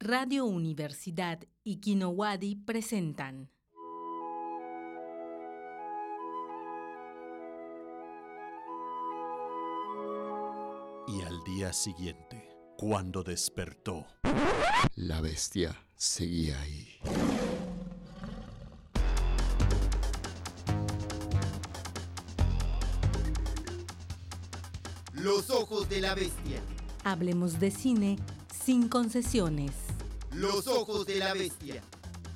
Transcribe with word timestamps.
Radio 0.00 0.44
Universidad 0.44 1.40
y 1.64 1.80
Kinowadi 1.80 2.54
presentan. 2.54 3.50
Y 11.08 11.22
al 11.22 11.42
día 11.42 11.72
siguiente, 11.72 12.48
cuando 12.76 13.24
despertó, 13.24 14.06
La 14.94 15.20
bestia 15.20 15.76
seguía 15.96 16.60
ahí. 16.60 17.00
Los 25.14 25.50
ojos 25.50 25.88
de 25.88 26.00
la 26.00 26.14
bestia. 26.14 26.60
Hablemos 27.02 27.58
de 27.58 27.72
cine 27.72 28.16
sin 28.68 28.90
concesiones. 28.90 29.70
Los 30.30 30.66
ojos 30.66 31.06
de 31.06 31.16
la 31.16 31.32
bestia. 31.32 31.80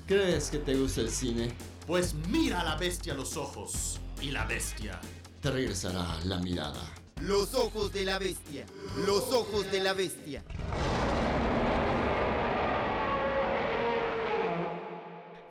¿Crees 0.06 0.48
que 0.48 0.56
te 0.56 0.74
gusta 0.76 1.02
el 1.02 1.10
cine? 1.10 1.52
pues 1.86 2.14
mira 2.30 2.62
a 2.62 2.64
la 2.64 2.76
bestia 2.76 3.12
a 3.12 3.16
los 3.16 3.36
ojos. 3.36 4.00
Y 4.18 4.30
la 4.30 4.46
bestia 4.46 4.98
Te 5.42 5.50
regresará 5.50 6.18
la 6.24 6.38
mirada. 6.38 6.80
Los 7.20 7.52
ojos 7.52 7.92
de 7.92 8.06
la 8.06 8.18
bestia. 8.18 8.64
Los 9.04 9.24
ojos 9.30 9.70
de 9.70 9.80
la 9.80 9.92
bestia. 9.92 10.42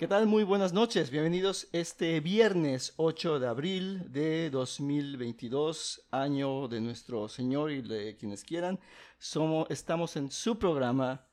¿Qué 0.01 0.07
tal? 0.07 0.25
Muy 0.25 0.43
buenas 0.43 0.73
noches. 0.73 1.11
Bienvenidos 1.11 1.67
este 1.73 2.21
viernes 2.21 2.95
8 2.97 3.39
de 3.39 3.47
abril 3.47 4.11
de 4.11 4.49
2022, 4.49 6.07
año 6.09 6.67
de 6.67 6.81
nuestro 6.81 7.27
Señor 7.27 7.69
y 7.71 7.83
de 7.83 8.17
quienes 8.17 8.43
quieran. 8.43 8.79
Somos, 9.19 9.69
estamos 9.69 10.15
en 10.15 10.31
su 10.31 10.57
programa 10.57 11.27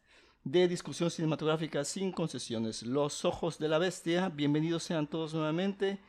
de 0.45 0.69
discusión 0.69 1.11
cinematográfica 1.11 1.83
sin 1.83 2.13
concesiones, 2.13 2.83
Los 2.83 3.25
Ojos 3.25 3.59
de 3.59 3.69
la 3.69 3.79
Bestia. 3.79 4.29
Bienvenidos 4.29 4.83
sean 4.83 5.07
todos 5.07 5.33
nuevamente, 5.33 6.03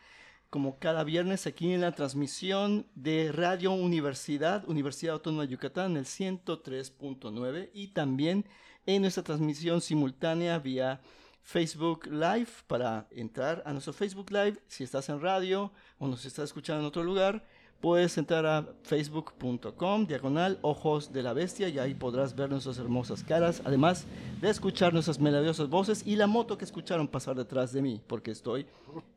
como 0.49 0.79
cada 0.79 1.05
viernes 1.05 1.47
aquí 1.47 1.71
en 1.71 1.79
la 1.79 1.93
transmisión 1.93 2.87
de 2.93 3.31
Radio 3.31 3.71
Universidad, 3.71 4.67
Universidad 4.67 5.13
Autónoma 5.13 5.43
de 5.43 5.53
Yucatán, 5.53 5.95
el 5.95 6.03
103.9 6.03 7.69
y 7.73 7.93
también 7.93 8.43
en 8.85 9.03
nuestra 9.03 9.23
transmisión 9.23 9.79
simultánea 9.79 10.59
vía 10.59 10.99
Facebook 11.49 12.05
Live 12.05 12.49
para 12.67 13.07
entrar 13.09 13.63
a 13.65 13.71
nuestro 13.71 13.91
Facebook 13.91 14.29
Live. 14.29 14.59
Si 14.67 14.83
estás 14.83 15.09
en 15.09 15.19
radio 15.19 15.71
o 15.97 16.07
nos 16.07 16.23
estás 16.23 16.45
escuchando 16.45 16.81
en 16.81 16.85
otro 16.85 17.03
lugar, 17.03 17.43
puedes 17.81 18.15
entrar 18.19 18.45
a 18.45 18.67
facebook.com 18.83 20.05
diagonal 20.05 20.59
ojos 20.61 21.11
de 21.11 21.23
la 21.23 21.33
bestia 21.33 21.67
y 21.67 21.79
ahí 21.79 21.95
podrás 21.95 22.35
ver 22.35 22.51
nuestras 22.51 22.77
hermosas 22.77 23.23
caras, 23.23 23.63
además 23.65 24.05
de 24.39 24.47
escuchar 24.51 24.93
nuestras 24.93 25.19
melodiosas 25.19 25.69
voces 25.69 26.05
y 26.05 26.17
la 26.17 26.27
moto 26.27 26.55
que 26.55 26.65
escucharon 26.65 27.07
pasar 27.07 27.35
detrás 27.35 27.73
de 27.73 27.81
mí, 27.81 27.99
porque 28.05 28.29
estoy 28.29 28.67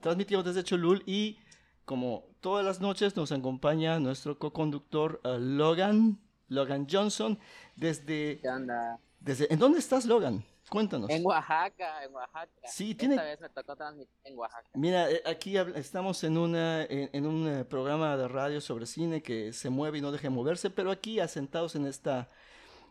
transmitiendo 0.00 0.42
desde 0.42 0.64
Cholul 0.64 1.02
y 1.04 1.36
como 1.84 2.24
todas 2.40 2.64
las 2.64 2.80
noches 2.80 3.14
nos 3.14 3.30
acompaña 3.30 4.00
nuestro 4.00 4.38
co-conductor 4.38 5.20
eh, 5.24 5.36
Logan, 5.38 6.18
Logan 6.48 6.86
Johnson, 6.90 7.38
desde, 7.76 8.38
¿Qué 8.40 8.48
onda? 8.48 8.98
desde... 9.20 9.52
¿En 9.52 9.58
dónde 9.58 9.80
estás 9.80 10.06
Logan? 10.06 10.42
Cuéntanos. 10.68 11.10
En 11.10 11.24
Oaxaca, 11.26 12.04
en 12.04 12.14
Oaxaca. 12.14 12.48
Sí, 12.66 12.92
Esta 12.92 13.00
tiene- 13.00 13.16
vez 13.16 13.40
me 13.40 13.48
tocó 13.50 13.76
transmitir 13.76 14.14
en 14.24 14.38
Oaxaca. 14.38 14.70
Mira, 14.74 15.10
eh, 15.10 15.22
aquí 15.26 15.56
estamos 15.56 16.22
en, 16.24 16.38
una, 16.38 16.84
en, 16.84 17.10
en 17.12 17.26
un 17.26 17.48
eh, 17.48 17.64
programa 17.64 18.16
de 18.16 18.28
radio 18.28 18.60
sobre 18.60 18.86
cine 18.86 19.22
que 19.22 19.52
se 19.52 19.68
mueve 19.70 19.98
y 19.98 20.00
no 20.00 20.12
deja 20.12 20.24
de 20.24 20.30
moverse, 20.30 20.70
pero 20.70 20.90
aquí 20.90 21.20
asentados 21.20 21.74
en 21.76 21.86
esta 21.86 22.30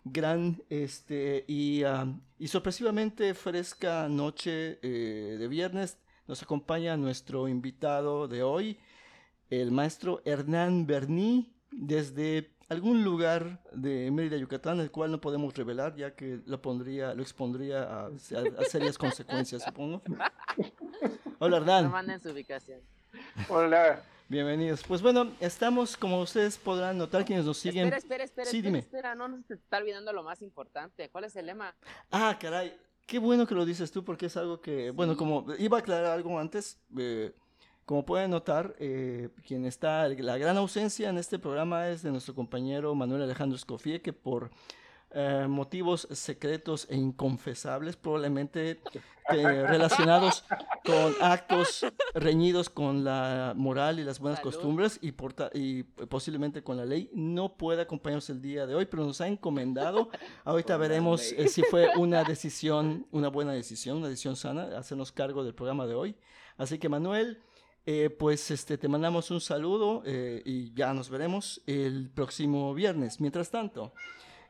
gran 0.03 0.63
este, 0.69 1.45
y, 1.47 1.83
y 2.39 2.47
sorpresivamente 2.47 3.33
fresca 3.35 4.07
noche 4.09 4.79
eh, 4.81 5.37
de 5.39 5.47
viernes 5.47 5.97
nos 6.27 6.41
acompaña 6.43 6.97
nuestro 6.97 7.47
invitado 7.47 8.27
de 8.27 8.41
hoy, 8.43 8.79
el 9.49 9.71
maestro 9.71 10.21
Hernán 10.25 10.87
Berní, 10.87 11.53
desde 11.71 12.51
algún 12.69 13.03
lugar 13.03 13.61
de 13.73 14.09
Mérida, 14.11 14.37
Yucatán, 14.37 14.79
el 14.79 14.91
cual 14.91 15.11
no 15.11 15.19
podemos 15.19 15.53
revelar, 15.55 15.95
ya 15.95 16.15
que 16.15 16.39
lo 16.45 16.61
pondría, 16.61 17.13
lo 17.13 17.21
expondría 17.21 17.83
a, 17.83 18.05
a- 18.05 18.09
a 18.61 18.65
serias 18.65 18.97
consecuencias, 18.97 19.63
supongo. 19.63 20.01
Hola, 21.39 21.57
No 21.59 21.63
Hernán. 21.63 21.91
manden 21.91 22.19
su 22.21 22.29
ubicación. 22.29 22.79
Hola, 23.49 24.03
Bienvenidos. 24.29 24.81
Pues 24.87 25.01
bueno, 25.01 25.29
estamos, 25.41 25.97
como 25.97 26.21
ustedes 26.21 26.57
podrán 26.57 26.97
notar, 26.97 27.25
quienes 27.25 27.43
nos 27.43 27.57
siguen. 27.57 27.87
Espera, 27.87 27.97
espera, 27.97 28.23
espera, 28.23 28.49
Sí, 28.49 28.57
espera, 28.57 28.67
dime. 28.69 28.79
espera, 28.79 29.15
no 29.15 29.27
nos 29.27 29.51
está 29.51 29.77
olvidando 29.79 30.13
lo 30.13 30.23
más 30.23 30.41
importante. 30.41 31.09
¿Cuál 31.09 31.25
es 31.25 31.35
el 31.35 31.47
lema? 31.47 31.75
Ah, 32.11 32.37
caray. 32.39 32.73
Qué 33.05 33.19
bueno 33.19 33.45
que 33.45 33.53
lo 33.55 33.65
dices 33.65 33.91
tú, 33.91 34.05
porque 34.05 34.27
es 34.27 34.37
algo 34.37 34.61
que, 34.61 34.91
bueno, 34.91 35.17
como 35.17 35.45
iba 35.59 35.75
a 35.77 35.81
aclarar 35.81 36.05
algo 36.13 36.39
antes, 36.39 36.79
eh, 36.97 37.33
como 37.91 38.05
pueden 38.05 38.31
notar, 38.31 38.73
eh, 38.79 39.27
quien 39.45 39.65
está, 39.65 40.07
la 40.07 40.37
gran 40.37 40.55
ausencia 40.55 41.09
en 41.09 41.17
este 41.17 41.37
programa 41.39 41.89
es 41.89 42.01
de 42.03 42.09
nuestro 42.09 42.33
compañero 42.33 42.95
Manuel 42.95 43.23
Alejandro 43.23 43.57
Escofía, 43.57 44.01
que 44.01 44.13
por 44.13 44.49
eh, 45.09 45.45
motivos 45.49 46.07
secretos 46.09 46.87
e 46.89 46.95
inconfesables, 46.95 47.97
probablemente 47.97 48.79
eh, 49.29 49.67
relacionados 49.67 50.45
con 50.85 51.13
actos 51.19 51.85
reñidos 52.13 52.69
con 52.69 53.03
la 53.03 53.55
moral 53.57 53.99
y 53.99 54.05
las 54.05 54.19
buenas 54.19 54.39
Salud. 54.39 54.53
costumbres 54.53 54.97
y, 55.01 55.13
y 55.53 55.83
posiblemente 55.83 56.63
con 56.63 56.77
la 56.77 56.85
ley, 56.85 57.09
no 57.13 57.57
puede 57.57 57.81
acompañarnos 57.81 58.29
el 58.29 58.41
día 58.41 58.65
de 58.65 58.73
hoy, 58.73 58.85
pero 58.85 59.03
nos 59.03 59.19
ha 59.19 59.27
encomendado. 59.27 60.07
Ahorita 60.45 60.77
veremos 60.77 61.33
eh, 61.33 61.49
si 61.49 61.61
fue 61.63 61.89
una 61.97 62.23
decisión, 62.23 63.05
una 63.11 63.27
buena 63.27 63.51
decisión, 63.51 63.97
una 63.97 64.07
decisión 64.07 64.37
sana, 64.37 64.77
hacernos 64.77 65.11
cargo 65.11 65.43
del 65.43 65.53
programa 65.53 65.85
de 65.87 65.95
hoy. 65.95 66.15
Así 66.55 66.77
que 66.77 66.87
Manuel, 66.87 67.41
eh, 67.85 68.09
pues 68.09 68.51
este, 68.51 68.77
te 68.77 68.87
mandamos 68.87 69.31
un 69.31 69.41
saludo 69.41 70.03
eh, 70.05 70.41
y 70.45 70.73
ya 70.73 70.93
nos 70.93 71.09
veremos 71.09 71.61
el 71.65 72.09
próximo 72.09 72.73
viernes. 72.73 73.19
Mientras 73.19 73.49
tanto, 73.49 73.93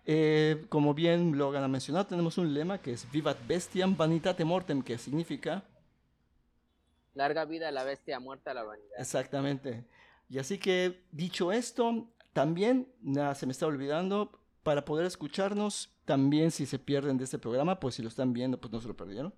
eh, 0.05 0.65
como 0.69 0.93
bien 0.93 1.37
Logan 1.37 1.63
ha 1.63 1.67
mencionado, 1.67 2.07
tenemos 2.07 2.37
un 2.37 2.53
lema 2.53 2.81
que 2.81 2.93
es 2.93 3.09
Vivat 3.11 3.37
Bestiam 3.47 3.95
Vanitate 3.95 4.43
Mortem, 4.43 4.81
que 4.81 4.97
significa 4.97 5.63
Larga 7.13 7.45
vida 7.45 7.67
a 7.67 7.71
la 7.71 7.83
bestia, 7.83 8.19
muerta 8.19 8.51
a 8.51 8.53
la 8.53 8.63
vanidad. 8.63 8.89
exactamente. 8.97 9.85
Y 10.29 10.39
así 10.39 10.57
que, 10.57 11.03
dicho 11.11 11.51
esto, 11.51 12.07
también, 12.31 12.87
nada, 13.01 13.35
se 13.35 13.45
me 13.45 13.51
está 13.51 13.65
olvidando, 13.65 14.39
para 14.63 14.85
poder 14.85 15.05
escucharnos, 15.05 15.93
también 16.05 16.51
si 16.51 16.65
se 16.65 16.79
pierden 16.79 17.17
de 17.17 17.25
este 17.25 17.37
programa, 17.37 17.79
pues 17.79 17.95
si 17.95 18.01
lo 18.01 18.07
están 18.07 18.31
viendo, 18.31 18.59
pues 18.61 18.71
no 18.71 18.79
se 18.79 18.87
lo 18.87 18.95
perdieron. 18.95 19.33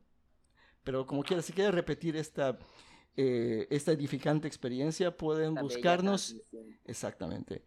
Pero 0.83 1.07
como 1.07 1.23
quiera, 1.23 1.41
si 1.41 1.53
quieren 1.53 1.73
repetir 1.73 2.15
esta, 2.15 2.59
eh, 3.15 3.67
esta 3.69 3.91
edificante 3.91 4.47
experiencia, 4.47 5.15
pueden 5.15 5.55
buscarnos. 5.55 6.35
Exactamente. 6.85 7.63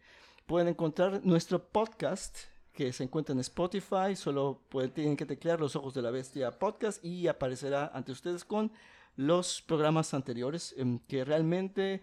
Pueden 0.46 0.68
encontrar 0.68 1.24
nuestro 1.24 1.64
podcast 1.68 2.36
que 2.72 2.92
se 2.92 3.04
encuentra 3.04 3.32
en 3.32 3.40
Spotify. 3.40 4.14
Solo 4.14 4.62
pueden, 4.68 4.90
tienen 4.90 5.16
que 5.16 5.26
teclear 5.26 5.60
Los 5.60 5.76
Ojos 5.76 5.94
de 5.94 6.02
la 6.02 6.10
Bestia 6.10 6.50
podcast 6.58 7.04
y 7.04 7.26
aparecerá 7.26 7.90
ante 7.94 8.12
ustedes 8.12 8.44
con 8.44 8.70
los 9.16 9.62
programas 9.62 10.12
anteriores 10.14 10.74
em, 10.76 10.98
que 11.08 11.24
realmente 11.24 12.02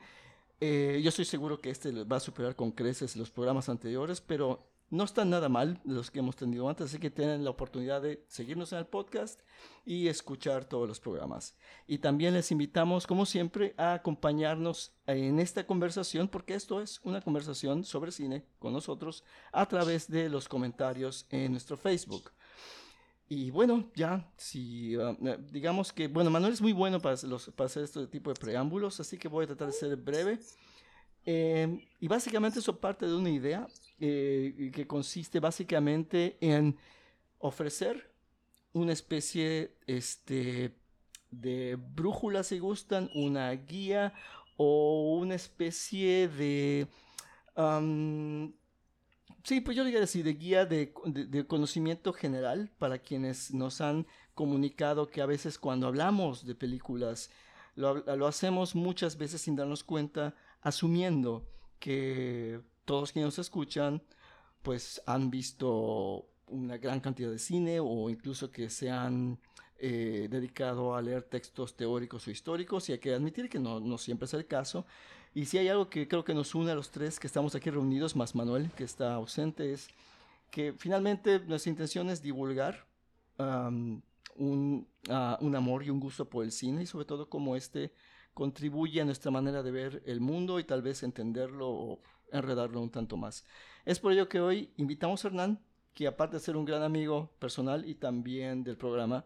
eh, 0.59 0.99
yo 1.03 1.09
estoy 1.09 1.25
seguro 1.25 1.59
que 1.59 1.69
este 1.69 1.91
va 2.03 2.17
a 2.17 2.19
superar 2.19 2.55
con 2.55 2.71
creces 2.71 3.15
los 3.15 3.29
programas 3.29 3.69
anteriores, 3.69 4.19
pero 4.21 4.65
no 4.93 5.03
están 5.05 5.31
nada 5.31 5.49
mal 5.49 5.81
los 5.83 6.11
que 6.11 6.19
hemos 6.19 6.35
tenido 6.35 6.69
antes, 6.69 6.85
así 6.85 6.99
que 6.99 7.09
tienen 7.09 7.43
la 7.43 7.49
oportunidad 7.49 8.01
de 8.01 8.23
seguirnos 8.27 8.71
en 8.73 8.77
el 8.79 8.85
podcast 8.85 9.41
y 9.85 10.07
escuchar 10.07 10.65
todos 10.65 10.87
los 10.87 10.99
programas. 10.99 11.55
Y 11.87 11.97
también 11.97 12.35
les 12.35 12.51
invitamos, 12.51 13.07
como 13.07 13.25
siempre, 13.25 13.73
a 13.77 13.93
acompañarnos 13.93 14.93
en 15.07 15.39
esta 15.39 15.65
conversación, 15.65 16.27
porque 16.27 16.53
esto 16.53 16.79
es 16.79 17.01
una 17.03 17.21
conversación 17.21 17.83
sobre 17.83 18.11
cine 18.11 18.45
con 18.59 18.71
nosotros 18.71 19.23
a 19.51 19.65
través 19.67 20.07
de 20.07 20.29
los 20.29 20.47
comentarios 20.47 21.25
en 21.31 21.51
nuestro 21.51 21.75
Facebook. 21.75 22.31
Y 23.27 23.49
bueno, 23.49 23.89
ya, 23.95 24.31
si 24.37 24.95
uh, 24.95 25.17
eh, 25.25 25.39
digamos 25.51 25.91
que, 25.91 26.07
bueno, 26.07 26.29
Manuel 26.29 26.53
es 26.53 26.61
muy 26.61 26.73
bueno 26.73 26.99
para, 26.99 27.15
los- 27.23 27.49
para 27.55 27.65
hacer 27.65 27.83
este 27.83 28.05
tipo 28.05 28.31
de 28.31 28.39
preámbulos, 28.39 28.99
así 28.99 29.17
que 29.17 29.27
voy 29.27 29.45
a 29.45 29.47
tratar 29.47 29.67
de 29.67 29.73
ser 29.73 29.95
breve. 29.95 30.39
Eh, 31.25 31.87
y 32.01 32.07
básicamente 32.09 32.59
eso 32.59 32.77
parte 32.79 33.07
de 33.07 33.15
una 33.15 33.29
idea 33.29 33.65
eh, 34.05 34.71
que 34.73 34.85
consiste 34.85 35.39
básicamente 35.39 36.37
en 36.41 36.77
ofrecer 37.39 38.11
una 38.73 38.91
especie 38.91 39.77
este, 39.87 40.75
de 41.31 41.77
brújula, 41.77 42.43
si 42.43 42.59
gustan, 42.59 43.09
una 43.15 43.49
guía 43.51 44.13
o 44.57 45.17
una 45.21 45.35
especie 45.35 46.27
de... 46.27 46.87
Sí, 49.43 49.59
pues 49.61 49.75
yo 49.75 49.83
diría 49.83 49.99
decir, 49.99 50.23
de 50.23 50.33
guía 50.33 50.65
de, 50.65 50.93
de- 51.05 51.25
de 51.25 51.45
conocimiento 51.47 52.13
general 52.13 52.71
para 52.77 52.99
quienes 52.99 53.53
nos 53.53 53.81
han 53.81 54.07
comunicado 54.33 55.09
que 55.09 55.21
a 55.21 55.25
veces 55.25 55.59
cuando 55.59 55.87
hablamos 55.87 56.45
de 56.45 56.55
películas 56.55 57.29
lo, 57.75 57.95
lo 58.15 58.27
hacemos 58.27 58.73
muchas 58.75 59.17
veces 59.17 59.41
sin 59.41 59.55
darnos 59.55 59.83
cuenta, 59.83 60.33
asumiendo 60.61 61.45
que 61.79 62.61
todos 62.85 63.11
quienes 63.11 63.27
nos 63.27 63.39
escuchan 63.39 64.01
pues 64.61 65.01
han 65.05 65.29
visto 65.29 66.29
una 66.47 66.77
gran 66.77 66.99
cantidad 66.99 67.29
de 67.29 67.39
cine 67.39 67.79
o 67.79 68.09
incluso 68.09 68.51
que 68.51 68.69
se 68.69 68.89
han 68.89 69.39
eh, 69.77 70.27
dedicado 70.29 70.95
a 70.95 71.01
leer 71.01 71.23
textos 71.23 71.75
teóricos 71.75 72.27
o 72.27 72.31
históricos 72.31 72.87
y 72.87 72.93
hay 72.93 72.99
que 72.99 73.13
admitir 73.13 73.49
que 73.49 73.59
no, 73.59 73.79
no 73.79 73.97
siempre 73.97 74.25
es 74.25 74.33
el 74.33 74.47
caso. 74.47 74.85
Y 75.33 75.45
si 75.45 75.57
hay 75.57 75.67
algo 75.67 75.89
que 75.89 76.07
creo 76.07 76.23
que 76.23 76.33
nos 76.33 76.55
une 76.55 76.71
a 76.71 76.75
los 76.75 76.91
tres 76.91 77.19
que 77.19 77.27
estamos 77.27 77.55
aquí 77.55 77.69
reunidos, 77.69 78.15
más 78.15 78.35
Manuel 78.35 78.71
que 78.71 78.83
está 78.83 79.15
ausente, 79.15 79.73
es 79.73 79.89
que 80.51 80.73
finalmente 80.73 81.39
nuestra 81.39 81.71
intención 81.71 82.09
es 82.09 82.21
divulgar 82.21 82.85
um, 83.39 84.01
un, 84.35 84.87
uh, 85.09 85.43
un, 85.43 85.55
amor 85.55 85.83
y 85.83 85.89
un 85.89 85.99
gusto 85.99 86.29
por 86.29 86.45
el 86.45 86.51
cine 86.51 86.83
y 86.83 86.85
sobre 86.85 87.05
todo 87.05 87.29
cómo 87.29 87.55
este 87.55 87.91
contribuye 88.33 89.01
a 89.01 89.05
nuestra 89.05 89.31
manera 89.31 89.63
de 89.63 89.71
ver 89.71 90.03
el 90.05 90.21
mundo 90.21 90.59
y 90.59 90.63
tal 90.63 90.81
vez 90.81 91.03
entenderlo 91.03 91.69
o 91.69 92.01
enredarlo 92.37 92.81
un 92.81 92.89
tanto 92.89 93.17
más. 93.17 93.45
Es 93.85 93.99
por 93.99 94.11
ello 94.11 94.27
que 94.27 94.39
hoy 94.39 94.73
invitamos 94.77 95.23
a 95.23 95.27
Hernán, 95.27 95.59
que 95.93 96.07
aparte 96.07 96.37
de 96.37 96.41
ser 96.41 96.57
un 96.57 96.65
gran 96.65 96.81
amigo 96.81 97.31
personal 97.39 97.87
y 97.87 97.95
también 97.95 98.63
del 98.63 98.77
programa, 98.77 99.25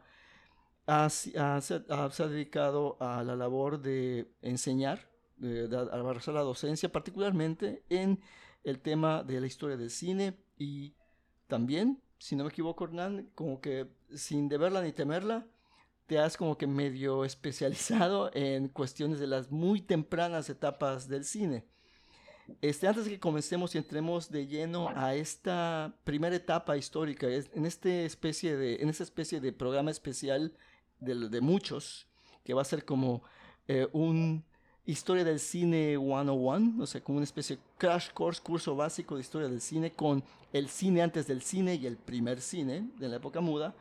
ha, 0.86 1.10
se 1.10 1.34
ha 1.38 2.28
dedicado 2.30 2.98
a 3.00 3.24
la 3.24 3.36
labor 3.36 3.82
de 3.82 4.32
enseñar, 4.42 5.10
de, 5.38 5.68
de 5.68 5.86
la 5.86 6.42
docencia, 6.42 6.92
particularmente 6.92 7.84
en 7.90 8.22
el 8.64 8.80
tema 8.80 9.24
de 9.24 9.40
la 9.40 9.48
historia 9.48 9.78
del 9.78 9.92
cine 9.92 10.38
y 10.58 10.94
también, 11.48 12.02
si 12.18 12.36
no 12.36 12.44
me 12.44 12.50
equivoco, 12.50 12.86
Hernán, 12.86 13.30
como 13.36 13.62
que 13.62 13.88
sin 14.14 14.50
deberla 14.50 14.82
ni 14.82 14.92
temerla, 14.92 15.48
te 16.08 16.20
has 16.20 16.38
como 16.38 16.58
que 16.58 16.68
medio 16.68 17.26
especializado 17.26 18.32
en 18.34 18.70
cuestiones 18.70 19.20
de 19.20 19.28
las 19.28 19.52
muy 19.52 19.82
tempranas 19.82 20.50
etapas 20.50 21.08
del 21.08 21.24
cine. 21.24 21.66
Este, 22.62 22.88
antes 22.88 23.06
de 23.06 23.12
que 23.12 23.20
comencemos 23.20 23.76
y 23.76 23.78
entremos 23.78 24.32
de 24.32 24.48
lleno 24.48 24.90
a 24.96 25.16
esta 25.16 25.94
primera 26.04 26.36
etapa 26.36 26.78
histórica, 26.78 27.28
en, 27.28 27.66
este 27.66 28.06
especie 28.06 28.56
de, 28.56 28.76
en 28.76 28.90
esta 28.90 29.04
especie 29.04 29.42
de 29.42 29.52
programa 29.52 29.92
especial 29.92 30.54
de, 31.00 31.30
de 31.30 31.42
muchos, 31.42 32.08
que 32.44 32.54
va 32.54 32.62
a 32.62 32.66
ser 32.66 32.86
como 32.86 33.22
eh, 33.68 33.88
un 33.92 34.46
historia 34.86 35.26
del 35.26 35.40
cine 35.40 35.98
101, 35.98 36.82
o 36.82 36.88
sea, 36.88 37.04
como 37.04 37.18
una 37.18 37.26
especie 37.26 37.58
de 37.58 37.62
crash 37.78 38.10
course, 38.14 38.42
curso 38.42 38.76
básico 38.76 39.16
de 39.16 39.22
historia 39.22 39.50
del 39.50 39.60
cine, 39.60 39.92
con 39.92 40.24
el 40.54 40.70
cine 40.70 41.02
antes 41.02 41.28
del 41.28 41.42
cine 41.42 41.76
y 41.76 41.86
el 41.86 41.98
primer 41.98 42.40
cine 42.40 42.90
de 42.98 43.10
la 43.10 43.18
época 43.18 43.42
muda. 43.42 43.76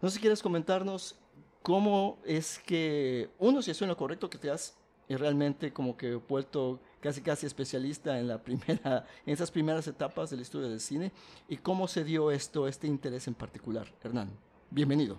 No 0.00 0.08
sé 0.08 0.14
si 0.16 0.20
quieres 0.20 0.42
comentarnos 0.42 1.16
cómo 1.62 2.18
es 2.24 2.60
que, 2.60 3.28
uno, 3.40 3.60
si 3.60 3.72
eso 3.72 3.84
es 3.84 3.88
lo 3.88 3.96
correcto, 3.96 4.30
que 4.30 4.38
te 4.38 4.50
has 4.50 4.76
realmente 5.08 5.72
como 5.72 5.96
que 5.96 6.14
vuelto 6.14 6.80
casi 7.06 7.20
casi 7.20 7.46
especialista 7.46 8.18
en 8.18 8.26
la 8.26 8.38
primera, 8.42 9.06
en 9.24 9.32
esas 9.32 9.52
primeras 9.52 9.86
etapas 9.86 10.28
de 10.30 10.36
la 10.36 10.42
historia 10.42 10.68
del 10.68 10.80
cine, 10.80 11.12
y 11.48 11.56
cómo 11.56 11.86
se 11.86 12.02
dio 12.02 12.32
esto, 12.32 12.66
este 12.66 12.88
interés 12.88 13.28
en 13.28 13.34
particular. 13.34 13.86
Hernán, 14.02 14.28
bienvenido. 14.70 15.16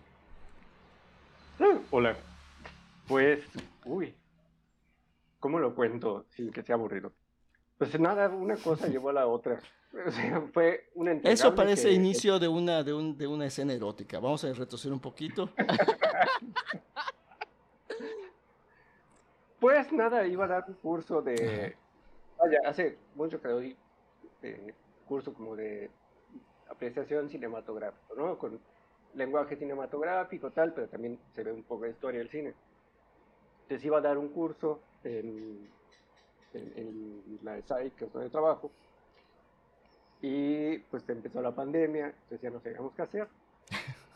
Hola. 1.89 2.17
Pues, 3.07 3.39
uy, 3.85 4.13
¿cómo 5.39 5.59
lo 5.59 5.73
cuento 5.73 6.25
sin 6.29 6.51
que 6.51 6.61
sea 6.61 6.75
aburrido? 6.75 7.13
Pues 7.77 7.97
nada, 7.97 8.27
una 8.27 8.57
cosa 8.57 8.87
llevó 8.89 9.09
a 9.09 9.13
la 9.13 9.27
otra. 9.27 9.61
O 10.05 10.11
sea, 10.11 10.41
fue 10.53 10.89
una 10.93 11.13
Eso 11.23 11.55
parece 11.55 11.87
que... 11.87 11.93
inicio 11.93 12.37
de 12.37 12.49
una, 12.49 12.83
de, 12.83 12.93
un, 12.93 13.17
de 13.17 13.27
una 13.27 13.45
escena 13.45 13.71
erótica. 13.71 14.19
Vamos 14.19 14.43
a 14.43 14.51
retroceder 14.51 14.91
un 14.91 14.99
poquito. 14.99 15.49
pues 19.59 19.91
nada, 19.91 20.25
iba 20.27 20.45
a 20.45 20.47
dar 20.47 20.65
un 20.67 20.75
curso 20.75 21.21
de... 21.21 21.75
Vaya, 22.37 22.59
hace 22.65 22.97
mucho 23.15 23.41
que 23.41 23.47
doy 23.47 23.77
eh, 24.43 24.73
curso 25.07 25.33
como 25.33 25.55
de 25.55 25.89
apreciación 26.69 27.29
cinematográfica, 27.29 28.13
¿no? 28.15 28.37
Con 28.37 28.59
lenguaje 29.15 29.55
cinematográfico, 29.55 30.51
tal, 30.51 30.73
pero 30.73 30.87
también 30.87 31.19
se 31.33 31.43
ve 31.43 31.51
un 31.51 31.63
poco 31.63 31.85
de 31.85 31.91
historia 31.91 32.19
del 32.19 32.29
cine. 32.29 32.53
Entonces 33.63 33.85
iba 33.85 33.97
a 33.97 34.01
dar 34.01 34.17
un 34.17 34.29
curso 34.29 34.79
en, 35.03 35.67
en, 36.53 36.73
en 36.75 37.39
la 37.41 37.59
SAI, 37.61 37.91
que 37.91 38.05
es 38.05 38.13
donde 38.13 38.29
trabajo, 38.29 38.71
y 40.21 40.79
pues 40.79 41.07
empezó 41.09 41.41
la 41.41 41.51
pandemia, 41.51 42.07
entonces 42.07 42.41
ya 42.41 42.49
no 42.49 42.59
sabíamos 42.59 42.93
qué 42.93 43.01
hacer. 43.01 43.27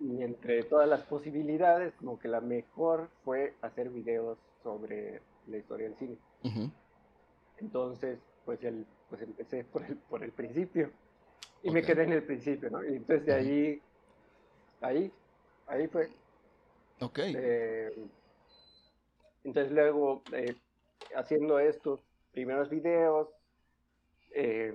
Y 0.00 0.20
entre 0.24 0.64
todas 0.64 0.88
las 0.88 1.02
posibilidades, 1.02 1.94
como 1.94 2.18
que 2.18 2.26
la 2.26 2.40
mejor 2.40 3.08
fue 3.24 3.54
hacer 3.62 3.88
videos 3.88 4.36
sobre 4.62 5.20
la 5.46 5.56
historia 5.56 5.88
del 5.88 5.96
cine. 5.96 6.18
Uh 6.44 6.48
-huh. 6.48 6.70
Entonces, 7.58 8.18
pues, 8.44 8.62
el, 8.64 8.86
pues 9.08 9.22
empecé 9.22 9.64
por 9.64 9.84
el, 9.84 9.96
por 9.96 10.22
el 10.22 10.32
principio. 10.32 10.90
Y 11.62 11.68
okay. 11.68 11.72
me 11.72 11.82
quedé 11.82 12.02
en 12.04 12.12
el 12.12 12.24
principio, 12.24 12.70
¿no? 12.70 12.84
Y 12.84 12.96
entonces 12.96 13.26
de 13.26 13.34
ahí, 13.34 13.82
ahí, 14.80 15.12
ahí 15.66 15.86
fue. 15.88 16.10
Ok. 17.00 17.18
Eh, 17.18 17.92
entonces 19.44 19.72
luego, 19.72 20.22
eh, 20.32 20.56
haciendo 21.16 21.58
estos 21.58 22.00
primeros 22.32 22.68
videos, 22.68 23.28
eh, 24.34 24.72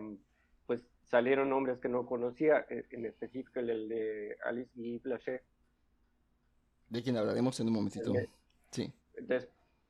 pues 0.65 0.83
salieron 1.03 1.49
nombres 1.49 1.79
que 1.79 1.89
no 1.89 2.05
conocía, 2.05 2.65
en 2.69 3.05
específico 3.05 3.59
el 3.59 3.89
de 3.89 4.37
Alice 4.45 4.71
Guy 4.75 4.99
Blanchet. 4.99 5.43
De 6.89 7.03
quien 7.03 7.17
hablaremos 7.17 7.59
en 7.59 7.67
un 7.67 7.73
momentito. 7.73 8.13
Sí. 8.71 8.93
Entonces 9.15 9.49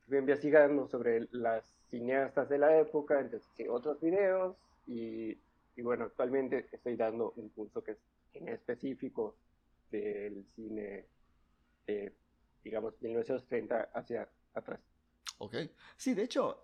investigando 0.09 0.88
sobre 0.88 1.27
las 1.31 1.63
cineastas 1.89 2.50
de 2.50 2.57
la 2.57 2.80
época, 2.80 3.19
entonces 3.19 3.50
otros 3.69 4.00
videos 4.00 4.56
y, 4.86 5.38
y, 5.75 5.81
bueno, 5.81 6.06
actualmente 6.06 6.68
estoy 6.71 6.95
dando 6.95 7.33
un 7.36 7.50
curso 7.50 7.83
que 7.83 7.92
es 7.92 7.98
en 8.33 8.50
específico 8.50 9.36
del 9.92 10.45
cine 10.56 11.06
de, 11.86 12.13
digamos, 12.63 12.94
1930 13.01 13.89
hacia 13.94 14.30
atrás. 14.54 14.80
Ok. 15.39 15.56
Sí, 15.95 16.13
de 16.13 16.24
hecho, 16.24 16.63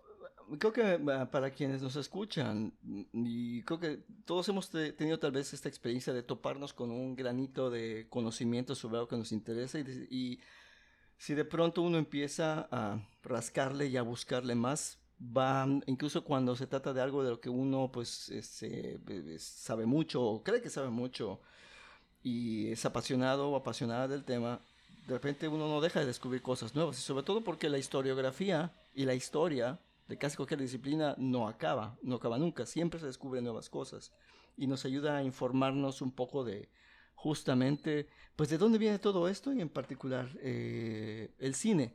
creo 0.58 0.72
que 0.72 0.98
para 1.30 1.50
quienes 1.50 1.82
nos 1.82 1.96
escuchan, 1.96 2.72
y 3.12 3.62
creo 3.62 3.80
que 3.80 4.04
todos 4.24 4.48
hemos 4.48 4.70
tenido 4.70 5.18
tal 5.18 5.32
vez 5.32 5.52
esta 5.52 5.68
experiencia 5.68 6.12
de 6.12 6.22
toparnos 6.22 6.72
con 6.72 6.90
un 6.90 7.14
granito 7.14 7.70
de 7.70 8.06
conocimiento 8.08 8.74
sobre 8.74 8.96
algo 8.96 9.08
que 9.08 9.16
nos 9.16 9.32
interesa 9.32 9.78
y, 9.78 9.84
y 10.10 10.40
si 11.24 11.32
de 11.32 11.46
pronto 11.46 11.80
uno 11.80 11.96
empieza 11.96 12.68
a 12.70 12.98
rascarle 13.22 13.86
y 13.86 13.96
a 13.96 14.02
buscarle 14.02 14.54
más, 14.54 14.98
va, 15.18 15.66
incluso 15.86 16.22
cuando 16.22 16.54
se 16.54 16.66
trata 16.66 16.92
de 16.92 17.00
algo 17.00 17.24
de 17.24 17.30
lo 17.30 17.40
que 17.40 17.48
uno 17.48 17.90
pues 17.90 18.28
este, 18.28 19.00
sabe 19.38 19.86
mucho 19.86 20.22
o 20.22 20.42
cree 20.42 20.60
que 20.60 20.68
sabe 20.68 20.90
mucho 20.90 21.40
y 22.22 22.70
es 22.70 22.84
apasionado 22.84 23.48
o 23.48 23.56
apasionada 23.56 24.06
del 24.06 24.22
tema, 24.22 24.60
de 25.06 25.14
repente 25.14 25.48
uno 25.48 25.66
no 25.66 25.80
deja 25.80 26.00
de 26.00 26.04
descubrir 26.04 26.42
cosas 26.42 26.74
nuevas 26.74 26.98
y 26.98 27.00
sobre 27.00 27.24
todo 27.24 27.42
porque 27.42 27.70
la 27.70 27.78
historiografía 27.78 28.74
y 28.94 29.06
la 29.06 29.14
historia 29.14 29.78
de 30.08 30.18
casi 30.18 30.36
cualquier 30.36 30.60
disciplina 30.60 31.14
no 31.16 31.48
acaba, 31.48 31.96
no 32.02 32.16
acaba 32.16 32.36
nunca, 32.36 32.66
siempre 32.66 33.00
se 33.00 33.06
descubren 33.06 33.44
nuevas 33.44 33.70
cosas 33.70 34.12
y 34.58 34.66
nos 34.66 34.84
ayuda 34.84 35.16
a 35.16 35.22
informarnos 35.22 36.02
un 36.02 36.12
poco 36.12 36.44
de 36.44 36.68
justamente, 37.14 38.08
pues 38.36 38.48
de 38.50 38.58
dónde 38.58 38.78
viene 38.78 38.98
todo 38.98 39.28
esto 39.28 39.52
y 39.52 39.60
en 39.60 39.68
particular 39.68 40.28
eh, 40.40 41.34
el 41.38 41.54
cine. 41.54 41.94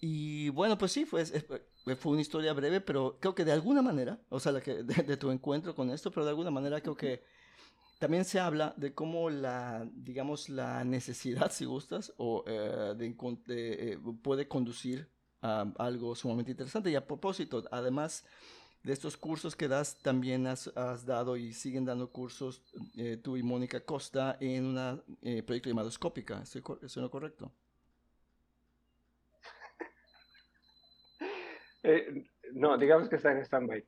Y 0.00 0.48
bueno, 0.50 0.78
pues 0.78 0.92
sí, 0.92 1.04
fue, 1.04 1.24
fue 1.24 2.12
una 2.12 2.20
historia 2.20 2.52
breve, 2.52 2.80
pero 2.80 3.18
creo 3.20 3.34
que 3.34 3.44
de 3.44 3.52
alguna 3.52 3.82
manera, 3.82 4.18
o 4.30 4.40
sea, 4.40 4.52
la 4.52 4.60
que, 4.60 4.82
de, 4.82 5.02
de, 5.02 5.16
tu 5.16 5.30
encuentro 5.30 5.74
con 5.74 5.90
esto, 5.90 6.10
pero 6.10 6.24
de 6.24 6.30
alguna 6.30 6.50
manera 6.50 6.80
creo 6.80 6.96
que 6.96 7.22
también 8.00 8.24
se 8.24 8.40
habla 8.40 8.72
de 8.78 8.94
cómo 8.94 9.28
la, 9.28 9.86
digamos, 9.92 10.48
la 10.48 10.84
necesidad, 10.84 11.52
si 11.52 11.66
gustas, 11.66 12.14
o 12.16 12.44
eh, 12.46 12.94
de, 12.96 13.14
de, 13.46 13.92
eh, 13.92 13.98
puede 14.22 14.48
conducir 14.48 15.10
a 15.42 15.70
algo 15.78 16.14
sumamente 16.14 16.50
interesante. 16.50 16.90
Y 16.90 16.94
a 16.94 17.06
propósito, 17.06 17.62
además 17.70 18.24
de 18.82 18.92
estos 18.92 19.16
cursos 19.16 19.56
que 19.56 19.68
das, 19.68 19.98
también 19.98 20.46
has, 20.46 20.68
has 20.76 21.04
dado 21.04 21.36
y 21.36 21.52
siguen 21.52 21.84
dando 21.84 22.10
cursos 22.10 22.62
eh, 22.96 23.18
tú 23.22 23.36
y 23.36 23.42
Mónica 23.42 23.80
Costa 23.80 24.36
en 24.40 24.66
un 24.66 25.02
eh, 25.22 25.42
proyecto 25.42 25.68
llamado 25.68 25.90
Scópica. 25.90 26.40
¿Es 26.42 26.56
eso 26.56 27.00
no 27.00 27.10
correcto? 27.10 27.52
Eh, 31.82 32.26
no, 32.52 32.76
digamos 32.76 33.08
que 33.08 33.16
está 33.16 33.32
en 33.32 33.38
stand-by. 33.42 33.82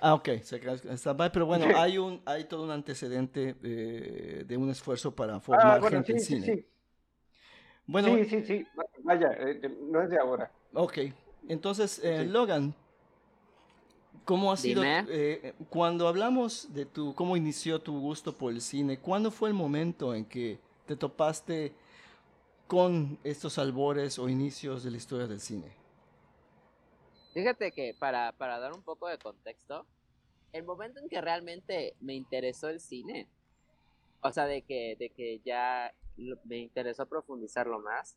Ah, 0.00 0.12
ok, 0.12 0.28
se 0.42 0.60
queda 0.60 0.74
en 0.84 0.98
stand-by, 0.98 1.32
pero 1.32 1.46
bueno, 1.46 1.64
hay, 1.78 1.96
un, 1.96 2.20
hay 2.26 2.44
todo 2.44 2.64
un 2.64 2.70
antecedente 2.70 3.56
eh, 3.62 4.44
de 4.46 4.56
un 4.58 4.68
esfuerzo 4.68 5.14
para 5.14 5.40
formar 5.40 5.78
ah, 5.78 5.80
bueno, 5.80 6.04
gente 6.04 6.18
sí, 6.18 6.34
en 6.34 6.42
cine. 6.42 6.54
Sí, 6.54 6.60
sí. 6.60 6.68
Bueno, 7.86 8.08
sí, 8.16 8.24
sí, 8.26 8.42
sí, 8.44 8.66
vaya, 9.02 9.32
eh, 9.38 9.76
no 9.80 10.02
es 10.02 10.10
de 10.10 10.18
ahora. 10.18 10.52
Ok, 10.74 10.98
entonces, 11.48 11.92
sí. 11.92 12.24
Logan, 12.26 12.74
¿cómo 14.28 14.52
ha 14.52 14.56
sido, 14.58 14.82
eh, 14.84 15.54
cuando 15.70 16.06
hablamos 16.06 16.74
de 16.74 16.84
tu, 16.84 17.14
cómo 17.14 17.36
inició 17.36 17.80
tu 17.80 17.98
gusto 17.98 18.36
por 18.36 18.52
el 18.52 18.60
cine, 18.60 18.98
¿cuándo 18.98 19.30
fue 19.30 19.48
el 19.48 19.54
momento 19.54 20.14
en 20.14 20.26
que 20.26 20.58
te 20.86 20.96
topaste 20.96 21.72
con 22.66 23.18
estos 23.24 23.56
albores 23.58 24.18
o 24.18 24.28
inicios 24.28 24.84
de 24.84 24.90
la 24.90 24.98
historia 24.98 25.26
del 25.26 25.40
cine? 25.40 25.72
Fíjate 27.32 27.72
que 27.72 27.94
para, 27.98 28.32
para 28.32 28.58
dar 28.58 28.74
un 28.74 28.82
poco 28.82 29.08
de 29.08 29.16
contexto, 29.16 29.86
el 30.52 30.64
momento 30.64 31.00
en 31.00 31.08
que 31.08 31.20
realmente 31.22 31.94
me 32.00 32.14
interesó 32.14 32.68
el 32.68 32.80
cine 32.80 33.28
o 34.20 34.32
sea, 34.32 34.46
de 34.46 34.62
que, 34.62 34.96
de 34.98 35.10
que 35.10 35.40
ya 35.44 35.92
me 36.44 36.58
interesó 36.58 37.06
profundizarlo 37.06 37.80
más, 37.80 38.16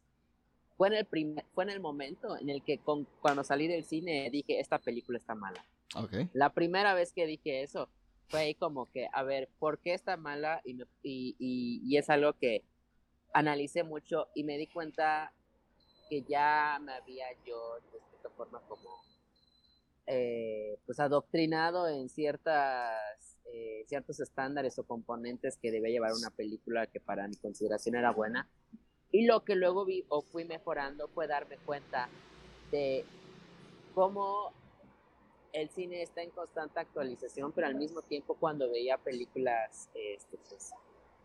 fue 0.78 0.88
en 0.88 0.96
el 0.96 1.06
primer, 1.06 1.46
fue 1.54 1.64
en 1.64 1.70
el 1.70 1.80
momento 1.80 2.38
en 2.38 2.50
el 2.50 2.64
que 2.64 2.80
con, 2.80 3.06
cuando 3.22 3.44
salí 3.44 3.68
del 3.68 3.86
cine 3.86 4.30
dije, 4.32 4.60
esta 4.60 4.80
película 4.80 5.18
está 5.18 5.36
mala. 5.36 5.64
Okay. 5.96 6.30
La 6.34 6.54
primera 6.54 6.94
vez 6.94 7.12
que 7.14 7.26
dije 7.26 7.64
eso, 7.64 7.90
fue 8.32 8.40
ahí 8.40 8.56
como 8.56 8.90
que, 8.92 9.08
a 9.12 9.24
ver, 9.24 9.50
¿por 9.60 9.80
qué 9.80 9.94
está 9.94 10.16
mala? 10.16 10.62
Y, 10.64 10.82
y, 11.04 11.36
y, 11.38 11.98
es 11.98 12.10
algo 12.10 12.34
que 12.34 12.64
analicé 13.34 13.84
mucho 13.84 14.30
y 14.34 14.46
me 14.46 14.58
di 14.58 14.68
cuenta 14.68 15.34
que 16.10 16.24
ya 16.24 16.80
me 16.82 16.94
había 16.94 17.26
yo, 17.46 17.76
de 17.92 18.00
cierta 18.10 18.30
forma, 18.30 18.62
como, 18.70 18.90
eh, 20.08 20.78
pues 20.86 21.00
adoctrinado 21.00 21.90
en 21.90 22.10
ciertas, 22.10 23.38
eh, 23.54 23.84
ciertos 23.88 24.22
estándares 24.22 24.80
o 24.80 24.84
componentes 24.84 25.58
que 25.58 25.72
debía 25.72 25.92
llevar 25.92 26.14
una 26.14 26.30
película 26.30 26.88
que 26.88 27.02
para 27.02 27.28
mi 27.28 27.36
consideración 27.36 27.96
era 27.96 28.12
buena. 28.12 28.50
Y 29.12 29.26
lo 29.26 29.44
que 29.44 29.56
luego 29.56 29.84
vi 29.84 30.06
o 30.08 30.22
fui 30.22 30.46
mejorando 30.46 31.10
fue 31.10 31.28
darme 31.28 31.58
cuenta 31.58 32.08
de 32.72 33.04
cómo 33.94 34.54
el 35.54 35.70
cine 35.70 36.02
está 36.02 36.22
en 36.22 36.32
constante 36.32 36.80
actualización, 36.80 37.52
pero 37.52 37.68
al 37.68 37.76
mismo 37.76 38.02
tiempo 38.02 38.36
cuando 38.36 38.70
veía 38.70 38.98
películas 38.98 39.90
este, 39.94 40.38
pues, 40.38 40.72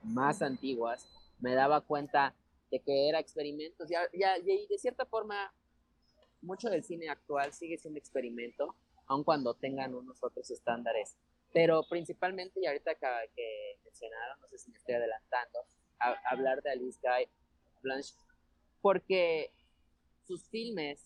más 0.02 0.42
antiguas, 0.42 1.08
me 1.40 1.54
daba 1.54 1.80
cuenta 1.80 2.34
de 2.70 2.80
que 2.80 3.08
era 3.08 3.18
experimentos. 3.18 3.88
Ya, 3.88 4.00
ya, 4.12 4.38
y 4.38 4.66
de 4.66 4.78
cierta 4.78 5.06
forma, 5.06 5.52
mucho 6.42 6.68
del 6.68 6.84
cine 6.84 7.08
actual 7.08 7.52
sigue 7.52 7.78
siendo 7.78 7.98
experimento, 7.98 8.74
aun 9.06 9.24
cuando 9.24 9.54
tengan 9.54 9.94
unos 9.94 10.22
otros 10.22 10.50
estándares. 10.50 11.16
Pero 11.52 11.82
principalmente, 11.88 12.60
y 12.60 12.66
ahorita 12.66 12.94
que, 12.94 13.06
que 13.34 13.78
mencionaron, 13.84 14.40
no 14.40 14.48
sé 14.48 14.58
si 14.58 14.70
me 14.70 14.78
estoy 14.78 14.96
adelantando, 14.96 15.60
hablar 16.30 16.62
de 16.62 16.70
Alice 16.70 16.98
Guy 17.02 17.28
Blanche, 17.82 18.14
porque 18.82 19.50
sus 20.26 20.48
filmes 20.48 21.00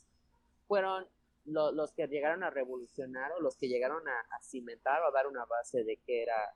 fueron 0.66 1.06
los 1.50 1.92
que 1.92 2.06
llegaron 2.06 2.42
a 2.42 2.50
revolucionar 2.50 3.32
o 3.32 3.40
los 3.40 3.56
que 3.56 3.68
llegaron 3.68 4.06
a, 4.08 4.40
cimentar 4.42 5.02
o 5.02 5.08
a 5.08 5.10
dar 5.10 5.26
una 5.26 5.44
base 5.44 5.84
de 5.84 5.96
qué 5.98 6.22
era 6.22 6.54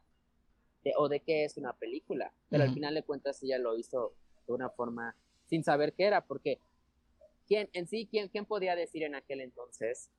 o 0.97 1.09
de 1.09 1.21
qué 1.21 1.45
es 1.45 1.57
una 1.57 1.73
película. 1.73 2.33
Pero 2.51 2.65
al 2.65 2.75
final 2.75 2.95
de 2.95 3.03
cuentas 3.03 3.43
ella 3.43 3.59
lo 3.59 3.77
hizo 3.77 4.15
de 4.47 4.53
una 4.53 4.71
forma 4.71 5.17
sin 5.47 5.65
saber 5.65 5.93
qué 5.93 6.05
era, 6.05 6.25
porque 6.25 6.59
¿quién, 7.47 7.69
en 7.73 7.87
sí, 7.87 8.07
¿quién, 8.11 8.29
¿quién 8.29 8.47
podía 8.47 8.77
decir 8.77 9.03
en 9.03 9.15
aquel 9.15 9.41
entonces 9.41 10.11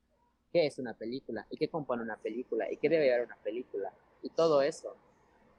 qué 0.51 0.65
es 0.65 0.77
una 0.79 0.93
película? 0.93 1.45
¿Y 1.49 1.57
qué 1.57 1.69
compone 1.69 2.03
una 2.03 2.17
película? 2.17 2.71
¿Y 2.71 2.77
qué 2.77 2.89
debe 2.89 3.13
haber 3.13 3.25
una 3.25 3.37
película? 3.37 3.93
Y 4.21 4.29
todo 4.29 4.61
eso. 4.61 4.95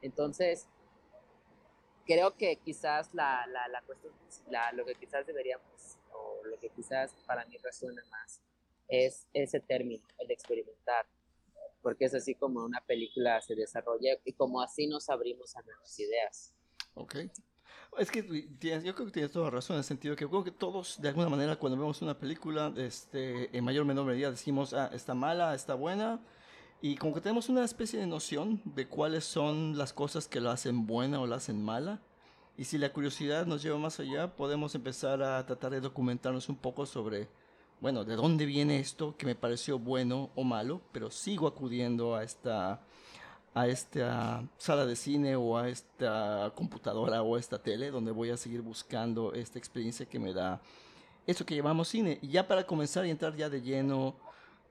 Entonces, 0.02 0.68
creo 2.06 2.36
que 2.36 2.56
quizás 2.56 3.12
la, 3.14 3.46
la, 3.48 3.68
la 3.68 3.82
cuestión, 3.82 4.12
la, 4.50 4.72
lo 4.72 4.84
que 4.84 4.94
quizás 4.94 5.26
deberíamos, 5.26 5.98
o 6.12 6.40
lo 6.44 6.58
que 6.58 6.70
quizás 6.70 7.12
para 7.26 7.44
mí 7.46 7.56
resuena 7.58 8.02
más, 8.10 8.40
es 8.88 9.26
ese 9.32 9.60
término, 9.60 10.06
el 10.18 10.30
experimentar, 10.30 11.06
porque 11.82 12.06
es 12.06 12.14
así 12.14 12.34
como 12.34 12.64
una 12.64 12.80
película 12.84 13.40
se 13.40 13.54
desarrolla 13.54 14.18
y 14.24 14.32
como 14.32 14.60
así 14.60 14.86
nos 14.86 15.08
abrimos 15.08 15.56
a 15.56 15.62
nuevas 15.62 15.98
ideas. 15.98 16.54
Ok. 16.94 17.16
Es 17.98 18.10
que 18.10 18.22
yo 18.22 18.94
creo 18.94 19.06
que 19.06 19.12
tienes 19.12 19.32
toda 19.32 19.50
razón 19.50 19.74
en 19.74 19.78
el 19.78 19.84
sentido 19.84 20.16
que 20.16 20.26
creo 20.26 20.44
que 20.44 20.50
todos, 20.50 21.00
de 21.00 21.08
alguna 21.08 21.28
manera, 21.28 21.56
cuando 21.56 21.78
vemos 21.78 22.02
una 22.02 22.18
película, 22.18 22.72
este, 22.76 23.56
en 23.56 23.64
mayor 23.64 23.82
o 23.82 23.86
menor 23.86 24.06
medida 24.06 24.30
decimos, 24.30 24.74
ah, 24.74 24.90
está 24.92 25.14
mala, 25.14 25.54
está 25.54 25.74
buena, 25.74 26.20
y 26.82 26.96
como 26.96 27.14
que 27.14 27.20
tenemos 27.20 27.48
una 27.48 27.64
especie 27.64 27.98
de 27.98 28.06
noción 28.06 28.60
de 28.64 28.86
cuáles 28.86 29.24
son 29.24 29.78
las 29.78 29.92
cosas 29.92 30.28
que 30.28 30.40
lo 30.40 30.50
hacen 30.50 30.86
buena 30.86 31.20
o 31.20 31.26
la 31.26 31.36
hacen 31.36 31.62
mala. 31.62 32.02
Y 32.58 32.64
si 32.64 32.78
la 32.78 32.92
curiosidad 32.92 33.46
nos 33.46 33.62
lleva 33.62 33.78
más 33.78 33.98
allá, 33.98 34.34
podemos 34.36 34.74
empezar 34.74 35.22
a 35.22 35.44
tratar 35.46 35.72
de 35.72 35.80
documentarnos 35.80 36.48
un 36.48 36.56
poco 36.56 36.86
sobre 36.86 37.28
bueno, 37.80 38.04
¿de 38.04 38.16
dónde 38.16 38.46
viene 38.46 38.78
esto 38.78 39.16
que 39.16 39.26
me 39.26 39.34
pareció 39.34 39.78
bueno 39.78 40.30
o 40.34 40.44
malo? 40.44 40.80
Pero 40.92 41.10
sigo 41.10 41.46
acudiendo 41.46 42.14
a 42.14 42.24
esta, 42.24 42.80
a 43.54 43.68
esta 43.68 44.42
sala 44.56 44.86
de 44.86 44.96
cine 44.96 45.36
o 45.36 45.58
a 45.58 45.68
esta 45.68 46.52
computadora 46.54 47.22
o 47.22 47.36
a 47.36 47.38
esta 47.38 47.62
tele 47.62 47.90
donde 47.90 48.12
voy 48.12 48.30
a 48.30 48.36
seguir 48.38 48.62
buscando 48.62 49.34
esta 49.34 49.58
experiencia 49.58 50.06
que 50.06 50.18
me 50.18 50.32
da 50.32 50.60
eso 51.26 51.44
que 51.44 51.54
llamamos 51.54 51.88
cine. 51.88 52.18
Y 52.22 52.28
ya 52.28 52.48
para 52.48 52.66
comenzar 52.66 53.04
y 53.04 53.10
entrar 53.10 53.36
ya 53.36 53.50
de 53.50 53.60
lleno 53.60 54.16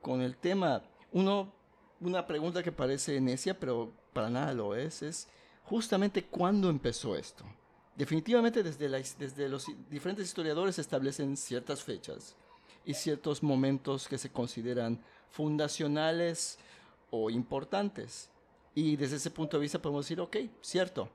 con 0.01 0.21
el 0.21 0.35
tema, 0.35 0.81
una 1.11 2.25
pregunta 2.25 2.63
que 2.63 2.71
parece 2.71 3.21
necia, 3.21 3.59
pero 3.59 3.93
para 4.13 4.31
nada 4.31 4.53
lo 4.53 4.75
es, 4.75 5.03
es 5.03 5.27
justamente 5.63 6.23
cuándo 6.23 6.69
empezó 6.69 7.15
esto. 7.15 7.45
Definitivamente 7.95 8.63
desde, 8.63 8.89
desde 8.89 9.47
los 9.47 9.67
diferentes 9.89 10.25
historiadores 10.25 10.79
establecen 10.79 11.37
ciertas 11.37 11.83
fechas 11.83 12.35
y 12.85 12.93
ciertos 12.93 13.43
momentos 13.43 14.07
que 14.07 14.17
se 14.17 14.31
consideran 14.31 15.01
fundacionales 15.29 16.57
o 17.09 17.29
importantes. 17.29 18.29
Y 18.73 18.95
desde 18.95 19.17
ese 19.17 19.31
punto 19.31 19.57
de 19.57 19.61
vista 19.61 19.81
podemos 19.81 20.05
decir, 20.05 20.19
ok, 20.19 20.37
cierto. 20.61 21.09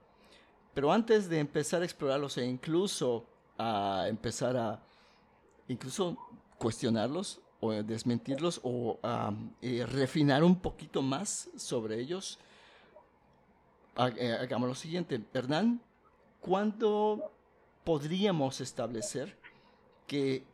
Pero 0.74 0.92
antes 0.92 1.28
de 1.28 1.38
empezar 1.38 1.82
a 1.82 1.84
explorarlos 1.84 2.38
e 2.38 2.44
incluso 2.44 3.26
a 3.58 4.06
empezar 4.08 4.56
a 4.56 4.82
incluso 5.68 6.16
cuestionarlos 6.58 7.40
o 7.60 7.72
desmentirlos 7.72 8.60
o 8.62 8.98
a 9.02 9.32
eh, 9.60 9.84
refinar 9.86 10.42
un 10.42 10.56
poquito 10.60 11.02
más 11.02 11.50
sobre 11.56 12.00
ellos, 12.00 12.38
eh, 14.16 14.36
hagamos 14.40 14.68
lo 14.68 14.74
siguiente. 14.74 15.20
Hernán, 15.34 15.82
¿cuándo 16.40 17.32
podríamos 17.84 18.60
establecer 18.60 19.36
que 20.06 20.44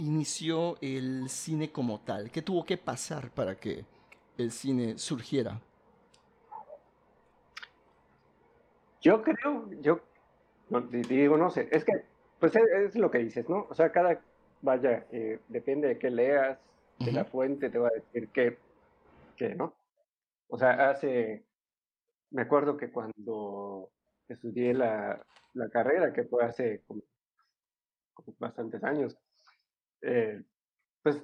inició 0.00 0.76
el 0.80 1.28
cine 1.28 1.70
como 1.70 2.00
tal? 2.00 2.30
¿Qué 2.30 2.42
tuvo 2.42 2.64
que 2.64 2.76
pasar 2.76 3.30
para 3.30 3.56
que 3.56 3.84
el 4.38 4.50
cine 4.50 4.98
surgiera? 4.98 5.60
Yo 9.00 9.22
creo, 9.22 9.70
yo 9.80 10.00
digo, 11.08 11.36
no 11.36 11.50
sé, 11.50 11.68
es 11.70 11.84
que, 11.84 11.92
pues 12.38 12.54
es, 12.56 12.94
lo 12.96 13.10
que 13.10 13.18
dices, 13.18 13.48
¿no? 13.48 13.66
O 13.70 13.74
sea, 13.74 13.92
cada, 13.92 14.20
vaya, 14.62 15.06
eh, 15.10 15.40
depende 15.48 15.88
de 15.88 15.98
qué 15.98 16.10
leas, 16.10 16.58
de 16.98 17.12
la 17.12 17.24
fuente 17.24 17.70
te 17.70 17.78
va 17.78 17.88
a 17.88 17.92
decir 17.92 18.28
qué, 18.28 18.58
qué, 19.36 19.54
¿no? 19.54 19.74
O 20.48 20.58
sea, 20.58 20.90
hace, 20.90 21.44
me 22.30 22.42
acuerdo 22.42 22.76
que 22.76 22.90
cuando 22.90 23.90
estudié 24.28 24.74
la, 24.74 25.24
la 25.54 25.68
carrera, 25.70 26.12
que 26.12 26.24
fue 26.24 26.44
hace 26.44 26.82
como 26.84 27.02
bastantes 28.38 28.84
años, 28.84 29.16
eh, 30.02 30.42
pues 31.02 31.20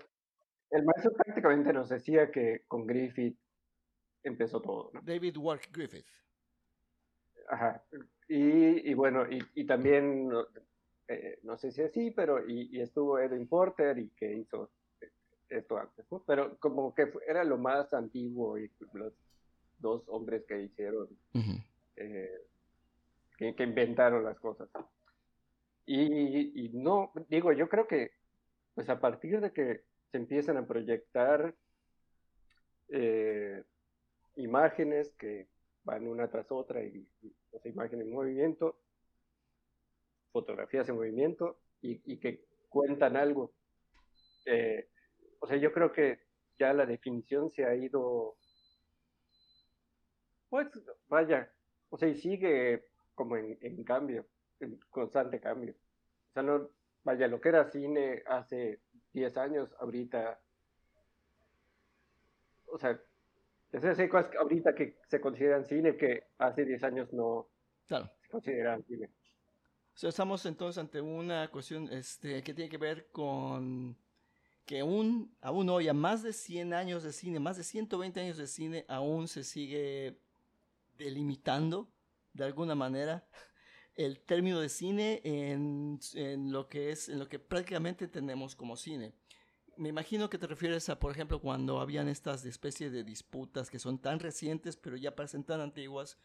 el 0.70 0.84
maestro 0.84 1.12
prácticamente 1.12 1.72
nos 1.72 1.88
decía 1.88 2.30
que 2.30 2.64
con 2.66 2.86
Griffith 2.86 3.38
empezó 4.22 4.60
todo. 4.60 4.90
David 5.02 5.36
Wark 5.36 5.70
Griffith. 5.72 6.06
Ajá. 7.48 7.82
Y, 8.28 8.90
y 8.90 8.94
bueno, 8.94 9.30
y, 9.30 9.40
y 9.54 9.64
también, 9.64 10.30
eh, 11.08 11.38
no 11.42 11.56
sé 11.56 11.70
si 11.70 11.82
así, 11.82 12.10
pero 12.10 12.48
y, 12.48 12.80
estuvo 12.80 13.18
Edwin 13.18 13.46
Porter 13.46 13.98
y 13.98 14.08
que 14.10 14.34
hizo 14.34 14.70
esto 15.48 15.78
antes, 15.78 16.04
¿no? 16.10 16.24
Pero 16.26 16.58
como 16.58 16.92
que 16.92 17.12
era 17.28 17.44
lo 17.44 17.56
más 17.56 17.94
antiguo 17.94 18.58
y 18.58 18.68
los 18.94 19.12
dos 19.78 20.02
hombres 20.08 20.44
que 20.46 20.62
hicieron, 20.62 21.08
eh, 21.94 22.40
que, 23.38 23.54
que, 23.54 23.62
inventaron 23.62 24.24
las 24.24 24.40
cosas. 24.40 24.68
Y, 25.86 26.64
y 26.64 26.70
no, 26.70 27.12
digo, 27.28 27.52
yo 27.52 27.68
creo 27.68 27.86
que 27.86 28.10
pues 28.76 28.90
a 28.90 29.00
partir 29.00 29.40
de 29.40 29.52
que 29.52 29.84
se 30.12 30.18
empiezan 30.18 30.58
a 30.58 30.66
proyectar 30.66 31.54
eh, 32.90 33.64
imágenes 34.36 35.14
que 35.18 35.48
van 35.82 36.06
una 36.06 36.28
tras 36.28 36.52
otra 36.52 36.84
y, 36.84 37.08
imágenes 37.64 38.06
en 38.06 38.12
movimiento, 38.12 38.78
fotografías 40.30 40.86
en 40.90 40.96
movimiento 40.96 41.58
y, 41.80 42.18
que 42.18 42.44
cuentan 42.68 43.16
algo. 43.16 43.54
Eh, 44.44 44.90
o 45.40 45.46
sea, 45.46 45.56
yo 45.56 45.72
creo 45.72 45.90
que 45.90 46.20
ya 46.58 46.74
la 46.74 46.84
definición 46.84 47.50
se 47.50 47.64
ha 47.64 47.74
ido, 47.74 48.36
pues 50.50 50.68
vaya, 51.08 51.50
o 51.88 51.96
sea, 51.96 52.08
y 52.08 52.14
sigue 52.14 52.84
como 53.14 53.38
en, 53.38 53.56
en 53.62 53.82
cambio, 53.84 54.26
en 54.60 54.78
constante 54.90 55.40
cambio. 55.40 55.72
O 55.72 56.32
sea, 56.34 56.42
no, 56.42 56.75
vaya, 57.06 57.28
lo 57.28 57.40
que 57.40 57.50
era 57.50 57.70
cine 57.70 58.24
hace 58.26 58.80
10 59.12 59.36
años, 59.36 59.72
ahorita, 59.78 60.40
o 62.66 62.76
sea, 62.78 63.00
hay 63.72 64.08
cosas 64.08 64.34
ahorita 64.36 64.74
que 64.74 64.98
se 65.06 65.20
consideran 65.20 65.64
cine 65.64 65.96
que 65.96 66.24
hace 66.38 66.64
10 66.64 66.82
años 66.82 67.12
no 67.12 67.48
claro. 67.86 68.10
se 68.22 68.28
consideran 68.28 68.82
cine. 68.82 69.06
O 69.94 69.98
sea, 69.98 70.10
estamos 70.10 70.44
entonces 70.46 70.78
ante 70.78 71.00
una 71.00 71.48
cuestión 71.48 71.88
este, 71.92 72.42
que 72.42 72.52
tiene 72.52 72.68
que 72.68 72.76
ver 72.76 73.08
con 73.12 73.96
que 74.64 74.80
aún, 74.80 75.32
aún 75.40 75.68
hoy, 75.68 75.86
a 75.86 75.94
más 75.94 76.24
de 76.24 76.32
100 76.32 76.74
años 76.74 77.04
de 77.04 77.12
cine, 77.12 77.38
más 77.38 77.56
de 77.56 77.62
120 77.62 78.18
años 78.18 78.36
de 78.36 78.48
cine, 78.48 78.84
aún 78.88 79.28
se 79.28 79.44
sigue 79.44 80.18
delimitando 80.98 81.88
de 82.32 82.44
alguna 82.44 82.74
manera 82.74 83.24
el 83.96 84.20
término 84.20 84.60
de 84.60 84.68
cine 84.68 85.20
en, 85.24 85.98
lo 86.52 86.68
que 86.68 86.90
es 86.90 87.08
en 87.08 87.18
lo 87.18 87.28
que 87.28 87.38
prácticamente 87.38 88.08
tenemos 88.08 88.54
como 88.54 88.76
cine. 88.76 89.14
Me 89.76 89.88
imagino 89.88 90.30
que 90.30 90.38
te 90.38 90.46
refieres 90.46 90.88
a, 90.88 90.98
por 90.98 91.10
ejemplo, 91.12 91.40
cuando 91.40 91.80
habían 91.80 92.08
estas 92.08 92.44
especies 92.44 92.92
de 92.92 93.04
disputas 93.04 93.70
que 93.70 93.78
son 93.78 93.98
tan 93.98 94.20
recientes, 94.20 94.76
pero 94.76 94.96
ya 94.96 95.14
parecen 95.14 95.44
tan 95.44 95.60
antiguas, 95.60 96.18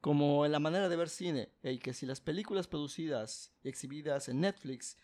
como 0.00 0.46
en 0.46 0.52
la 0.52 0.60
manera 0.60 0.88
de 0.88 0.96
ver 0.96 1.08
cine, 1.08 1.50
y 1.62 1.78
que 1.78 1.92
si 1.92 2.06
las 2.06 2.20
películas 2.20 2.66
producidas 2.66 3.52
y 3.62 3.68
exhibidas 3.68 4.28
en 4.28 4.40
Netflix 4.40 4.96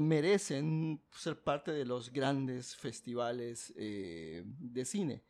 merecen 0.00 1.02
ser 1.12 1.42
parte 1.42 1.70
de 1.70 1.84
los 1.84 2.10
grandes 2.10 2.74
festivales 2.76 3.72
eh, 3.76 4.42
de 4.44 4.84
cine. 4.84 5.22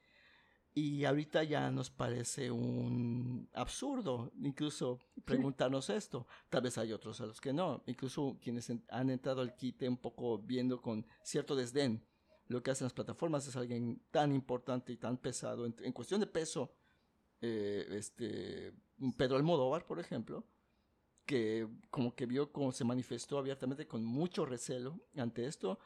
Y 0.78 1.06
ahorita 1.06 1.42
ya 1.42 1.71
nos 1.71 1.88
parece 1.88 2.50
un 2.50 3.49
absurdo 3.54 4.30
incluso 4.42 4.99
preguntarnos 5.25 5.88
esto. 5.88 6.26
Tal 6.50 6.61
vez 6.61 6.76
hay 6.76 6.92
otros 6.92 7.18
a 7.23 7.26
los 7.26 7.40
que 7.40 7.54
no. 7.54 7.83
Incluso 7.87 8.37
quienes 8.42 8.71
han 8.90 9.09
entrado 9.09 9.40
al 9.40 9.56
quite 9.56 9.88
un 9.88 9.97
poco 9.97 10.37
viendo 10.37 10.83
con 10.83 11.06
cierto 11.23 11.56
desdén 11.56 12.04
lo 12.49 12.62
que 12.62 12.73
hacen 12.73 12.85
las 12.85 12.92
plataformas 12.92 13.49
es 13.49 13.56
alguien 13.56 14.02
tan 14.11 14.35
importante 14.35 14.92
y 14.92 14.99
tan 14.99 15.16
pesado. 15.16 15.64
En, 15.64 15.92
cuestión 15.92 16.21
de 16.21 16.26
peso, 16.26 16.75
eh, 17.40 17.87
este, 17.92 18.75
Pedro 19.16 19.37
Almodóvar, 19.37 19.87
por 19.87 19.99
ejemplo, 19.99 20.45
que 21.25 21.66
como 21.88 22.14
que 22.14 22.26
vio 22.26 22.52
cómo 22.52 22.71
se 22.71 22.85
manifestó 22.85 23.38
abiertamente 23.38 23.87
con 23.87 24.04
mucho 24.04 24.45
recelo 24.45 25.00
ante 25.16 25.47
esto 25.47 25.78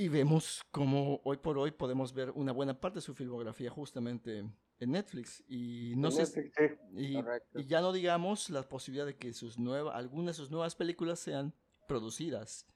y 0.00 0.08
vemos 0.08 0.64
cómo 0.70 1.20
hoy 1.24 1.36
por 1.36 1.58
hoy 1.58 1.72
podemos 1.72 2.14
ver 2.14 2.30
una 2.30 2.52
buena 2.52 2.80
parte 2.80 2.96
de 2.96 3.02
su 3.02 3.14
filmografía 3.14 3.68
justamente 3.68 4.38
en 4.38 4.90
Netflix. 4.90 5.44
Y 5.46 5.92
no 5.94 6.10
sé. 6.10 6.50
y, 6.94 7.22
ya 7.66 7.82
no 7.82 7.92
digamos 7.92 8.48
la 8.48 8.62
posibilidad 8.62 9.04
de 9.04 9.18
que 9.18 9.34
sus 9.34 9.58
nuevas, 9.58 9.94
algunas 9.94 10.36
de 10.36 10.42
sus 10.42 10.50
nuevas 10.50 10.74
películas 10.74 11.20
sean 11.20 11.52
producidas 11.86 12.66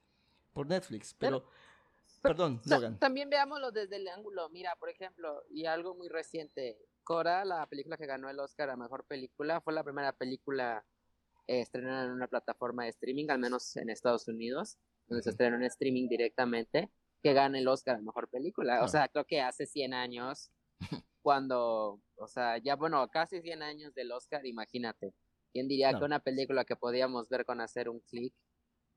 por 0.53 0.67
Netflix. 0.67 1.15
Pero, 1.15 1.49
perdón, 2.21 2.61
Logan. 2.65 2.99
También 2.99 3.31
veámoslo 3.31 3.71
desde 3.71 3.95
el 3.95 4.07
ángulo. 4.07 4.47
Mira, 4.49 4.75
por 4.75 4.91
ejemplo, 4.91 5.45
y 5.49 5.65
algo 5.65 5.95
muy 5.95 6.09
reciente. 6.09 6.77
Cora, 7.03 7.43
la 7.43 7.65
película 7.65 7.97
que 7.97 8.05
ganó 8.05 8.29
el 8.29 8.39
Oscar 8.39 8.69
a 8.69 8.77
mejor 8.77 9.03
película, 9.05 9.61
fue 9.61 9.73
la 9.73 9.83
primera 9.83 10.11
película 10.11 10.85
eh, 11.47 11.61
estrenada 11.61 12.05
en 12.05 12.11
una 12.11 12.27
plataforma 12.27 12.83
de 12.83 12.89
streaming, 12.89 13.31
al 13.31 13.39
menos 13.39 13.75
en 13.77 13.89
Estados 13.89 14.27
Unidos, 14.27 14.77
donde 15.07 15.23
se 15.23 15.31
estrenó 15.31 15.55
en 15.55 15.63
streaming 15.63 16.07
directamente 16.07 16.91
que 17.25 17.33
gane 17.33 17.57
el 17.57 17.67
Oscar 17.67 17.95
a 17.95 18.01
Mejor 18.01 18.29
Película. 18.29 18.83
O 18.83 18.87
sea, 18.87 19.07
creo 19.07 19.25
que 19.25 19.41
hace 19.41 19.65
100 19.65 19.95
años, 19.95 20.51
cuando, 21.23 21.99
o 22.17 22.27
sea, 22.27 22.59
ya 22.59 22.75
bueno, 22.75 23.09
casi 23.09 23.41
100 23.41 23.63
años 23.63 23.95
del 23.95 24.11
Oscar, 24.11 24.45
imagínate. 24.45 25.11
¿Quién 25.51 25.67
diría 25.67 25.97
que 25.97 26.05
una 26.05 26.19
película 26.19 26.65
que 26.65 26.75
podíamos 26.75 27.27
ver 27.27 27.43
con 27.43 27.61
hacer 27.61 27.89
un 27.89 27.99
clic 28.01 28.31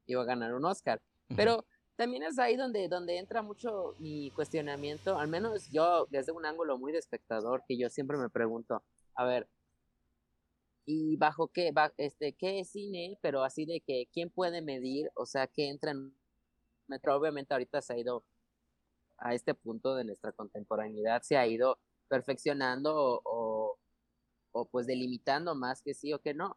iba 0.04 0.20
a 0.20 0.26
ganar 0.26 0.52
un 0.52 0.66
Oscar? 0.66 1.00
Pero 1.36 1.64
también 1.96 2.22
es 2.22 2.38
ahí 2.38 2.56
donde, 2.56 2.86
donde 2.88 3.16
entra 3.16 3.40
mucho 3.40 3.94
mi 3.98 4.30
cuestionamiento, 4.32 5.18
al 5.18 5.28
menos 5.28 5.70
yo 5.70 6.06
desde 6.10 6.32
un 6.32 6.44
ángulo 6.44 6.76
muy 6.76 6.92
de 6.92 6.98
espectador, 6.98 7.62
que 7.66 7.78
yo 7.78 7.88
siempre 7.88 8.18
me 8.18 8.28
pregunto, 8.28 8.84
a 9.14 9.24
ver, 9.24 9.48
¿y 10.84 11.16
bajo 11.16 11.48
qué, 11.48 11.72
este, 11.96 12.34
qué 12.34 12.60
es 12.60 12.68
cine? 12.68 13.18
Pero 13.22 13.42
así 13.42 13.64
de 13.64 13.80
que, 13.80 14.06
¿quién 14.12 14.28
puede 14.28 14.60
medir? 14.60 15.10
O 15.14 15.24
sea, 15.24 15.46
¿qué 15.46 15.70
entra 15.70 15.92
en 15.92 16.12
Metro 16.88 17.16
obviamente 17.16 17.54
ahorita 17.54 17.80
se 17.80 17.92
ha 17.92 17.98
ido 17.98 18.24
a 19.18 19.34
este 19.34 19.54
punto 19.54 19.94
de 19.94 20.04
nuestra 20.04 20.32
contemporaneidad, 20.32 21.22
se 21.22 21.36
ha 21.36 21.46
ido 21.46 21.78
perfeccionando 22.08 23.20
o, 23.24 23.78
pues 24.70 24.86
delimitando 24.86 25.54
más 25.54 25.82
que 25.82 25.94
sí 25.94 26.12
o 26.12 26.20
que 26.20 26.34
no. 26.34 26.56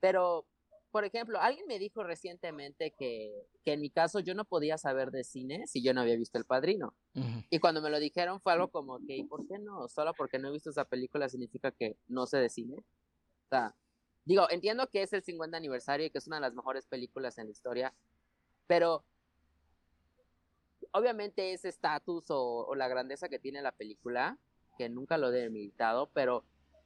Pero, 0.00 0.46
por 0.90 1.04
ejemplo, 1.04 1.40
alguien 1.40 1.66
me 1.66 1.78
dijo 1.78 2.04
recientemente 2.04 2.92
que, 2.96 3.48
que 3.64 3.72
en 3.72 3.80
mi 3.80 3.90
caso 3.90 4.20
yo 4.20 4.34
no 4.34 4.44
podía 4.44 4.78
saber 4.78 5.10
de 5.10 5.24
cine 5.24 5.66
si 5.66 5.82
yo 5.82 5.94
no 5.94 6.02
había 6.02 6.16
visto 6.16 6.38
El 6.38 6.44
Padrino. 6.44 6.94
Y 7.48 7.58
cuando 7.58 7.82
me 7.82 7.90
lo 7.90 7.98
dijeron 7.98 8.40
fue 8.40 8.52
algo 8.52 8.68
como 8.68 8.98
que, 9.06 9.16
¿y 9.16 9.24
por 9.24 9.46
qué 9.48 9.58
no? 9.58 9.88
Solo 9.88 10.14
porque 10.14 10.38
no 10.38 10.48
he 10.48 10.52
visto 10.52 10.70
esa 10.70 10.84
película 10.84 11.28
significa 11.28 11.72
que 11.72 11.96
no 12.06 12.26
sé 12.26 12.38
de 12.38 12.48
cine. 12.48 12.76
O 12.76 13.48
sea, 13.48 13.74
digo, 14.24 14.48
entiendo 14.50 14.88
que 14.88 15.02
es 15.02 15.12
el 15.12 15.22
50 15.22 15.56
aniversario 15.56 16.06
y 16.06 16.10
que 16.10 16.18
es 16.18 16.26
una 16.26 16.36
de 16.36 16.42
las 16.42 16.54
mejores 16.54 16.86
películas 16.86 17.36
en 17.38 17.46
la 17.46 17.50
historia, 17.50 17.94
pero 18.66 19.04
obviamente 20.92 21.52
ese 21.52 21.68
estatus 21.68 22.26
o, 22.28 22.74
la 22.74 22.88
grandeza 22.88 23.28
que 23.28 23.38
tiene 23.38 23.62
la 23.62 23.72
película, 23.72 24.38
que 24.78 24.88
nunca 24.88 25.18
lo 25.18 25.28
he 25.28 25.40
debilitado, 25.40 26.10
pero 26.12 26.44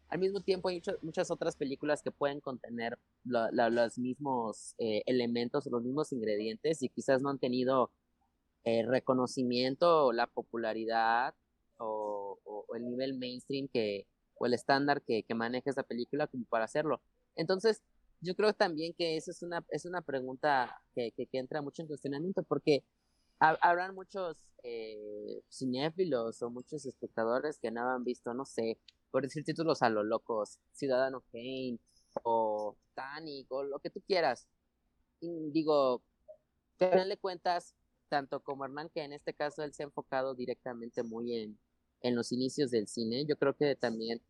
al 0.09 0.19
mismo 0.19 0.41
tiempo 0.41 0.69
hay 0.69 0.83
muchas 1.03 1.31
otras 1.31 1.57
películas 1.57 2.03
que 2.03 2.11
pueden 2.11 2.41
contener 2.41 2.99
los 3.25 3.99
mismos 3.99 4.75
eh, 4.79 5.03
elementos 5.07 5.67
los 5.67 5.83
mismos 5.83 6.13
ingredientes 6.13 6.83
y 6.83 6.91
quizás 6.91 7.23
no 7.23 7.31
han 7.31 7.39
tenido 7.39 7.91
eh, 8.65 8.85
reconocimiento 8.87 10.07
o 10.07 10.13
la 10.13 10.27
popularidad 10.27 11.35
o, 11.79 12.39
el 12.77 12.85
nivel 12.85 13.15
mainstream 13.19 13.69
que, 13.69 14.07
o 14.37 14.47
el 14.47 14.55
estándar 14.55 15.03
que, 15.03 15.23
que 15.23 15.35
maneja 15.35 15.71
esa 15.71 15.85
película 15.85 16.27
como 16.27 16.45
para 16.47 16.65
hacerlo. 16.65 17.01
Entonces, 17.37 17.83
yo 18.21 18.35
creo 18.35 18.53
también 18.53 18.95
que 18.95 19.17
esa 19.17 19.31
es 19.31 19.43
una, 19.43 19.65
es 19.69 19.85
una 19.85 20.01
pregunta 20.01 20.81
que, 20.95 21.13
que, 21.13 21.27
que 21.27 21.39
entra 21.39 21.63
mucho 21.63 21.83
en 21.83 21.89
cuestionamiento 21.89 22.43
porque 22.43 22.83
habrán 23.61 23.95
muchos 23.95 24.37
eh, 24.63 25.43
cinéfilos 25.51 26.43
o 26.43 26.51
muchos 26.51 26.87
espectadores 26.87 27.59
que 27.59 27.71
no 27.71 27.89
han 27.91 28.05
visto, 28.05 28.33
no 28.35 28.45
sé, 28.45 28.79
por 29.11 29.23
decir 29.23 29.45
títulos 29.45 29.83
a 29.83 29.91
lo 29.91 30.03
locos, 30.03 30.59
Ciudadano 30.73 31.23
Kane 31.33 31.79
o 32.23 32.77
Titanic 32.89 33.51
o 33.51 33.63
lo 33.63 33.79
que 33.79 33.91
tú 33.91 34.01
quieras. 34.07 34.49
Y 35.21 35.51
digo, 35.51 36.03
tenerle 36.77 37.19
cuentas, 37.19 37.75
tanto 38.09 38.43
como 38.43 38.65
Hernán, 38.65 38.91
que 38.91 39.03
en 39.03 39.13
este 39.13 39.35
caso 39.35 39.63
él 39.63 39.73
se 39.75 39.83
ha 39.83 39.87
enfocado 39.87 40.35
directamente 40.35 41.03
muy 41.03 41.37
en, 41.37 41.59
en 42.01 42.15
los 42.15 42.33
inicios 42.33 42.71
del 42.71 42.89
cine, 42.89 43.25
yo 43.27 43.37
creo 43.37 43.55
que 43.55 43.77
también 43.77 44.21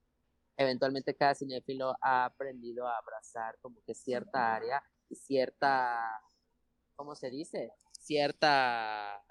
eventualmente 0.57 1.15
cada 1.15 1.35
cinéfilo 1.35 1.97
ha 2.01 2.25
aprendido 2.25 2.87
a 2.87 2.99
abrazar 2.99 3.59
como 3.61 3.83
que 3.85 3.95
cierta 3.95 4.55
área 4.55 4.83
y 5.09 5.17
cierta, 5.17 6.01
¿cómo 6.97 7.15
se 7.15 7.31
dice? 7.31 7.73
Cierta 8.05 9.25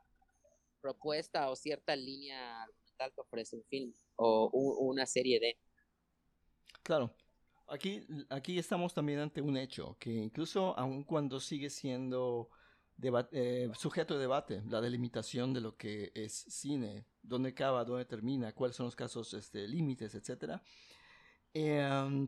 propuesta 0.81 1.49
o 1.49 1.55
cierta 1.55 1.95
línea 1.95 2.63
argumental 2.63 3.13
que 3.13 3.21
ofrece 3.21 3.55
un 3.55 3.63
film 3.65 3.93
o 4.15 4.49
una 4.79 5.05
serie 5.05 5.39
de. 5.39 5.57
Claro. 6.83 7.15
Aquí, 7.67 8.05
aquí 8.29 8.59
estamos 8.59 8.93
también 8.93 9.19
ante 9.19 9.41
un 9.41 9.55
hecho 9.55 9.95
que 9.97 10.11
incluso 10.11 10.77
aun 10.77 11.03
cuando 11.03 11.39
sigue 11.39 11.69
siendo 11.69 12.49
eh, 13.31 13.71
sujeto 13.75 14.15
de 14.15 14.21
debate, 14.21 14.61
la 14.67 14.81
delimitación 14.81 15.53
de 15.53 15.61
lo 15.61 15.75
que 15.75 16.11
es 16.13 16.33
cine, 16.33 17.05
dónde 17.21 17.49
acaba, 17.49 17.83
dónde 17.83 18.05
termina, 18.05 18.53
cuáles 18.53 18.75
son 18.75 18.85
los 18.85 18.95
casos 18.95 19.33
este, 19.33 19.67
límites, 19.67 20.13
etc., 20.15 20.61
em, 21.53 22.27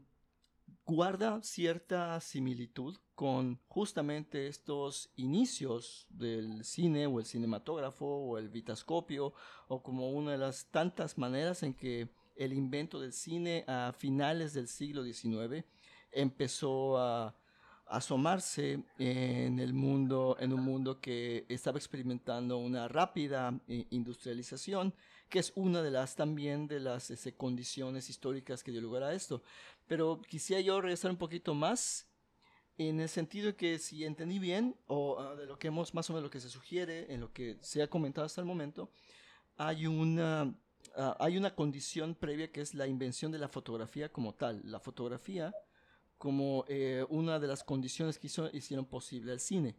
guarda 0.86 1.42
cierta 1.42 2.20
similitud 2.22 2.98
con 3.16 3.60
justamente 3.68 4.48
estos 4.48 5.10
inicios 5.16 6.06
del 6.10 6.64
cine 6.64 7.08
o 7.08 7.20
el 7.20 7.26
cinematógrafo 7.26 8.06
o 8.06 8.38
el 8.38 8.50
vitascopio 8.50 9.34
o 9.68 9.82
como 9.82 10.12
una 10.12 10.34
de 10.34 10.38
las 10.38 10.66
tantas 10.70 11.18
maneras 11.18 11.64
en 11.64 11.74
que 11.74 12.10
el 12.36 12.54
invento 12.54 13.00
del 13.00 13.14
cine 13.14 13.64
a 13.68 13.94
finales 13.98 14.54
del 14.54 14.68
siglo 14.68 15.04
XIX 15.04 15.66
empezó 16.12 16.98
a 16.98 17.36
asomarse 17.88 18.84
en 18.98 19.60
el 19.60 19.74
mundo 19.74 20.38
en 20.40 20.54
un 20.54 20.62
mundo 20.62 21.00
que 21.00 21.46
estaba 21.50 21.78
experimentando 21.78 22.58
una 22.58 22.88
rápida 22.88 23.60
eh, 23.68 23.86
industrialización 23.92 24.94
que 25.30 25.40
es 25.40 25.52
una 25.56 25.82
de 25.82 25.92
las 25.92 26.16
también 26.16 26.68
de 26.68 26.80
las 26.80 27.12
ese, 27.12 27.36
condiciones 27.36 28.10
históricas 28.10 28.64
que 28.64 28.72
dio 28.72 28.82
lugar 28.82 29.04
a 29.04 29.14
esto 29.14 29.44
pero 29.88 30.22
quisiera 30.22 30.62
yo 30.62 30.82
regresar 30.82 31.12
un 31.12 31.18
poquito 31.18 31.54
más 31.54 32.08
en 32.78 33.00
el 33.00 33.10
sentido 33.10 33.56
que 33.56 33.80
si 33.80 34.04
entendí 34.04 34.40
bien, 34.40 34.76
o 34.88 35.20
ah, 35.20 35.36
de 35.36 35.46
lo 35.46 35.58
que 35.58 35.68
hemos, 35.68 35.94
más 35.94 36.10
o 36.10 36.14
menos 36.14 36.24
lo 36.24 36.30
que 36.30 36.42
se 36.42 36.50
sugiere, 36.50 37.14
en 37.14 37.22
lo 37.22 37.32
que 37.32 37.58
se 37.62 37.82
ha 37.82 37.88
comentado 37.88 38.26
hasta 38.26 38.42
el 38.42 38.48
momento, 38.48 38.90
hay 39.58 39.88
una, 39.88 40.54
ah, 40.98 41.16
hay 41.20 41.38
una 41.38 41.56
condición 41.56 42.16
previa 42.16 42.52
que 42.52 42.62
es 42.62 42.74
la 42.74 42.88
invención 42.88 43.32
de 43.32 43.40
la 43.40 43.48
fotografía 43.48 44.12
como 44.12 44.34
tal. 44.34 44.62
La 44.66 44.80
fotografía 44.80 45.54
como 46.18 46.66
eh, 46.68 47.06
una 47.10 47.40
de 47.40 47.48
las 47.48 47.64
condiciones 47.64 48.20
que 48.20 48.28
hizo, 48.28 48.50
hicieron 48.54 48.86
posible 48.86 49.34
el 49.34 49.40
cine. 49.40 49.76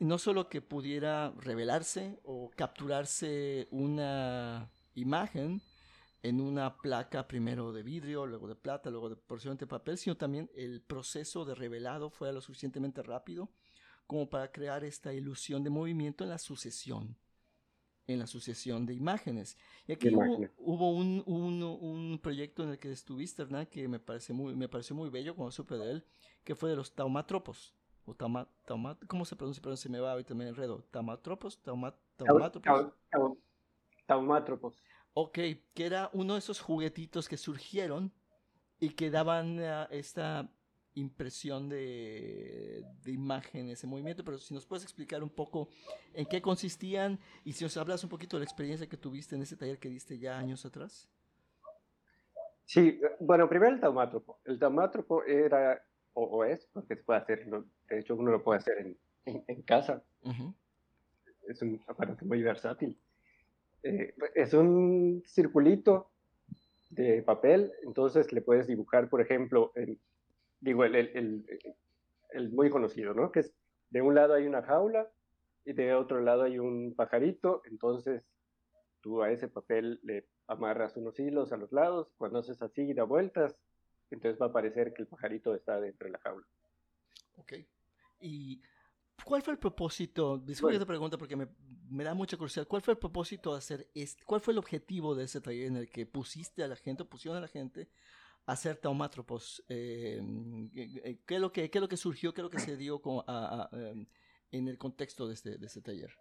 no 0.00 0.18
solo 0.18 0.48
que 0.48 0.60
pudiera 0.60 1.32
revelarse 1.38 2.18
o 2.24 2.50
capturarse 2.56 3.68
una 3.70 4.68
imagen, 4.94 5.62
en 6.22 6.40
una 6.40 6.76
placa 6.76 7.26
primero 7.26 7.72
de 7.72 7.82
vidrio, 7.82 8.26
luego 8.26 8.48
de 8.48 8.54
plata, 8.54 8.90
luego 8.90 9.08
de 9.08 9.16
posiblemente 9.16 9.66
papel, 9.66 9.96
sino 9.96 10.16
también 10.16 10.50
el 10.54 10.82
proceso 10.82 11.44
de 11.44 11.54
revelado 11.54 12.10
fue 12.10 12.32
lo 12.32 12.40
suficientemente 12.40 13.02
rápido 13.02 13.50
como 14.06 14.28
para 14.28 14.50
crear 14.50 14.84
esta 14.84 15.12
ilusión 15.14 15.62
de 15.62 15.70
movimiento 15.70 16.24
en 16.24 16.30
la 16.30 16.38
sucesión. 16.38 17.16
en 18.06 18.18
la 18.18 18.24
asociación 18.24 18.86
de 18.86 18.94
imágenes. 18.94 19.56
Y 19.86 19.92
aquí 19.92 20.08
hubo, 20.12 20.50
hubo 20.58 20.90
un, 20.90 21.22
un, 21.26 21.62
un, 21.62 22.18
proyecto 22.18 22.64
en 22.64 22.70
el 22.70 22.78
que 22.80 22.90
estuviste, 22.90 23.42
Hernán, 23.42 23.66
que 23.66 23.86
me, 23.86 24.00
parece 24.00 24.32
muy, 24.32 24.56
me 24.56 24.68
pareció 24.68 24.96
muy 24.96 25.10
bello 25.10 25.36
cuando 25.36 25.52
supe 25.52 25.76
de 25.76 25.92
él, 25.92 26.04
que 26.42 26.56
fue 26.56 26.70
de 26.70 26.76
los 26.76 26.92
taumatropos. 26.92 27.72
O 28.04 28.14
tauma, 28.16 28.48
tauma, 28.64 28.98
¿Cómo 29.06 29.24
se 29.24 29.36
pronuncia? 29.36 29.62
Pero 29.62 29.76
se 29.76 29.88
me 29.88 30.00
va 30.00 30.10
ahorita 30.10 30.34
me 30.34 30.48
enredo. 30.48 30.82
¿Taumatropos? 30.90 31.62
Tauma, 31.62 31.94
¿Taumatropos? 32.16 32.92
Taumátropos. 34.06 34.74
Ok, 35.12 35.38
que 35.74 35.86
era 35.86 36.10
uno 36.12 36.34
de 36.34 36.38
esos 36.38 36.60
juguetitos 36.60 37.28
que 37.28 37.36
surgieron 37.36 38.12
y 38.78 38.90
que 38.90 39.10
daban 39.10 39.58
uh, 39.58 39.86
esta 39.90 40.48
impresión 40.94 41.68
de, 41.68 42.84
de 43.02 43.12
imagen, 43.12 43.68
ese 43.68 43.86
movimiento, 43.86 44.24
pero 44.24 44.38
si 44.38 44.54
nos 44.54 44.66
puedes 44.66 44.82
explicar 44.82 45.22
un 45.22 45.30
poco 45.30 45.68
en 46.14 46.26
qué 46.26 46.42
consistían 46.42 47.18
y 47.44 47.52
si 47.52 47.64
nos 47.64 47.76
hablas 47.76 48.02
un 48.02 48.10
poquito 48.10 48.36
de 48.36 48.40
la 48.40 48.44
experiencia 48.44 48.88
que 48.88 48.96
tuviste 48.96 49.36
en 49.36 49.42
ese 49.42 49.56
taller 49.56 49.78
que 49.78 49.88
diste 49.88 50.18
ya 50.18 50.38
años 50.38 50.64
atrás. 50.64 51.08
Sí, 52.64 53.00
bueno, 53.18 53.48
primero 53.48 53.74
el 53.74 53.80
taumátropo. 53.80 54.38
El 54.44 54.58
taumátropo 54.58 55.24
era, 55.24 55.82
o, 56.12 56.44
es, 56.44 56.66
porque 56.72 56.96
se 56.96 57.02
puede 57.02 57.20
hacer, 57.20 57.46
de 57.46 57.98
hecho 57.98 58.14
uno 58.14 58.30
lo 58.30 58.42
puede 58.42 58.58
hacer 58.58 58.78
en, 59.24 59.44
en, 59.46 59.62
casa. 59.62 60.04
Es 61.48 61.62
un 61.62 61.82
aparato 61.88 62.24
muy 62.24 62.42
versátil. 62.42 62.96
Eh, 63.82 64.14
es 64.34 64.52
un 64.52 65.22
circulito 65.26 66.10
de 66.90 67.22
papel, 67.22 67.72
entonces 67.82 68.32
le 68.32 68.42
puedes 68.42 68.66
dibujar, 68.66 69.08
por 69.08 69.20
ejemplo, 69.20 69.72
en, 69.74 69.98
digo, 70.60 70.84
el, 70.84 70.94
el, 70.96 71.46
el, 72.30 72.50
muy 72.50 72.68
conocido, 72.68 73.14
¿no? 73.14 73.30
Que 73.30 73.40
es, 73.40 73.54
de 73.90 74.02
un 74.02 74.14
lado 74.14 74.34
hay 74.34 74.46
una 74.46 74.62
jaula 74.62 75.08
y 75.64 75.72
de 75.72 75.94
otro 75.94 76.20
lado 76.20 76.42
hay 76.42 76.58
un 76.58 76.94
pajarito, 76.94 77.62
entonces 77.64 78.22
tú 79.00 79.22
a 79.22 79.30
ese 79.30 79.48
papel 79.48 80.00
le 80.02 80.26
amarras 80.46 80.96
unos 80.96 81.18
hilos 81.18 81.52
a 81.52 81.56
los 81.56 81.72
lados, 81.72 82.12
cuando 82.18 82.40
haces 82.40 82.60
así 82.60 82.82
y 82.82 82.94
da 82.94 83.04
vueltas, 83.04 83.56
entonces 84.10 84.40
va 84.40 84.46
a 84.46 84.52
parecer 84.52 84.92
que 84.92 85.02
el 85.02 85.08
pajarito 85.08 85.54
está 85.54 85.80
dentro 85.80 86.06
de 86.06 86.12
la 86.12 86.18
jaula. 86.18 86.46
Ok. 87.36 87.52
¿Y 88.20 88.60
cuál 89.24 89.42
fue 89.42 89.52
el 89.52 89.58
propósito? 89.58 90.38
Disculpe 90.38 90.74
que 90.74 90.80
te 90.80 90.86
pregunto 90.86 91.18
porque 91.18 91.36
me, 91.36 91.48
me, 91.88 92.04
da 92.04 92.14
mucha 92.14 92.36
curiosidad. 92.36 92.66
¿Cuál 92.66 92.82
fue 92.82 92.92
el 92.92 92.98
propósito 92.98 93.52
de 93.52 93.58
hacer 93.58 93.90
este? 93.94 94.24
¿Cuál 94.24 94.40
fue 94.40 94.52
el 94.52 94.58
objetivo 94.58 95.14
de 95.14 95.24
ese 95.24 95.40
taller 95.40 95.66
en 95.66 95.76
el 95.76 95.90
que 95.90 96.06
pusiste 96.06 96.62
a 96.62 96.68
la 96.68 96.76
gente, 96.76 97.04
pusieron 97.04 97.38
a 97.38 97.40
la 97.40 97.48
gente 97.48 97.90
hacer 98.46 98.76
taumátropos. 98.76 99.64
Eh, 99.68 100.20
¿qué, 101.26 101.34
es 101.34 101.40
lo 101.40 101.52
que, 101.52 101.70
¿Qué 101.70 101.78
es 101.78 101.82
lo 101.82 101.88
que 101.88 101.96
surgió, 101.96 102.34
qué 102.34 102.40
es 102.40 102.44
lo 102.44 102.50
que 102.50 102.58
se 102.58 102.76
dio 102.76 103.00
con, 103.00 103.24
em, 103.72 104.06
en 104.50 104.68
el 104.68 104.78
contexto 104.78 105.26
de 105.28 105.34
este, 105.34 105.58
de 105.58 105.66
este 105.66 105.80
taller? 105.80 106.12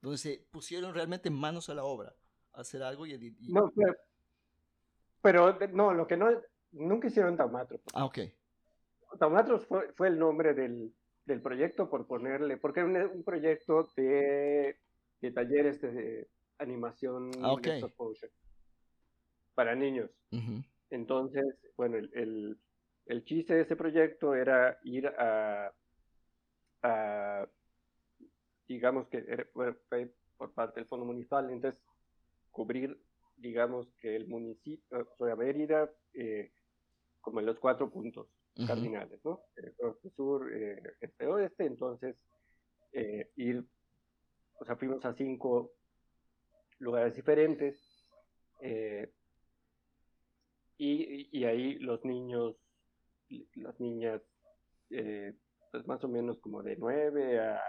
Donde 0.00 0.18
se 0.18 0.46
pusieron 0.50 0.94
realmente 0.94 1.30
manos 1.30 1.68
a 1.68 1.74
la 1.74 1.84
obra, 1.84 2.14
a 2.52 2.60
hacer 2.60 2.82
algo 2.82 3.06
y... 3.06 3.36
No, 3.48 3.72
pero, 5.22 5.58
no, 5.72 5.94
lo 5.94 6.06
que 6.06 6.16
no, 6.16 6.28
nunca 6.72 7.08
hicieron 7.08 7.36
taumátropos. 7.36 7.92
Ah, 7.94 8.04
ok. 8.04 8.18
Taumátropos 9.18 9.66
fue, 9.66 9.92
fue 9.94 10.08
el 10.08 10.18
nombre 10.18 10.52
del, 10.52 10.92
del, 11.26 11.40
proyecto 11.40 11.88
por 11.88 12.06
ponerle, 12.06 12.56
porque 12.56 12.80
era 12.80 13.08
un, 13.08 13.22
proyecto 13.22 13.88
de, 13.96 14.76
de, 15.20 15.30
talleres 15.32 15.80
de 15.80 16.28
animación 16.58 17.30
ah, 17.42 17.56
para 19.54 19.74
niños. 19.74 20.10
Entonces, 20.90 21.44
bueno, 21.76 21.96
el, 21.96 22.58
el, 23.06 23.24
chiste 23.24 23.54
de 23.54 23.62
este 23.62 23.76
proyecto 23.76 24.34
era 24.34 24.78
ir 24.82 25.06
a, 25.06 25.72
digamos 28.68 29.08
que 29.08 29.24
era, 29.26 29.46
por 30.36 30.52
parte 30.52 30.80
del 30.80 30.88
Fondo 30.88 31.06
Municipal, 31.06 31.50
entonces 31.50 31.80
cubrir, 32.50 33.00
digamos 33.36 33.92
que 34.00 34.14
el 34.14 34.26
municipio, 34.26 35.08
o 35.18 35.26
sea, 35.26 35.36
Mérida, 35.36 35.90
eh, 36.12 36.52
como 37.20 37.40
en 37.40 37.46
los 37.46 37.58
cuatro 37.58 37.90
puntos 37.90 38.28
cardinales, 38.66 39.20
¿no? 39.24 39.40
El 39.56 39.74
norte, 39.80 40.10
sur, 40.10 40.52
eh, 40.52 40.80
este, 41.00 41.26
oeste, 41.26 41.66
entonces 41.66 42.16
eh, 42.92 43.30
ir, 43.36 43.64
o 44.60 44.64
sea, 44.64 44.76
fuimos 44.76 45.04
a 45.04 45.12
cinco 45.14 45.72
lugares 46.78 47.16
diferentes, 47.16 47.76
eh, 48.60 49.12
y, 50.78 51.44
ahí 51.44 51.78
los 51.78 52.04
niños, 52.04 52.56
las 53.54 53.78
niñas, 53.80 54.22
eh, 54.90 55.34
pues 55.70 55.86
más 55.86 56.02
o 56.04 56.08
menos 56.08 56.38
como 56.40 56.62
de 56.62 56.76
9 56.76 57.40
a 57.40 57.60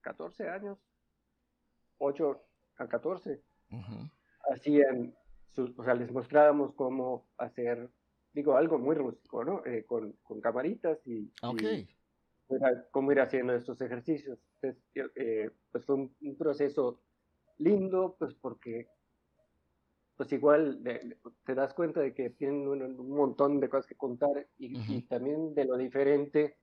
14 0.00 0.48
años, 0.48 0.78
8 1.98 2.42
a 2.78 2.88
14, 2.88 3.42
hacían, 4.50 5.14
o 5.76 5.84
sea, 5.84 5.94
les 5.94 6.12
mostrábamos 6.12 6.72
cómo 6.74 7.28
hacer, 7.36 7.90
digo, 8.36 8.56
algo 8.56 8.78
muy 8.78 8.94
rústico, 8.94 9.42
¿no? 9.42 9.64
Eh, 9.64 9.84
con, 9.86 10.12
con, 10.22 10.42
camaritas 10.42 10.98
y, 11.06 11.32
cómo 12.90 13.10
ir 13.12 13.20
haciendo 13.20 13.54
estos 13.54 13.80
ejercicios. 13.80 14.38
Entonces, 14.54 14.82
eh, 15.14 15.50
pues 15.72 15.84
fue 15.86 15.94
un 15.96 16.36
proceso 16.36 17.00
lindo, 17.56 18.14
pues 18.18 18.34
porque 18.34 18.88
pues 20.16 20.32
igual 20.32 20.82
te 21.44 21.54
das 21.54 21.74
cuenta 21.74 22.00
de 22.00 22.14
que 22.14 22.30
tienen 22.30 22.66
un, 22.66 23.08
montón 23.10 23.60
de 23.60 23.68
cosas 23.68 23.86
que 23.86 23.94
contar 23.96 24.46
y, 24.58 25.02
también 25.02 25.54
de 25.54 25.66
lo 25.66 25.76
diferente 25.76 26.56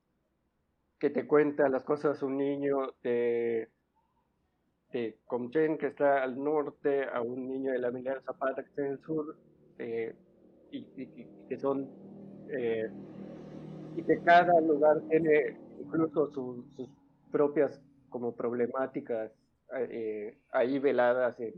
que 0.97 1.09
te 1.09 1.27
cuenta 1.27 1.69
las 1.69 1.83
cosas 1.83 2.23
un 2.23 2.37
niño 2.37 2.95
de, 3.03 3.69
de 4.91 5.19
Comchen, 5.25 5.77
que 5.77 5.87
está 5.87 6.23
al 6.23 6.41
norte, 6.41 7.05
a 7.05 7.21
un 7.21 7.47
niño 7.47 7.73
de 7.73 7.79
la 7.79 7.89
Emiliano 7.89 8.21
Zapata, 8.21 8.63
que 8.63 8.69
está 8.69 8.85
en 8.85 8.91
el 8.93 8.99
sur, 9.01 9.37
eh, 9.77 10.15
y, 10.73 11.27
que 11.47 11.57
son, 11.57 11.89
eh, 12.49 12.89
y 13.95 14.03
que 14.03 14.21
cada 14.21 14.59
lugar 14.61 15.01
tiene 15.09 15.57
incluso 15.79 16.31
sus 16.31 16.89
propias 17.31 17.79
como 18.09 18.35
problemáticas 18.35 19.31
eh, 19.75 20.37
ahí 20.51 20.79
veladas 20.79 21.39
en, 21.39 21.53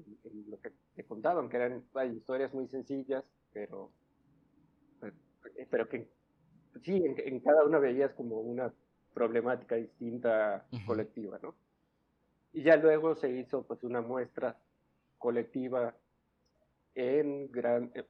lo 0.49 0.59
que 0.59 0.71
te 0.95 1.03
contaban, 1.03 1.49
que 1.49 1.57
eran 1.57 1.83
historias 2.13 2.53
muy 2.53 2.67
sencillas, 2.67 3.23
pero, 3.51 3.91
pues, 4.99 5.13
pero 5.69 5.89
que 5.89 6.07
sí, 6.81 7.03
en, 7.05 7.39
cada 7.39 7.65
una 7.65 7.79
veías 7.79 8.13
como 8.13 8.39
una 8.39 8.73
problemática 9.13 9.75
distinta 9.75 10.65
colectiva, 10.85 11.39
¿no? 11.41 11.55
Y 12.53 12.63
ya 12.63 12.77
luego 12.77 13.15
se 13.15 13.29
hizo 13.31 13.63
pues 13.63 13.83
una 13.83 14.01
muestra 14.01 14.57
colectiva 15.17 15.93
en 16.93 17.51
gran, 17.51 17.91
eh, 17.95 18.05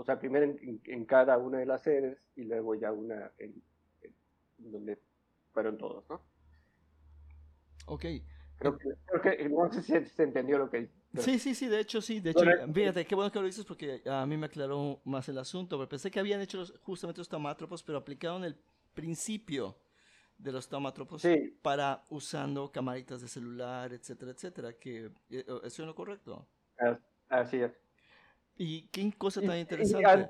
o 0.00 0.04
sea, 0.04 0.18
primero 0.18 0.56
en, 0.62 1.04
cada 1.04 1.36
una 1.36 1.58
de 1.58 1.66
las 1.66 1.82
sedes 1.82 2.18
y 2.34 2.44
luego 2.44 2.74
ya 2.74 2.90
una 2.90 3.30
en, 3.38 3.62
donde 4.58 4.98
fueron 5.52 5.76
todos, 5.76 6.08
¿no? 6.08 6.22
Ok, 7.86 8.04
Creo 8.60 8.76
que, 9.22 9.48
no 9.48 9.72
sé 9.72 9.82
si 9.82 10.04
se 10.10 10.22
entendió 10.22 10.58
lo 10.58 10.68
que 10.68 10.90
Sí, 11.18 11.38
sí, 11.38 11.54
sí, 11.54 11.66
de 11.66 11.80
hecho 11.80 12.00
sí. 12.02 12.20
De 12.20 12.30
hecho, 12.30 12.44
fíjate, 12.72 13.06
qué 13.06 13.14
bueno 13.14 13.32
que 13.32 13.40
lo 13.40 13.46
dices 13.46 13.64
porque 13.64 14.02
a 14.06 14.26
mí 14.26 14.36
me 14.36 14.46
aclaró 14.46 15.00
más 15.04 15.28
el 15.30 15.38
asunto. 15.38 15.78
Pero 15.78 15.88
pensé 15.88 16.10
que 16.10 16.20
habían 16.20 16.42
hecho 16.42 16.64
justamente 16.82 17.20
los 17.20 17.28
tomátropos, 17.28 17.82
pero 17.82 17.98
aplicaron 17.98 18.44
el 18.44 18.56
principio 18.94 19.76
de 20.36 20.52
los 20.52 20.68
tomátropos 20.68 21.26
para 21.62 22.04
usando 22.10 22.70
camaritas 22.70 23.22
de 23.22 23.28
celular, 23.28 23.92
etcétera, 23.94 24.32
etcétera. 24.32 24.72
Que, 24.74 25.06
eh, 25.30 25.44
¿Eso 25.64 25.82
es 25.82 25.86
lo 25.86 25.94
correcto? 25.94 26.46
Así 27.28 27.62
es. 27.62 27.72
¿Y 28.62 28.82
qué 28.88 29.10
cosa 29.16 29.40
tan 29.40 29.56
interesante? 29.56 30.28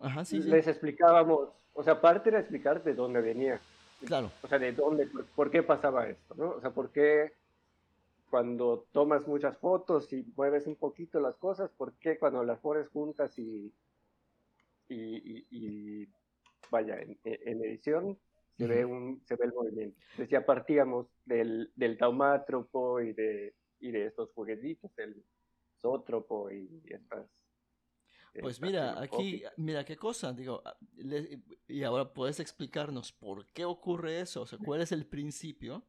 Ajá, 0.00 0.24
sí, 0.24 0.40
les 0.40 0.66
explicábamos, 0.66 1.50
o 1.74 1.84
sea, 1.84 1.92
aparte 1.92 2.28
era 2.28 2.40
explicar 2.40 2.82
de 2.82 2.92
dónde 2.92 3.20
venía. 3.20 3.60
Claro. 4.04 4.32
O 4.42 4.48
sea, 4.48 4.58
de 4.58 4.72
dónde, 4.72 5.08
por 5.36 5.48
qué 5.48 5.62
pasaba 5.62 6.08
esto, 6.08 6.34
¿no? 6.34 6.50
O 6.50 6.60
sea, 6.60 6.70
por 6.70 6.90
qué 6.90 7.34
cuando 8.30 8.88
tomas 8.90 9.28
muchas 9.28 9.56
fotos 9.58 10.12
y 10.12 10.24
mueves 10.34 10.66
un 10.66 10.74
poquito 10.74 11.20
las 11.20 11.36
cosas, 11.36 11.70
¿por 11.70 11.92
qué 12.00 12.18
cuando 12.18 12.42
las 12.42 12.58
pones 12.58 12.88
juntas 12.88 13.38
y, 13.38 13.72
y, 14.88 16.08
vaya, 16.72 16.98
en, 17.00 17.16
edición 17.64 18.18
se, 18.56 18.66
ve 18.66 18.84
un, 18.84 19.22
se 19.24 19.36
ve 19.36 19.44
el 19.44 19.54
movimiento? 19.54 19.96
Entonces 20.10 20.30
ya 20.30 20.44
partíamos 20.44 21.06
del, 21.24 21.70
del 21.76 21.96
taumátropo 21.96 23.00
y 23.00 23.12
de, 23.12 23.54
y 23.78 23.92
de 23.92 24.06
estos 24.06 24.32
juguetitos, 24.32 24.90
el 24.98 25.22
zótropo 25.80 26.50
y 26.50 26.82
estas 26.86 27.47
pues 28.40 28.60
mira, 28.62 29.00
aquí, 29.00 29.42
mira 29.56 29.84
qué 29.84 29.96
cosa, 29.96 30.32
digo, 30.32 30.62
ah, 30.64 30.76
y 31.68 31.82
ahora 31.82 32.12
puedes 32.12 32.40
explicarnos 32.40 33.12
por 33.12 33.46
qué 33.46 33.64
ocurre 33.64 34.20
eso, 34.20 34.42
o 34.42 34.46
sea, 34.46 34.58
cuál 34.58 34.80
es 34.80 34.92
el 34.92 35.06
principio 35.06 35.84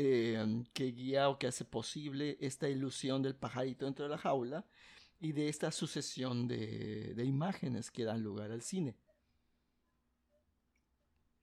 Em, 0.00 0.64
que 0.72 0.84
guía 0.92 1.28
o 1.28 1.40
que 1.40 1.48
hace 1.48 1.64
posible 1.64 2.36
esta 2.40 2.68
ilusión 2.68 3.20
del 3.20 3.34
pajarito 3.34 3.84
dentro 3.84 4.04
de 4.04 4.10
la 4.12 4.18
jaula 4.18 4.64
y 5.18 5.32
de 5.32 5.48
esta 5.48 5.72
sucesión 5.72 6.46
de, 6.46 7.20
imágenes 7.24 7.90
que 7.90 8.04
dan 8.04 8.22
lugar 8.22 8.52
al 8.52 8.62
cine. 8.62 8.94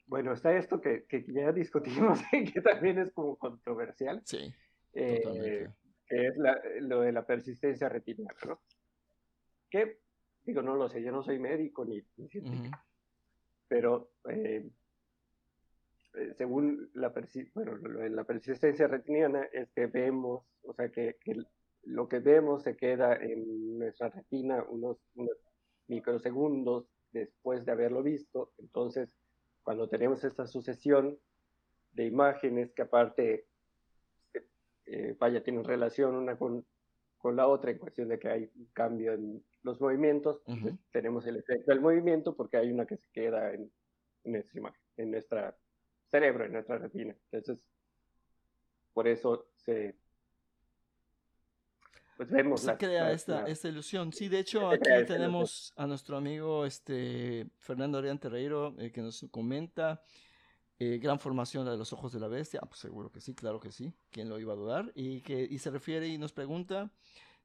Bueno, 0.08 0.32
está 0.32 0.58
esto 0.58 0.80
que, 0.80 1.06
ya 1.28 1.52
discutimos 1.52 2.18
y 2.32 2.50
que 2.50 2.62
también 2.62 2.98
es 3.00 3.12
como 3.12 3.36
controversial. 3.36 4.22
Sí, 4.24 4.54
eh, 4.94 5.68
que 6.08 6.28
es 6.28 6.36
lo 6.80 7.02
de 7.02 7.12
la 7.12 7.26
persistencia 7.26 7.90
retiniana, 7.90 8.40
¿no? 8.48 8.62
Que, 9.70 10.00
digo, 10.46 10.62
no 10.62 10.76
lo 10.76 10.88
sé, 10.88 11.02
yo 11.02 11.12
no 11.12 11.24
soy 11.24 11.40
médico 11.40 11.84
ni, 11.86 12.02
científico, 12.30 12.78
pero 13.68 14.12
eh, 14.30 14.70
eh, 16.14 16.34
según 16.38 16.90
la, 16.94 17.14
bueno, 17.54 17.78
la 18.10 18.24
persistencia 18.24 18.88
retiniana 18.88 19.44
es 19.52 19.70
que 19.72 19.88
vemos, 19.88 20.46
o 20.64 20.74
sea, 20.74 20.90
que, 20.90 21.18
lo 21.84 22.08
que 22.08 22.20
vemos 22.20 22.64
se 22.64 22.76
queda 22.76 23.16
en 23.16 23.78
nuestra 23.78 24.10
retina 24.10 24.64
unos, 24.70 24.98
unos 25.16 25.38
microsegundos 25.88 26.88
después 27.12 27.66
de 27.66 27.72
haberlo 27.72 28.02
visto, 28.02 28.52
entonces 28.58 29.10
cuando 29.64 29.90
tenemos 29.90 30.24
esta 30.24 30.46
sucesión 30.46 31.18
de 31.94 32.06
imágenes 32.06 32.72
que 32.74 32.84
aparte, 32.84 33.48
eh, 34.86 35.16
vaya, 35.18 35.44
tienen 35.44 35.64
relación 35.64 36.16
una 36.16 36.38
con, 36.38 36.66
con, 37.26 37.36
la 37.36 37.48
otra 37.48 37.72
en 37.72 37.80
cuestión 37.80 38.08
de 38.08 38.20
que 38.20 38.30
hay 38.30 38.52
un 38.56 38.66
cambio 38.72 39.14
en 39.14 39.44
los 39.64 39.82
movimientos, 39.82 40.42
pues, 40.46 40.76
tenemos 40.92 41.26
el 41.26 41.38
efecto 41.38 41.72
del 41.72 41.82
movimiento 41.82 42.36
porque 42.36 42.58
hay 42.58 42.72
una 42.72 42.86
que 42.86 42.98
se 42.98 43.08
queda 43.12 43.52
en, 43.52 43.72
en 44.24 44.32
nuestra 44.32 44.60
imagen, 44.60 44.82
en 44.98 45.10
nuestro 45.10 45.56
cerebro, 46.12 46.46
en 46.46 46.54
nuestra 46.54 46.78
retina. 46.78 47.16
Entonces, 47.32 47.66
por 48.94 49.08
eso 49.08 49.48
se 49.56 49.96
pues 52.16 52.30
vemos 52.30 52.62
se 52.62 52.78
crea 52.78 53.12
esta, 53.12 53.48
esta 53.48 53.70
ilusión. 53.70 54.14
Sí, 54.14 54.30
de 54.30 54.40
hecho, 54.40 54.70
aquí 54.70 54.90
tenemos 55.08 55.74
a 55.76 55.88
nuestro 55.88 56.18
amigo 56.18 56.64
este 56.64 57.48
Fernando 57.58 57.98
Arián 57.98 58.20
Terreiro 58.20 58.76
eh, 58.78 58.92
que 58.92 59.02
nos 59.02 59.26
comenta 59.32 60.02
eh, 60.80 61.00
gran 61.02 61.20
formación 61.20 61.66
de 61.66 61.78
los 61.78 61.94
ojos 61.94 62.12
de 62.12 62.20
la 62.20 62.28
bestia. 62.28 62.60
Ah, 62.64 62.68
pues 62.68 62.80
seguro 62.80 63.12
que 63.12 63.22
sí, 63.22 63.34
claro 63.34 63.60
que 63.60 63.72
sí. 63.72 63.94
¿Quién 64.12 64.30
lo 64.30 64.40
iba 64.40 64.54
a 64.54 64.58
dudar? 64.58 64.92
Y, 64.96 65.22
que, 65.22 65.48
y 65.50 65.60
se 65.60 65.72
refiere 65.72 66.08
y 66.08 66.18
nos 66.18 66.34
pregunta 66.34 66.92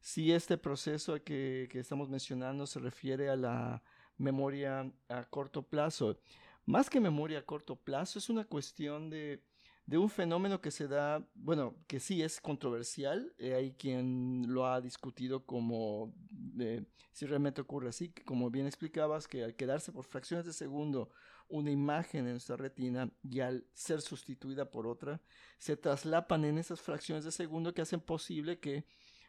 si 0.01 0.33
este 0.33 0.59
proceso 0.59 1.23
que, 1.23 1.69
que 1.71 1.79
estamos 1.79 2.09
mencionando 2.09 2.67
se 2.67 2.81
refiere 2.81 3.29
a 3.31 3.37
la 3.37 3.83
memoria 4.17 4.91
a 5.09 5.25
corto 5.25 5.63
plazo. 5.63 6.19
Más 6.67 6.91
que 6.91 7.01
memoria 7.01 7.41
a 7.41 7.47
corto 7.47 7.77
plazo, 7.77 8.19
es 8.19 8.29
una 8.29 8.45
cuestión 8.45 9.11
de 9.11 9.43
de 9.91 9.99
un 9.99 10.09
fenómeno 10.09 10.61
que 10.61 10.71
se 10.71 10.87
da, 10.87 11.27
bueno, 11.35 11.75
que 11.89 11.99
sí 11.99 12.23
es 12.23 12.41
controversial, 12.41 13.35
eh, 13.39 13.55
hay 13.55 13.73
quien 13.73 14.45
lo 14.47 14.65
ha 14.67 14.81
discutido 14.81 15.45
como 15.45 16.15
si 17.11 17.27
realmente 17.27 17.61
ocurre 17.61 17.89
así, 17.89 18.11
como 18.25 18.51
bien 18.51 18.67
explicabas, 18.67 19.27
que 19.27 19.43
al 19.43 19.57
quedarse 19.57 19.91
por 19.91 20.05
fracciones 20.05 20.47
de 20.47 20.53
segundo 20.53 21.11
una 21.51 21.71
imagen 21.71 22.27
en 22.27 22.33
nuestra 22.33 22.57
retina 22.57 23.11
y 23.23 23.41
al 23.41 23.67
ser 23.75 24.01
sustituida 24.01 24.71
por 24.71 24.87
otra, 24.87 25.21
se 25.59 25.77
traslapan 25.77 26.45
en 26.45 26.59
esas 26.59 26.81
fracciones 26.81 27.25
de 27.25 27.33
segundo 27.33 27.75
que 27.75 27.83
hacen 27.83 28.01
posible 28.01 28.59
que 28.59 28.85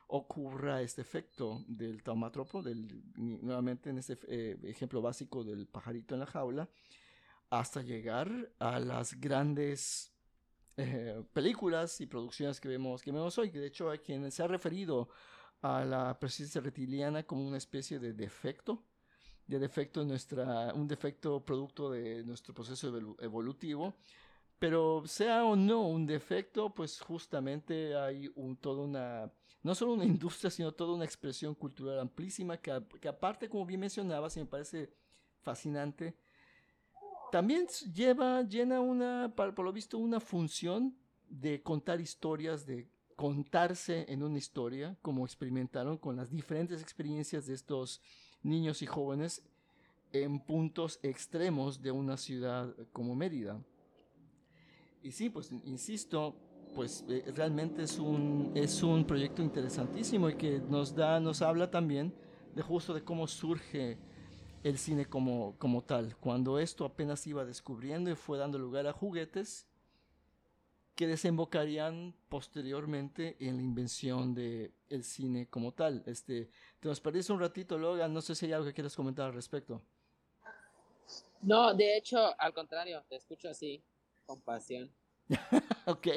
ocurra 0.08 0.82
este 0.82 1.02
efecto 1.02 1.64
del 1.68 2.04
taumatropo, 2.04 2.62
del, 2.62 3.02
nuevamente 3.16 3.90
en 3.90 3.98
este 3.98 4.18
eh, 4.28 4.58
ejemplo 4.64 5.02
básico 5.02 5.44
del 5.44 5.68
pajarito 5.68 6.16
en 6.16 6.20
la 6.20 6.26
jaula, 6.26 6.70
hasta 7.50 7.82
llegar 7.82 8.52
a 8.60 8.80
las 8.80 9.20
grandes 9.20 10.14
eh, 10.78 11.24
películas 11.34 12.02
y 12.02 12.08
producciones 12.08 12.60
que 12.60 12.68
vemos, 12.68 13.02
que 13.02 13.12
vemos 13.12 13.38
hoy, 13.38 13.50
de 13.50 13.68
hecho 13.68 13.90
hay 13.90 14.00
quien 14.00 14.30
se 14.32 14.44
ha 14.44 14.48
referido 14.48 15.10
a 15.62 15.86
la 15.86 16.20
presencia 16.20 16.60
reptiliana 16.60 17.24
como 17.24 17.48
una 17.48 17.58
especie 17.58 18.00
de 18.00 18.14
defecto, 18.14 18.84
de 19.52 19.60
defecto 19.60 20.02
un 20.02 20.88
defecto 20.88 21.44
producto 21.44 21.92
de 21.92 22.24
nuestro 22.24 22.54
proceso 22.54 22.88
evolutivo, 23.20 23.94
pero 24.58 25.04
sea 25.06 25.44
o 25.44 25.56
no 25.56 25.88
un 25.88 26.06
defecto, 26.06 26.74
pues 26.74 27.02
justamente 27.02 27.96
hay 27.98 28.32
toda 28.62 28.84
una, 28.84 29.32
no 29.62 29.76
solo 29.76 29.94
una 29.94 30.06
industria, 30.06 30.50
sino 30.50 30.72
toda 30.72 30.94
una 30.94 31.06
expresión 31.06 31.54
cultural 31.54 32.00
amplísima 32.00 32.58
que, 32.58 32.82
que 33.02 33.10
aparte, 33.10 33.50
como 33.50 33.66
bien 33.66 33.82
mencionabas, 33.82 34.38
y 34.38 34.40
me 34.40 34.46
parece 34.46 34.94
fascinante, 35.42 36.16
también 37.32 37.68
lleva, 37.94 38.44
llena 38.44 38.80
una, 38.80 39.34
por 39.36 39.60
lo 39.60 39.74
visto, 39.74 39.98
una 39.98 40.20
función 40.20 40.96
de 41.28 41.62
contar 41.62 42.00
historias, 42.00 42.66
de 42.66 42.90
contarse 43.16 44.06
en 44.08 44.24
una 44.24 44.38
historia, 44.38 44.98
como 45.02 45.26
experimentaron 45.26 45.98
con 45.98 46.16
las 46.16 46.30
diferentes 46.30 46.82
experiencias 46.82 47.46
de 47.48 47.54
estos 47.54 48.02
niños 48.44 48.82
y 48.82 48.86
jóvenes 48.86 49.44
en 50.14 50.40
puntos 50.40 51.00
extremos 51.04 51.82
de 51.82 51.92
una 51.92 52.18
ciudad 52.18 52.74
como 52.92 53.16
Mérida. 53.16 53.60
Y 55.04 55.12
sí, 55.12 55.30
pues 55.30 55.52
insisto, 55.66 56.36
pues 56.76 57.06
eh, 57.08 57.32
realmente 57.36 57.84
es 57.84 57.98
un, 57.98 58.52
es 58.56 58.84
un 58.84 59.06
proyecto 59.06 59.42
interesantísimo 59.42 60.30
y 60.30 60.36
que 60.36 60.60
nos 60.60 60.96
da, 60.96 61.20
nos 61.20 61.42
habla 61.42 61.72
también 61.72 62.14
de 62.56 62.62
justo 62.62 62.94
de 62.94 63.04
cómo 63.04 63.28
surge 63.28 63.98
el 64.64 64.78
cine 64.78 65.06
como, 65.06 65.56
como 65.58 65.82
tal, 65.82 66.16
cuando 66.18 66.60
esto 66.60 66.86
apenas 66.86 67.26
iba 67.26 67.46
descubriendo 67.46 68.12
y 68.12 68.16
fue 68.16 68.38
dando 68.38 68.60
lugar 68.60 68.86
a 68.86 68.94
juguetes 68.94 69.68
que 70.96 71.08
desembocarían 71.08 72.14
posteriormente 72.30 73.38
en 73.40 73.58
la 73.58 73.64
invención 73.64 74.34
de 74.34 74.74
el 74.90 75.04
cine 75.04 75.50
como 75.50 75.74
tal. 75.74 76.04
Este, 76.06 76.50
te 76.80 76.88
nos 76.88 77.00
perdiste 77.00 77.34
un 77.34 77.40
ratito, 77.40 77.78
Logan, 77.78 78.14
no 78.14 78.22
sé 78.22 78.36
si 78.36 78.46
hay 78.46 78.54
algo 78.54 78.68
que 78.68 78.74
quieras 78.74 78.96
comentar 78.96 79.28
al 79.28 79.34
respecto. 79.34 79.82
No, 81.42 81.74
de 81.74 81.98
hecho, 81.98 82.40
al 82.40 82.54
contrario, 82.54 83.04
te 83.10 83.16
escucho 83.16 83.50
así, 83.50 83.84
con 84.26 84.42
pasión. 84.42 84.92
ok, 85.86 86.08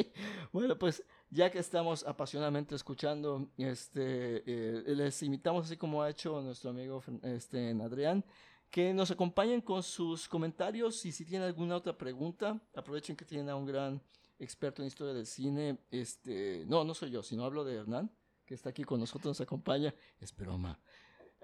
bueno, 0.53 0.79
pues 0.79 1.05
ya 1.31 1.51
que 1.51 1.59
estamos 1.59 2.05
apasionadamente 2.05 2.75
escuchando, 2.75 3.49
este, 3.57 4.43
eh, 4.47 4.83
les 4.95 5.23
invitamos, 5.23 5.67
así 5.67 5.77
como 5.77 6.03
ha 6.03 6.11
hecho 6.11 6.41
nuestro 6.43 6.71
amigo 6.71 7.03
este, 7.23 7.71
Adrián, 7.81 8.25
que 8.71 8.93
nos 8.93 9.11
acompañen 9.11 9.61
con 9.61 9.83
sus 9.83 10.29
comentarios 10.29 11.05
y 11.07 11.13
si 11.13 11.25
tienen 11.25 11.47
alguna 11.47 11.77
otra 11.77 11.97
pregunta, 11.97 12.61
aprovechen 12.75 13.17
que 13.17 13.25
tienen 13.25 13.49
a 13.49 13.57
un 13.57 13.67
gran 13.67 14.03
experto 14.39 14.83
en 14.83 14.89
historia 14.89 15.15
del 15.15 15.27
cine. 15.27 15.79
Este, 15.91 16.65
no, 16.67 16.85
no 16.85 16.95
soy 16.95 17.11
yo, 17.11 17.23
sino 17.23 17.45
hablo 17.45 17.65
de 17.65 17.77
Hernán, 17.77 18.11
que 18.45 18.55
está 18.55 18.71
aquí 18.71 18.85
con 18.85 19.01
nosotros, 19.01 19.27
nos 19.27 19.41
acompaña. 19.41 19.95
Es 20.21 20.35
broma. 20.35 20.79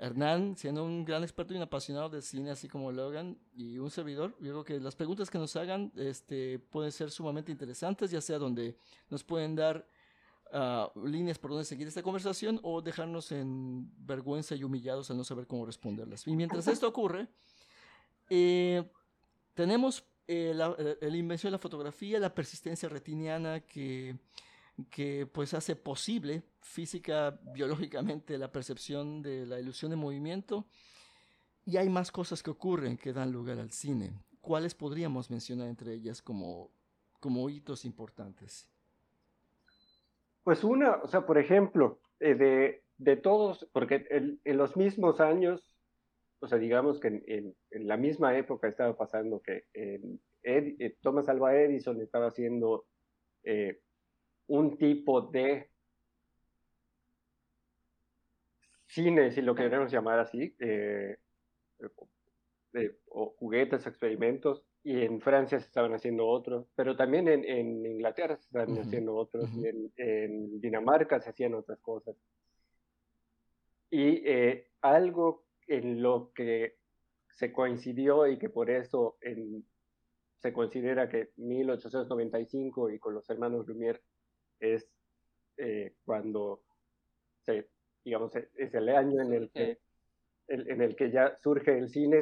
Hernán, 0.01 0.57
siendo 0.57 0.83
un 0.83 1.05
gran 1.05 1.23
experto 1.23 1.53
y 1.53 1.59
un 1.59 1.63
apasionado 1.63 2.09
del 2.09 2.23
cine, 2.23 2.51
así 2.51 2.69
como 2.69 2.91
Logan 2.91 3.39
y 3.55 3.77
un 3.77 3.91
servidor, 3.91 4.35
yo 4.41 4.53
creo 4.53 4.65
que 4.65 4.81
las 4.81 4.97
preguntas 4.97 5.29
que 5.29 5.37
nos 5.37 5.55
hagan 5.57 5.93
este, 5.95 6.59
pueden 6.59 6.91
ser 6.91 7.11
sumamente 7.11 7.53
interesantes, 7.53 8.11
ya 8.11 8.23
sea 8.23 8.39
donde 8.39 8.79
nos 9.11 9.23
pueden 9.23 9.55
dar 9.55 9.87
ah, 10.53 10.91
líneas 11.05 11.39
por 11.39 11.51
donde 11.51 11.67
seguir 11.67 11.87
esta 11.87 12.03
conversación 12.03 12.61
o 12.63 12.81
dejarnos 12.81 13.31
en 13.31 13.91
vergüenza 14.07 14.55
y 14.55 14.65
humillados 14.65 15.11
al 15.11 15.19
no 15.19 15.25
saber 15.25 15.47
cómo 15.47 15.67
responderlas. 15.67 16.27
Y 16.27 16.35
mientras 16.35 16.67
esto 16.67 16.89
ocurre, 16.89 17.29
eh, 18.31 18.83
tenemos 19.53 20.03
eh, 20.31 20.53
la, 20.55 20.77
la 21.01 21.17
invención 21.17 21.51
de 21.51 21.57
la 21.57 21.59
fotografía, 21.59 22.19
la 22.21 22.35
persistencia 22.35 22.89
retiniana 22.89 23.61
que 23.61 24.17
que 24.91 25.27
pues 25.27 25.55
hace 25.55 25.77
posible 25.77 26.43
física, 26.61 27.39
biológicamente, 27.53 28.39
la 28.39 28.53
percepción 28.53 29.23
de 29.23 29.47
la 29.47 29.59
ilusión 29.59 29.91
de 29.91 29.97
movimiento. 29.97 30.67
Y 31.67 31.77
hay 31.77 31.89
más 31.89 32.11
cosas 32.11 32.43
que 32.43 32.51
ocurren 32.51 32.97
que 32.97 33.13
dan 33.13 33.33
lugar 33.33 33.59
al 33.59 33.71
cine. 33.71 34.13
¿Cuáles 34.41 34.75
podríamos 34.75 35.31
mencionar 35.31 35.69
entre 35.69 35.93
ellas 35.95 36.23
como, 36.23 36.71
como 37.21 37.49
hitos 37.51 37.85
importantes? 37.85 38.69
Pues 40.43 40.65
una, 40.65 40.97
o 41.03 41.09
sea, 41.09 41.27
por 41.27 41.39
ejemplo, 41.39 42.01
eh, 42.19 42.35
de, 42.35 42.83
de, 42.97 43.17
todos, 43.17 43.69
porque 43.73 44.07
en, 44.11 44.57
los 44.57 44.77
mismos 44.77 45.21
años, 45.21 45.70
o 46.41 46.49
sea, 46.49 46.59
digamos 46.59 46.99
que 47.01 47.09
en, 47.09 47.55
en, 47.71 47.89
la 47.89 47.97
misma 47.97 48.37
época 48.37 48.69
estaba 48.69 48.97
pasando 48.97 49.41
que 49.41 49.65
eh, 49.75 50.97
Thomas 51.03 51.29
Alva 51.29 51.55
Edison 51.55 52.01
estaba 52.01 52.29
haciendo 52.29 52.87
eh, 53.45 53.81
un 54.47 54.77
tipo 54.79 55.21
de 55.21 55.71
cine, 58.87 59.31
si 59.31 59.43
lo 59.43 59.55
queremos 59.55 59.93
llamar 59.93 60.19
así, 60.19 60.55
eh, 60.59 61.17
o 63.09 63.35
juguetes, 63.39 63.87
experimentos, 63.87 64.63
y 64.83 65.03
en 65.03 65.21
Francia 65.21 65.61
se 65.61 65.67
estaban 65.67 65.93
haciendo 65.93 66.27
otros, 66.27 66.67
pero 66.75 66.97
también 66.97 67.29
en, 67.29 67.85
Inglaterra 67.87 68.37
se 68.37 68.45
estaban 68.45 68.79
haciendo 68.79 69.15
otros, 69.15 69.49
en, 69.97 70.61
Dinamarca 70.61 71.21
se 71.21 71.31
hacían 71.31 71.55
otras 71.55 71.79
cosas. 71.81 72.17
Y 73.91 74.23
eh, 74.25 74.69
algo 74.81 75.45
en 75.71 76.03
lo 76.03 76.33
que 76.35 76.77
se 77.29 77.53
coincidió 77.53 78.27
y 78.27 78.39
que 78.39 78.51
por 78.51 78.71
eso 78.71 79.17
se 80.39 80.53
considera 80.53 81.09
que 81.09 81.31
1895 81.37 82.91
y 82.91 82.99
con 82.99 83.15
los 83.15 83.31
hermanos 83.31 83.67
Lumière 83.67 84.01
es 84.59 84.89
eh, 85.57 85.95
cuando 86.05 86.61
se, 87.45 87.69
digamos, 88.05 88.35
es 88.35 88.75
el 88.75 88.89
año 88.89 89.23
en 89.23 89.33
el 89.33 89.51
que, 89.51 89.79
en 90.49 90.83
el 90.83 90.97
que 90.97 91.13
ya 91.13 91.39
surge 91.39 91.79
el 91.79 91.89
cine, 91.89 92.21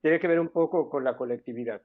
tiene 0.00 0.20
que 0.20 0.28
ver 0.28 0.38
un 0.38 0.50
poco 0.50 0.88
con 0.88 1.02
la 1.02 1.16
colectividad 1.16 1.82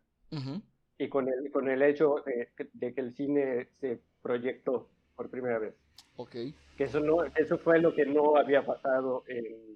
y 0.99 1.09
con 1.09 1.27
el, 1.27 1.51
con 1.51 1.69
el 1.69 1.81
hecho 1.81 2.23
de, 2.23 2.93
que 2.93 3.01
el 3.01 3.15
cine 3.15 3.67
se 3.79 3.99
proyectó 4.21 4.89
por 5.15 5.31
primera 5.31 5.57
vez. 5.57 5.73
Ok. 6.17 6.35
Que 6.77 6.83
eso, 6.83 6.99
no, 6.99 7.23
eso 7.35 7.57
fue 7.57 7.79
lo 7.79 7.95
que 7.95 8.05
no 8.05 8.35
había 8.35 8.63
pasado 8.63 9.23
en, 9.27 9.72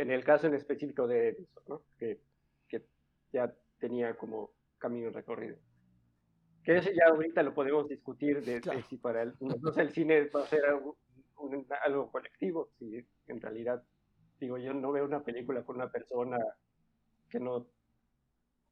en 0.00 0.10
el 0.10 0.24
caso 0.24 0.46
en 0.46 0.54
específico 0.54 1.06
de 1.06 1.28
Edison, 1.28 1.62
¿no? 1.68 1.82
que, 1.98 2.20
que 2.68 2.84
ya 3.32 3.52
tenía 3.78 4.16
como 4.16 4.52
camino 4.78 5.10
recorrido. 5.10 5.56
Que 6.64 6.76
eso 6.78 6.90
ya 6.90 7.10
ahorita 7.12 7.42
lo 7.42 7.54
podemos 7.54 7.88
discutir 7.88 8.44
de, 8.44 8.60
Claro. 8.60 8.78
de 8.78 8.84
si 8.84 8.96
para 8.98 9.22
el, 9.22 9.34
nosotros 9.40 9.78
el 9.78 9.90
cine 9.90 10.24
va 10.28 10.42
a 10.42 10.46
ser 10.46 10.64
algo, 10.66 10.98
un- 11.38 11.66
algo 11.84 12.10
colectivo, 12.10 12.70
si 12.78 13.06
en 13.28 13.40
realidad, 13.40 13.82
digo, 14.38 14.58
yo 14.58 14.74
no 14.74 14.92
veo 14.92 15.04
una 15.04 15.22
película 15.22 15.62
con 15.64 15.76
una 15.76 15.90
persona 15.90 16.38
que 17.30 17.40
no 17.40 17.66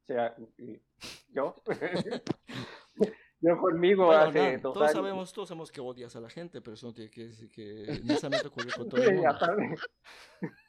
sea 0.06 0.34
yo. 1.30 1.54
yo 3.40 3.58
conmigo 3.58 4.06
Bueno, 4.06 4.22
hace 4.22 4.38
Hernán, 4.38 4.60
dos 4.62 4.74
todos 4.74 4.88
años. 4.88 4.96
sabemos, 4.96 5.32
todos 5.32 5.48
sabemos 5.48 5.70
que 5.72 5.80
odias 5.80 6.16
a 6.16 6.20
la 6.20 6.28
gente, 6.30 6.60
pero 6.60 6.74
eso 6.74 6.86
no 6.88 6.92
tiene 6.94 7.10
que 7.10 7.24
decir 7.26 7.48
que 7.50 7.62
necesariamente 8.04 8.48
ocurre 8.48 8.70
con 8.76 8.88
todo 8.88 9.02
el 9.02 9.14
mundo. 9.16 9.38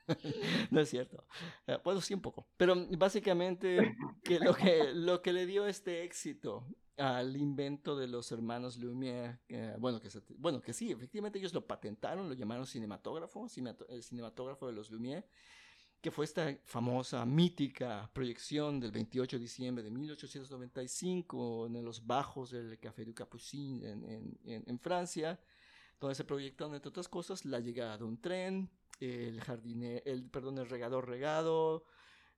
No 0.71 0.79
es 0.81 0.89
cierto. 0.89 1.25
Eh, 1.67 1.77
Bueno, 1.83 2.01
sí 2.01 2.13
un 2.13 2.21
poco. 2.21 2.47
Pero 2.57 2.75
básicamente 2.97 3.95
lo 4.41 4.53
que 4.55 4.91
lo 4.93 5.21
que 5.21 5.33
le 5.33 5.45
dio 5.45 5.65
este 5.67 6.03
éxito 6.03 6.65
al 6.97 7.37
invento 7.37 7.95
de 7.95 8.07
los 8.07 8.31
hermanos 8.31 8.77
Lumière, 8.77 9.39
eh, 9.47 9.75
bueno, 9.79 9.99
que 10.01 10.09
bueno, 10.37 10.61
que 10.61 10.73
sí, 10.73 10.91
efectivamente 10.91 11.39
ellos 11.39 11.53
lo 11.53 11.65
patentaron, 11.65 12.27
lo 12.27 12.33
llamaron 12.35 12.65
cinematógrafo, 12.67 13.47
cinemat- 13.47 13.85
el 13.89 14.03
cinematógrafo 14.03 14.67
de 14.67 14.73
los 14.73 14.91
Lumière, 14.91 15.23
que 16.01 16.11
fue 16.11 16.25
esta 16.25 16.57
famosa, 16.65 17.25
mítica 17.25 18.09
proyección 18.13 18.79
del 18.79 18.91
28 18.91 19.37
de 19.37 19.41
diciembre 19.43 19.83
de 19.83 19.91
1895 19.91 21.67
en 21.67 21.83
los 21.85 22.05
bajos 22.05 22.51
del 22.51 22.77
Café 22.79 23.05
du 23.05 23.13
Capucin 23.13 23.83
en- 23.83 24.63
en 24.67 24.79
Francia, 24.79 25.39
donde 25.99 26.15
se 26.15 26.23
proyectaron, 26.23 26.75
entre 26.75 26.89
otras 26.89 27.07
cosas, 27.09 27.45
la 27.45 27.59
llegada 27.59 27.97
de 27.97 28.03
un 28.05 28.19
tren, 28.21 28.69
el 28.99 29.41
jardine, 29.41 30.01
el, 30.05 30.29
perdón, 30.29 30.57
el 30.57 30.69
regador 30.69 31.07
regado 31.07 31.85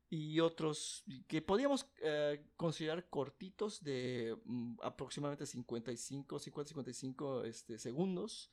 y 0.09 0.41
otros 0.41 1.05
que 1.27 1.41
podíamos 1.41 1.87
eh, 2.01 2.45
considerar 2.57 3.09
cortitos 3.09 3.81
de 3.81 4.37
mm, 4.43 4.75
aproximadamente 4.83 5.45
55, 5.45 6.37
50-55 6.37 7.45
este, 7.45 7.77
segundos, 7.77 8.51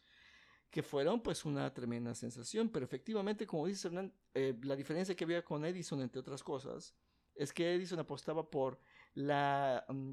que 0.71 0.83
fueron 0.83 1.21
pues 1.21 1.45
una 1.45 1.73
tremenda 1.75 2.15
sensación, 2.15 2.69
pero 2.69 2.85
efectivamente, 2.85 3.47
como 3.47 3.67
dice 3.67 3.89
Hernán, 3.89 4.15
eh, 4.35 4.57
la 4.63 4.77
diferencia 4.77 5.17
que 5.17 5.25
había 5.25 5.45
con 5.45 5.65
Edison, 5.65 6.01
entre 6.01 6.21
otras 6.21 6.45
cosas, 6.45 6.95
es 7.35 7.53
que 7.53 7.75
Edison 7.75 7.99
apostaba 7.99 8.49
por 8.49 8.81
la, 9.15 9.85
mm, 9.89 10.11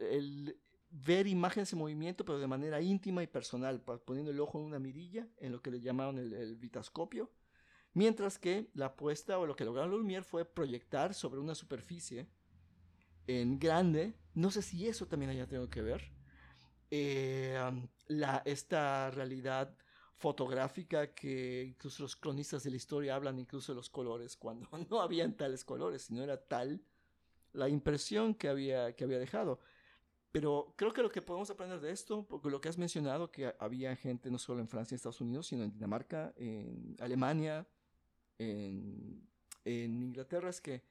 el 0.00 0.58
ver 0.90 1.26
imágenes 1.26 1.72
en 1.72 1.78
movimiento, 1.78 2.24
pero 2.24 2.38
de 2.38 2.46
manera 2.46 2.80
íntima 2.80 3.22
y 3.22 3.26
personal, 3.26 3.80
poniendo 3.80 4.30
el 4.30 4.40
ojo 4.40 4.58
en 4.58 4.64
una 4.64 4.78
mirilla, 4.78 5.28
en 5.38 5.52
lo 5.52 5.62
que 5.62 5.70
le 5.70 5.80
llamaron 5.80 6.18
el, 6.18 6.32
el 6.32 6.56
vitascopio, 6.56 7.30
mientras 7.94 8.38
que 8.38 8.70
la 8.74 8.86
apuesta 8.86 9.38
o 9.38 9.46
lo 9.46 9.56
que 9.56 9.64
lograron 9.64 9.92
Lumière 9.92 10.24
fue 10.24 10.44
proyectar 10.44 11.14
sobre 11.14 11.40
una 11.40 11.54
superficie 11.54 12.28
en 13.26 13.58
grande, 13.58 14.14
no 14.34 14.50
sé 14.50 14.62
si 14.62 14.86
eso 14.88 15.06
también 15.06 15.30
haya 15.30 15.46
tenido 15.46 15.68
que 15.68 15.82
ver, 15.82 16.10
eh, 16.90 17.58
um, 17.68 17.86
la, 18.06 18.42
esta 18.46 19.10
realidad 19.10 19.76
fotográfica 20.16 21.14
que 21.14 21.64
incluso 21.68 22.02
los 22.02 22.16
cronistas 22.16 22.64
de 22.64 22.70
la 22.70 22.76
historia 22.76 23.14
hablan 23.14 23.38
incluso 23.38 23.72
de 23.72 23.76
los 23.76 23.90
colores 23.90 24.36
cuando 24.38 24.68
no 24.90 25.00
habían 25.00 25.36
tales 25.36 25.64
colores, 25.64 26.02
sino 26.02 26.22
era 26.22 26.40
tal 26.40 26.82
la 27.52 27.68
impresión 27.68 28.34
que 28.34 28.48
había, 28.48 28.94
que 28.94 29.04
había 29.04 29.18
dejado. 29.18 29.60
Pero 30.30 30.74
creo 30.76 30.92
que 30.92 31.02
lo 31.02 31.10
que 31.10 31.22
podemos 31.22 31.50
aprender 31.50 31.80
de 31.80 31.90
esto, 31.90 32.26
porque 32.28 32.50
lo 32.50 32.60
que 32.60 32.68
has 32.68 32.78
mencionado, 32.78 33.30
que 33.30 33.54
había 33.58 33.96
gente 33.96 34.30
no 34.30 34.38
solo 34.38 34.60
en 34.60 34.68
Francia 34.68 34.94
y 34.94 34.96
Estados 34.96 35.20
Unidos, 35.20 35.46
sino 35.46 35.64
en 35.64 35.72
Dinamarca, 35.72 36.34
en 36.36 36.96
Alemania, 37.00 37.66
en, 38.38 39.26
en 39.64 40.02
Inglaterra, 40.02 40.50
es 40.50 40.60
que 40.60 40.82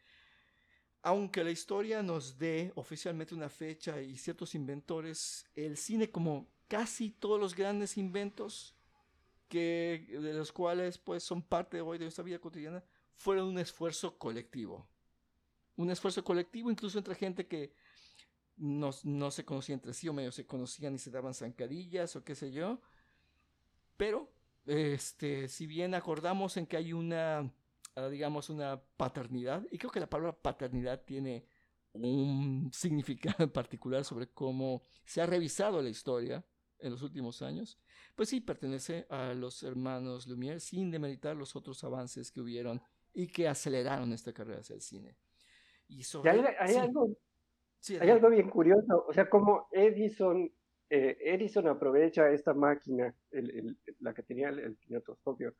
aunque 1.04 1.44
la 1.44 1.52
historia 1.52 2.04
nos 2.04 2.38
dé 2.38 2.72
oficialmente 2.76 3.36
una 3.36 3.50
fecha 3.50 4.02
y 4.02 4.18
ciertos 4.18 4.56
inventores, 4.56 5.46
el 5.56 5.78
cine 5.78 6.10
como 6.10 6.50
casi 6.68 7.12
todos 7.12 7.40
los 7.40 7.56
grandes 7.56 7.98
inventos 7.98 8.76
que 9.48 10.06
de 10.10 10.34
los 10.34 10.52
cuales 10.52 10.98
pues 10.98 11.24
son 11.24 11.42
parte 11.42 11.80
hoy 11.80 11.98
de 11.98 12.06
nuestra 12.06 12.24
vida 12.24 12.40
cotidiana 12.40 12.84
fueron 13.16 13.48
un 13.48 13.60
esfuerzo 13.60 14.18
colectivo. 14.18 14.88
Un 15.78 15.90
esfuerzo 15.92 16.24
colectivo 16.24 16.70
incluso 16.70 16.98
entre 16.98 17.16
gente 17.16 17.48
que 17.48 17.74
no, 18.58 18.92
no 19.04 19.32
se 19.32 19.46
conocía 19.46 19.76
entre 19.76 19.94
sí 19.94 20.08
o 20.08 20.14
medio 20.14 20.32
se 20.32 20.46
conocían 20.46 20.96
y 20.96 20.98
se 20.98 21.12
daban 21.12 21.34
zancadillas 21.34 22.16
o 22.16 22.24
qué 22.24 22.36
sé 22.36 22.52
yo. 22.52 22.82
Pero, 23.96 24.32
este, 24.66 25.48
si 25.48 25.66
bien 25.68 25.96
acordamos 25.96 26.58
en 26.58 26.68
que 26.68 26.78
hay 26.78 26.94
una, 26.94 27.52
ah, 27.96 28.08
digamos, 28.10 28.50
una 28.50 28.82
paternidad, 28.98 29.66
y 29.72 29.78
creo 29.78 29.92
que 29.92 30.00
la 30.00 30.10
palabra 30.10 30.34
paternidad 30.34 31.04
tiene 31.04 31.46
un 31.94 32.70
significado 32.74 33.44
en 33.44 33.50
particular 33.54 34.04
sobre 34.04 34.28
cómo 34.28 34.82
se 35.06 35.22
ha 35.22 35.26
revisado 35.26 35.82
la 35.82 35.90
historia 35.90 36.46
en 36.80 36.92
los 36.92 37.02
últimos 37.02 37.42
años, 37.42 37.80
pues 38.16 38.30
sí 38.30 38.40
pertenece 38.40 39.08
a 39.10 39.34
los 39.34 39.64
hermanos 39.64 40.28
Lumière, 40.28 40.60
sin 40.60 40.92
demeritar 40.92 41.36
los 41.36 41.56
otros 41.56 41.84
avances 41.84 42.32
que 42.32 42.42
hubieron 42.42 42.82
y 43.14 43.28
que 43.28 43.48
aceleraron 43.48 44.14
esta 44.14 44.34
carrera 44.34 44.60
hacia 44.60 44.76
el 44.76 44.82
cine. 44.82 45.18
Y 45.88 46.00
Y 46.00 46.04
sobre... 46.04 46.32
hay, 46.32 46.40
hay 46.60 46.74
sí, 46.74 46.80
algo, 46.80 47.18
sí, 47.80 47.98
hay 48.00 48.10
algo 48.10 48.30
bien 48.30 48.50
curioso, 48.50 49.06
o 49.08 49.14
sea, 49.14 49.30
como 49.30 49.68
Edison, 49.72 50.52
eh, 50.90 51.18
Edison 51.20 51.68
aprovecha 51.68 52.30
esta 52.32 52.54
máquina, 52.54 53.14
el- 53.32 53.50
el- 53.52 53.78
la 54.00 54.14
que 54.14 54.24
tenía 54.24 54.50
el, 54.50 54.60
el 54.60 54.78
kinetoscopio, 54.78 55.54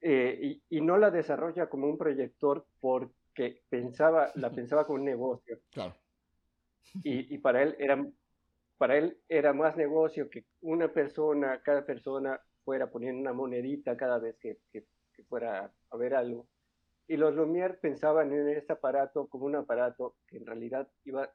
eh, 0.00 0.38
y, 0.68 0.76
y 0.76 0.80
no 0.80 0.98
la 0.98 1.10
desarrolla 1.10 1.68
como 1.68 1.86
un 1.88 1.96
proyector 1.96 2.66
porque 2.80 3.62
pensaba, 3.68 4.30
la 4.34 4.50
pensaba 4.68 4.86
como 4.86 4.98
un 4.98 5.04
negocio. 5.04 5.58
Claro. 5.70 5.94
y, 7.02 7.34
y 7.34 7.38
para 7.38 7.62
él 7.62 7.74
era 7.78 8.04
para 8.76 8.96
él 8.98 9.18
era 9.28 9.52
más 9.52 9.76
negocio 9.76 10.28
que 10.28 10.44
una 10.60 10.92
persona, 10.92 11.62
cada 11.62 11.86
persona 11.86 12.40
fuera 12.64 12.90
poniendo 12.90 13.20
una 13.20 13.32
monedita 13.32 13.96
cada 13.96 14.18
vez 14.18 14.36
que, 14.38 14.58
que- 14.72 14.84
que 15.12 15.22
fuera 15.24 15.72
a 15.90 15.96
ver 15.96 16.14
algo. 16.14 16.48
Y 17.06 17.16
los 17.16 17.34
Lumière 17.34 17.78
pensaban 17.80 18.32
en 18.32 18.48
este 18.48 18.72
aparato 18.72 19.26
como 19.26 19.46
un 19.46 19.56
aparato 19.56 20.16
que 20.26 20.38
en 20.38 20.46
realidad 20.46 20.88
iba, 21.04 21.30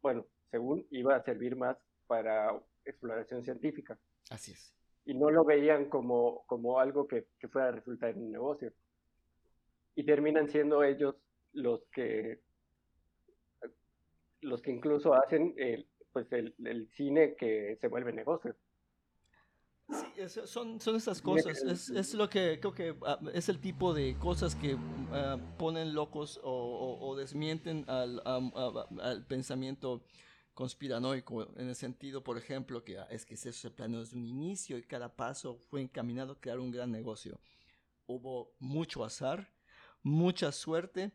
bueno, 0.00 0.26
según 0.50 0.86
iba 0.90 1.14
a 1.14 1.22
servir 1.22 1.56
más 1.56 1.76
para 2.06 2.60
exploración 2.84 3.42
científica. 3.42 3.98
Así 4.30 4.52
es. 4.52 4.74
Y 5.04 5.14
no 5.14 5.30
lo 5.30 5.44
veían 5.44 5.88
como, 5.88 6.44
como 6.46 6.78
algo 6.78 7.06
que, 7.06 7.26
que 7.38 7.48
fuera 7.48 7.68
a 7.68 7.72
resultar 7.72 8.10
en 8.10 8.22
un 8.24 8.32
negocio. 8.32 8.72
Y 9.94 10.04
terminan 10.04 10.48
siendo 10.48 10.82
ellos 10.82 11.16
los 11.52 11.84
que 11.92 12.40
los 14.42 14.60
que 14.60 14.72
incluso 14.72 15.14
hacen 15.14 15.54
el, 15.56 15.86
pues 16.12 16.30
el, 16.32 16.54
el 16.64 16.88
cine 16.90 17.36
que 17.36 17.78
se 17.80 17.88
vuelve 17.88 18.12
negocio. 18.12 18.56
Sí, 19.88 20.06
es- 20.16 20.32
son, 20.46 20.80
son 20.80 20.94
Mira 20.94 21.20
cosas. 21.22 21.62
Es, 21.62 21.90
es 21.90 22.14
lo 22.14 22.28
que 22.28 22.58
creo 22.60 22.72
que 22.74 22.94
ah, 23.06 23.18
es 23.34 23.48
el 23.48 23.58
tipo 23.60 23.92
de 23.92 24.16
cosas 24.18 24.54
que 24.54 24.76
ah, 25.12 25.36
ponen 25.58 25.92
locos 25.94 26.40
o, 26.42 26.50
o- 26.50 27.08
o 27.08 27.16
desmienten 27.16 27.84
al, 27.88 28.22
am- 28.24 28.52
a- 28.54 28.86
al 29.02 29.26
pensamiento 29.26 30.02
conspiranoico. 30.54 31.48
En 31.56 31.68
el 31.68 31.74
sentido, 31.74 32.22
por 32.22 32.38
ejemplo, 32.38 32.84
que 32.84 32.98
ah, 32.98 33.06
es 33.10 33.26
que 33.26 33.34
eso 33.34 33.52
se 33.52 33.70
planeó 33.70 34.00
desde 34.00 34.16
un 34.16 34.24
inicio 34.26 34.78
y 34.78 34.82
cada 34.82 35.14
paso 35.14 35.58
fue 35.68 35.82
encaminado 35.82 36.32
a 36.32 36.40
crear 36.40 36.58
un 36.58 36.70
gran 36.70 36.90
negocio. 36.90 37.38
Hubo 38.06 38.52
mucho 38.60 39.04
azar, 39.04 39.52
mucha 40.02 40.52
suerte. 40.52 41.12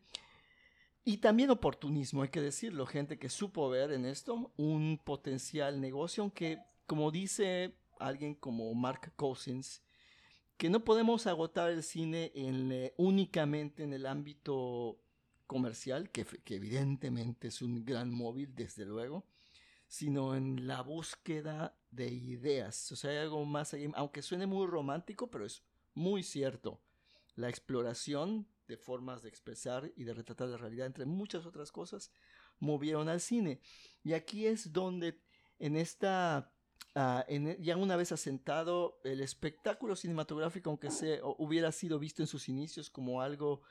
Y 1.04 1.18
también 1.18 1.50
oportunismo, 1.50 2.22
hay 2.22 2.28
que 2.28 2.40
decirlo, 2.42 2.84
gente 2.86 3.18
que 3.18 3.30
supo 3.30 3.68
ver 3.70 3.92
en 3.92 4.04
esto 4.04 4.52
un 4.56 5.00
potencial 5.02 5.80
negocio, 5.80 6.22
aunque 6.22 6.58
como 6.86 7.10
dice 7.10 7.74
alguien 8.00 8.34
como 8.34 8.72
Mark 8.74 9.12
Cousins, 9.16 9.82
que 10.56 10.70
no 10.70 10.84
podemos 10.84 11.26
agotar 11.26 11.70
el 11.70 11.82
cine 11.82 12.32
en, 12.34 12.72
eh, 12.72 12.94
únicamente 12.96 13.84
en 13.84 13.92
el 13.92 14.06
ámbito 14.06 15.00
comercial, 15.46 16.10
que, 16.10 16.24
que 16.24 16.56
evidentemente 16.56 17.48
es 17.48 17.62
un 17.62 17.84
gran 17.84 18.10
móvil, 18.10 18.54
desde 18.54 18.84
luego, 18.84 19.24
sino 19.86 20.34
en 20.34 20.66
la 20.66 20.82
búsqueda 20.82 21.76
de 21.90 22.08
ideas. 22.08 22.92
O 22.92 22.96
sea, 22.96 23.10
hay 23.10 23.16
algo 23.18 23.44
más 23.44 23.72
ahí, 23.72 23.90
aunque 23.94 24.22
suene 24.22 24.46
muy 24.46 24.66
romántico, 24.66 25.30
pero 25.30 25.46
es 25.46 25.62
muy 25.94 26.22
cierto. 26.22 26.80
La 27.34 27.48
exploración 27.48 28.46
de 28.66 28.76
formas 28.76 29.22
de 29.22 29.30
expresar 29.30 29.90
y 29.96 30.04
de 30.04 30.12
retratar 30.12 30.48
la 30.48 30.58
realidad, 30.58 30.86
entre 30.86 31.06
muchas 31.06 31.46
otras 31.46 31.72
cosas, 31.72 32.10
movieron 32.60 33.08
al 33.08 33.20
cine. 33.20 33.60
Y 34.04 34.12
aquí 34.12 34.46
es 34.46 34.72
donde 34.72 35.20
en 35.58 35.76
esta 35.76 36.52
ah, 36.98 37.24
en 37.28 37.56
ya 37.62 37.76
una 37.76 37.96
vez 37.96 38.12
asentado 38.12 39.00
el 39.04 39.20
espectáculo 39.20 39.96
cinematográfico, 39.96 40.70
aunque 40.70 40.90
se, 40.90 41.20
hubiera 41.38 41.72
sido 41.72 41.98
visto 41.98 42.22
en 42.22 42.26
sus 42.26 42.48
inicios 42.48 42.90
como 42.90 43.22
algo 43.22 43.62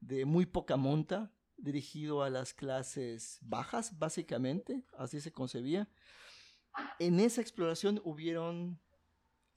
de 0.00 0.24
muy 0.24 0.46
poca 0.46 0.76
monta, 0.76 1.32
dirigido 1.56 2.22
a 2.22 2.30
las 2.30 2.54
clases 2.54 3.38
bajas, 3.42 3.98
básicamente, 3.98 4.84
así 4.98 5.20
se 5.20 5.32
concebía, 5.32 5.88
en 6.98 7.20
esa 7.20 7.40
exploración 7.40 8.00
hubieron 8.04 8.78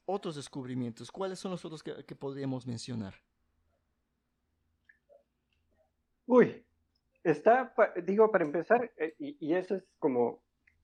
otros 0.05 0.35
descubrimientos. 0.35 1.11
¿Cuáles 1.11 1.39
son 1.39 1.51
los 1.51 1.63
otros 1.65 1.83
que, 1.83 2.03
que 2.05 2.15
podríamos 2.15 2.65
mencionar? 2.65 3.13
Uy, 6.25 6.63
está, 7.23 7.73
digo, 8.03 8.31
para 8.31 8.45
empezar, 8.45 8.91
eh, 8.97 9.15
y, 9.17 9.53
eso 9.53 9.75
es 9.75 9.83
como, 9.99 10.41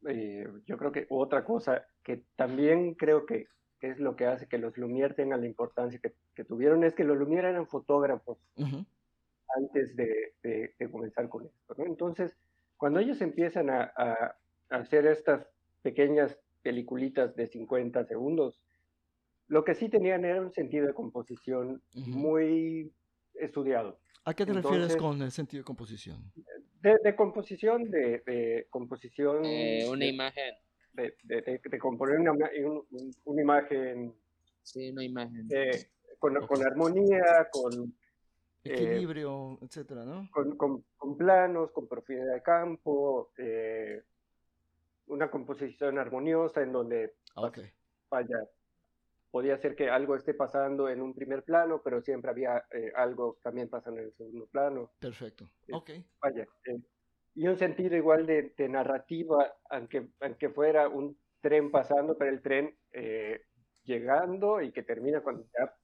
eh, 0.08 0.48
yo 0.66 0.78
creo 0.78 0.92
que 0.92 1.08
otra 1.10 1.44
cosa 1.44 1.86
que 2.04 2.24
también 2.36 2.94
creo 2.96 3.26
que 3.26 3.48
es 3.82 4.00
lo 4.00 4.16
que 4.16 4.26
hace 4.26 4.48
que 4.48 4.58
los 4.58 4.76
Lumière 4.78 5.16
tengan 5.16 5.42
la 5.42 5.48
importancia 5.48 6.00
que, 6.00 6.44
tuvieron, 6.44 6.84
es 6.84 6.94
que 6.94 7.04
los 7.04 7.18
Lumière 7.18 7.50
eran 7.50 7.68
fotógrafos 7.68 8.38
antes 8.58 9.96
de, 9.96 10.74
comenzar 10.92 11.30
con 11.30 11.46
esto. 11.46 11.76
¿no? 11.78 11.86
Entonces, 11.86 12.36
cuando 12.78 13.00
ellos 13.00 13.22
empiezan 13.22 13.70
a, 13.70 13.92
hacer 14.70 15.06
estas 15.06 15.48
pequeñas 15.82 16.38
peliculitas 16.64 17.36
de 17.36 17.48
50 17.48 18.06
segundos, 18.06 18.60
lo 19.48 19.64
que 19.64 19.76
sí 19.76 19.90
tenían 19.90 20.26
era 20.26 20.42
un 20.42 20.52
sentido 20.52 20.88
de 20.88 20.94
composición 20.94 21.82
muy 21.94 22.92
estudiado. 23.36 24.00
¿A 24.24 24.34
qué 24.34 24.46
te 24.46 24.54
refieres 24.54 24.96
con 24.98 25.22
el 25.22 25.32
sentido 25.32 25.62
de 25.62 25.66
composición? 25.66 26.32
De, 27.04 27.16
composición, 27.16 27.90
de, 27.90 28.68
composición. 28.70 29.44
Eh, 29.44 29.88
una 29.90 30.06
imagen. 30.06 30.54
De, 30.94 31.80
componer 31.80 32.20
una, 32.20 32.32
una, 33.26 33.42
imagen. 33.42 34.14
Sí, 34.62 34.92
una 34.92 35.04
imagen. 35.04 35.48
Con, 36.20 36.36
con, 36.46 36.64
armonía, 36.64 37.50
con. 37.52 37.92
Eh, 38.64 38.74
Equilibrio, 38.74 39.58
etcétera, 39.64 40.06
¿no? 40.06 40.30
Con, 40.32 40.56
con, 40.56 41.18
planos, 41.18 41.72
con 41.72 41.88
profundidad 41.88 42.36
de 42.36 42.44
campo, 42.44 43.32
eh, 43.38 44.04
una 45.08 45.32
composición 45.32 45.98
armoniosa 45.98 46.62
en 46.62 46.72
donde 46.72 47.16
okay. 47.36 47.66
vaya, 48.10 48.38
podía 49.32 49.58
ser 49.58 49.76
que 49.76 49.90
algo 49.90 50.16
esté 50.16 50.34
pasando 50.34 50.90
en 50.90 51.02
un 51.02 51.14
primer 51.14 51.44
plano, 51.44 51.82
pero 51.84 52.02
siempre 52.02 52.32
había 52.32 52.64
eh, 52.72 52.92
algo 52.96 53.38
también 53.44 53.70
pasando 53.70 54.00
en 54.00 54.08
el 54.08 54.14
segundo 54.14 54.46
plano. 54.48 54.92
Perfecto. 55.00 55.50
Ok. 55.72 55.92
Vaya, 56.22 56.48
eh, 56.66 56.80
y 57.36 57.48
un 57.48 57.58
sentido 57.58 57.96
igual 57.98 58.26
de, 58.26 58.70
narrativa, 58.70 59.54
aunque, 59.70 60.08
aunque 60.22 60.50
fuera 60.50 60.88
un 60.88 61.18
tren 61.42 61.70
pasando, 61.70 62.18
pero 62.18 62.32
el 62.32 62.42
tren 62.42 62.76
eh, 62.94 63.42
llegando 63.84 64.62
y 64.62 64.72
que 64.72 64.84
termina 64.84 65.22
cuando 65.22 65.46
ya, 65.54 65.76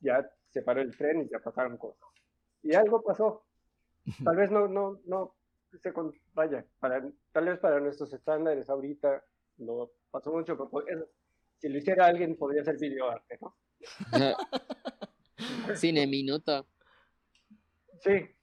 ya 0.00 0.30
se 0.50 0.62
paró 0.62 0.80
el 0.80 0.96
tren 0.96 1.22
y 1.22 1.28
ya 1.28 1.38
pasaron 1.38 1.76
cosas. 1.76 2.08
Y 2.62 2.74
algo 2.74 3.02
pasó. 3.02 3.44
Tal 4.24 4.36
vez 4.36 4.50
no, 4.50 4.68
no, 4.68 5.00
no, 5.06 5.34
se, 5.80 5.92
vaya, 6.34 6.66
para, 6.80 7.08
tal 7.32 7.46
vez 7.46 7.58
para 7.58 7.80
nuestros 7.80 8.12
estándares 8.12 8.68
ahorita 8.68 9.24
no 9.58 9.90
pasó 10.10 10.32
mucho, 10.32 10.56
pero 10.56 11.08
si 11.58 11.68
lo 11.68 11.78
hiciera 11.78 12.06
alguien 12.06 12.36
podría 12.36 12.64
ser 12.64 12.78
videoarte, 12.78 13.38
¿no? 13.40 13.56
Cine 15.74 16.06
minuto. 16.06 16.66
Sí. 18.02 18.34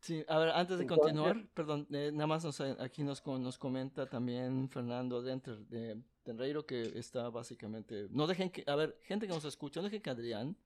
Sí, 0.00 0.24
a 0.28 0.38
ver, 0.38 0.48
antes 0.50 0.78
de 0.78 0.86
continuar, 0.86 1.46
perdón, 1.52 1.86
eh, 1.90 2.10
nada 2.12 2.26
más 2.26 2.44
nos, 2.44 2.60
aquí 2.60 3.02
nos, 3.02 3.24
nos 3.26 3.58
comenta 3.58 4.08
también 4.08 4.68
Fernando 4.70 5.20
Denter 5.22 5.58
de 5.66 6.00
Tenreiro 6.22 6.64
que 6.64 6.98
está 6.98 7.28
básicamente, 7.28 8.08
no 8.10 8.26
dejen 8.26 8.50
que, 8.50 8.64
a 8.66 8.76
ver, 8.76 8.98
gente 9.02 9.26
que 9.26 9.34
nos 9.34 9.44
escucha, 9.44 9.80
no 9.80 9.84
dejen 9.84 10.00
que 10.00 10.10
Adrián 10.10 10.56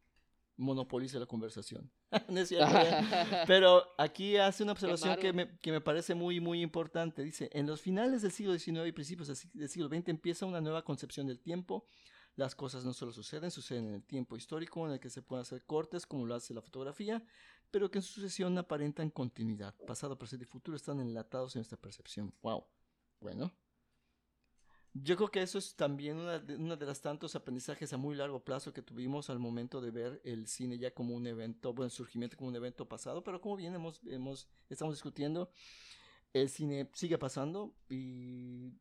monopolice 0.57 1.18
la 1.18 1.26
conversación. 1.26 1.90
Pero 3.46 3.84
aquí 3.98 4.36
hace 4.36 4.62
una 4.62 4.72
observación 4.72 5.16
que 5.16 5.32
me, 5.32 5.59
que 5.59 5.72
me, 5.72 5.80
parece 5.80 6.14
muy, 6.14 6.40
muy 6.40 6.62
importante. 6.62 7.22
Dice, 7.22 7.50
en 7.52 7.66
los 7.66 7.80
finales 7.80 8.22
del 8.22 8.30
siglo 8.30 8.57
XIX 8.57 8.86
y 8.86 8.92
principios 8.92 9.48
del 9.52 9.68
siglo 9.68 9.88
XX 9.88 10.09
empieza 10.09 10.46
una 10.46 10.61
nueva 10.61 10.82
concepción 10.82 11.26
del 11.26 11.40
tiempo. 11.40 11.86
Las 12.36 12.55
cosas 12.55 12.84
no 12.84 12.92
solo 12.92 13.12
suceden, 13.12 13.50
suceden 13.50 13.86
en 13.88 13.94
el 13.94 14.05
tiempo 14.05 14.36
histórico 14.36 14.84
en 14.86 14.92
el 14.92 15.00
que 15.00 15.11
se 15.11 15.22
pueden 15.22 15.42
hacer 15.42 15.64
cortes, 15.64 16.05
como 16.05 16.26
lo 16.26 16.34
hace 16.34 16.52
la 16.52 16.62
fotografía, 16.62 17.24
pero 17.70 17.90
que 17.90 17.98
en 17.98 18.02
su 18.02 18.14
sucesión 18.14 18.59
aparentan 18.59 19.11
continuidad. 19.11 19.74
Pasado, 19.86 20.18
presente 20.18 20.44
y 20.44 20.48
futuro 20.48 20.76
están 20.76 21.00
enlatados 21.00 21.55
en 21.55 21.62
esta 21.62 21.76
percepción. 21.76 22.34
¡Wow! 22.42 22.66
Bueno, 23.20 23.52
yo 24.95 25.16
creo 25.16 25.28
que 25.28 25.42
eso 25.42 25.59
es 25.59 25.74
también 25.74 26.18
una 26.18 26.38
de, 26.38 26.57
una 26.57 26.76
de 26.76 26.86
las 26.86 27.01
tantos 27.01 27.34
aprendizajes 27.34 27.92
a 27.92 27.97
muy 27.97 28.14
largo 28.14 28.45
plazo 28.45 28.72
que 28.72 28.80
tuvimos 28.80 29.28
al 29.28 29.40
momento 29.40 29.80
de 29.80 29.90
ver 29.90 30.20
el 30.24 30.47
cine 30.47 30.78
ya 30.78 30.95
como 30.95 31.16
un 31.16 31.26
evento, 31.26 31.74
bueno, 31.74 31.86
el 31.86 31.90
surgimiento 31.90 32.36
como 32.36 32.51
un 32.51 32.57
evento 32.57 32.88
pasado, 32.88 33.24
pero 33.24 33.40
como 33.40 33.57
bien 33.57 33.74
hemos, 33.74 34.01
hemos, 34.07 34.49
estamos 34.70 34.95
discutiendo, 34.95 35.51
el 36.32 36.49
cine 36.49 36.88
sigue 36.95 37.18
pasando 37.18 37.74
y 37.88 38.72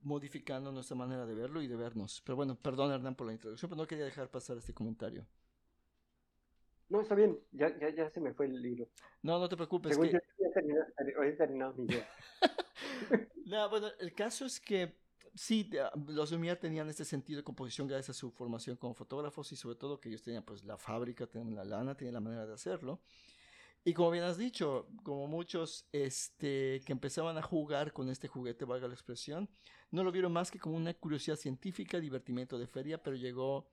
modificando 0.00 0.72
nuestra 0.72 0.96
manera 0.96 1.26
de 1.26 1.34
verlo 1.34 1.62
y 1.62 1.68
de 1.68 1.76
vernos. 1.76 2.20
Pero 2.26 2.34
bueno, 2.34 2.56
perdón 2.56 2.90
Hernán 2.90 3.14
por 3.14 3.28
la 3.28 3.34
introducción, 3.34 3.70
pero 3.70 3.80
no 3.80 3.86
quería 3.86 4.04
dejar 4.04 4.30
pasar 4.30 4.56
este 4.56 4.74
comentario. 4.74 5.24
No, 6.88 7.00
está 7.00 7.14
bien, 7.14 7.38
ya, 7.52 7.76
ya, 7.78 7.88
ya 7.90 8.10
se 8.10 8.20
me 8.20 8.34
fue 8.34 8.46
el 8.46 8.60
libro. 8.60 8.88
No, 9.22 9.38
no 9.38 9.48
te 9.48 9.56
preocupes. 9.56 9.96
que... 9.96 10.10
ya 10.10 11.36
terminado, 11.36 11.74
mi 11.74 11.84
idea. 11.84 12.08
no, 13.46 13.70
bueno, 13.70 13.88
el 14.00 14.12
caso 14.12 14.44
es 14.44 14.60
que 14.60 15.03
sí, 15.34 15.70
ah, 15.80 15.92
los 16.08 16.32
Lumière 16.32 16.58
tenían 16.58 16.88
este 16.88 17.04
sentido 17.04 17.38
de 17.38 17.44
composición 17.44 17.86
gracias 17.88 18.16
a 18.16 18.18
su 18.18 18.30
formación 18.30 18.76
como 18.76 18.94
fotógrafos 18.94 19.52
y 19.52 19.56
sobre 19.56 19.76
todo 19.76 20.00
que 20.00 20.08
ellos 20.08 20.22
tenían 20.22 20.44
pues 20.44 20.64
la 20.64 20.76
fábrica, 20.78 21.26
tenían 21.26 21.54
la 21.54 21.64
lana, 21.64 21.96
tenían 21.96 22.14
la 22.14 22.20
manera 22.20 22.46
de 22.46 22.54
hacerlo. 22.54 23.00
Y 23.86 23.92
como 23.92 24.10
bien 24.10 24.24
has 24.24 24.38
dicho, 24.38 24.88
como 25.02 25.26
muchos 25.26 25.86
este, 25.92 26.80
que 26.86 26.92
empezaban 26.92 27.36
a 27.36 27.42
jugar 27.42 27.92
con 27.92 28.08
este 28.08 28.28
juguete, 28.28 28.64
valga 28.64 28.88
la 28.88 28.94
expresión, 28.94 29.50
no 29.90 30.02
lo 30.02 30.10
vieron 30.10 30.32
más 30.32 30.50
que 30.50 30.58
como 30.58 30.76
una 30.76 30.94
curiosidad 30.94 31.36
científica, 31.36 32.00
divertimento 32.00 32.58
de 32.58 32.66
feria, 32.66 33.02
pero 33.02 33.14
llegó, 33.14 33.68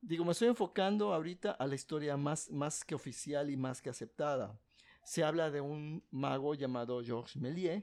digo, 0.00 0.24
me 0.24 0.30
estoy 0.30 0.46
enfocando 0.48 1.12
ahorita 1.12 1.50
a 1.50 1.66
la 1.66 1.74
historia 1.74 2.16
más, 2.16 2.50
más 2.50 2.84
que 2.84 2.94
oficial 2.94 3.50
y 3.50 3.56
más 3.56 3.82
que 3.82 3.90
aceptada. 3.90 4.60
Se 5.02 5.24
habla 5.24 5.50
de 5.50 5.60
un 5.60 6.04
mago 6.12 6.54
llamado 6.54 7.02
Georges 7.02 7.36
Méliès, 7.36 7.82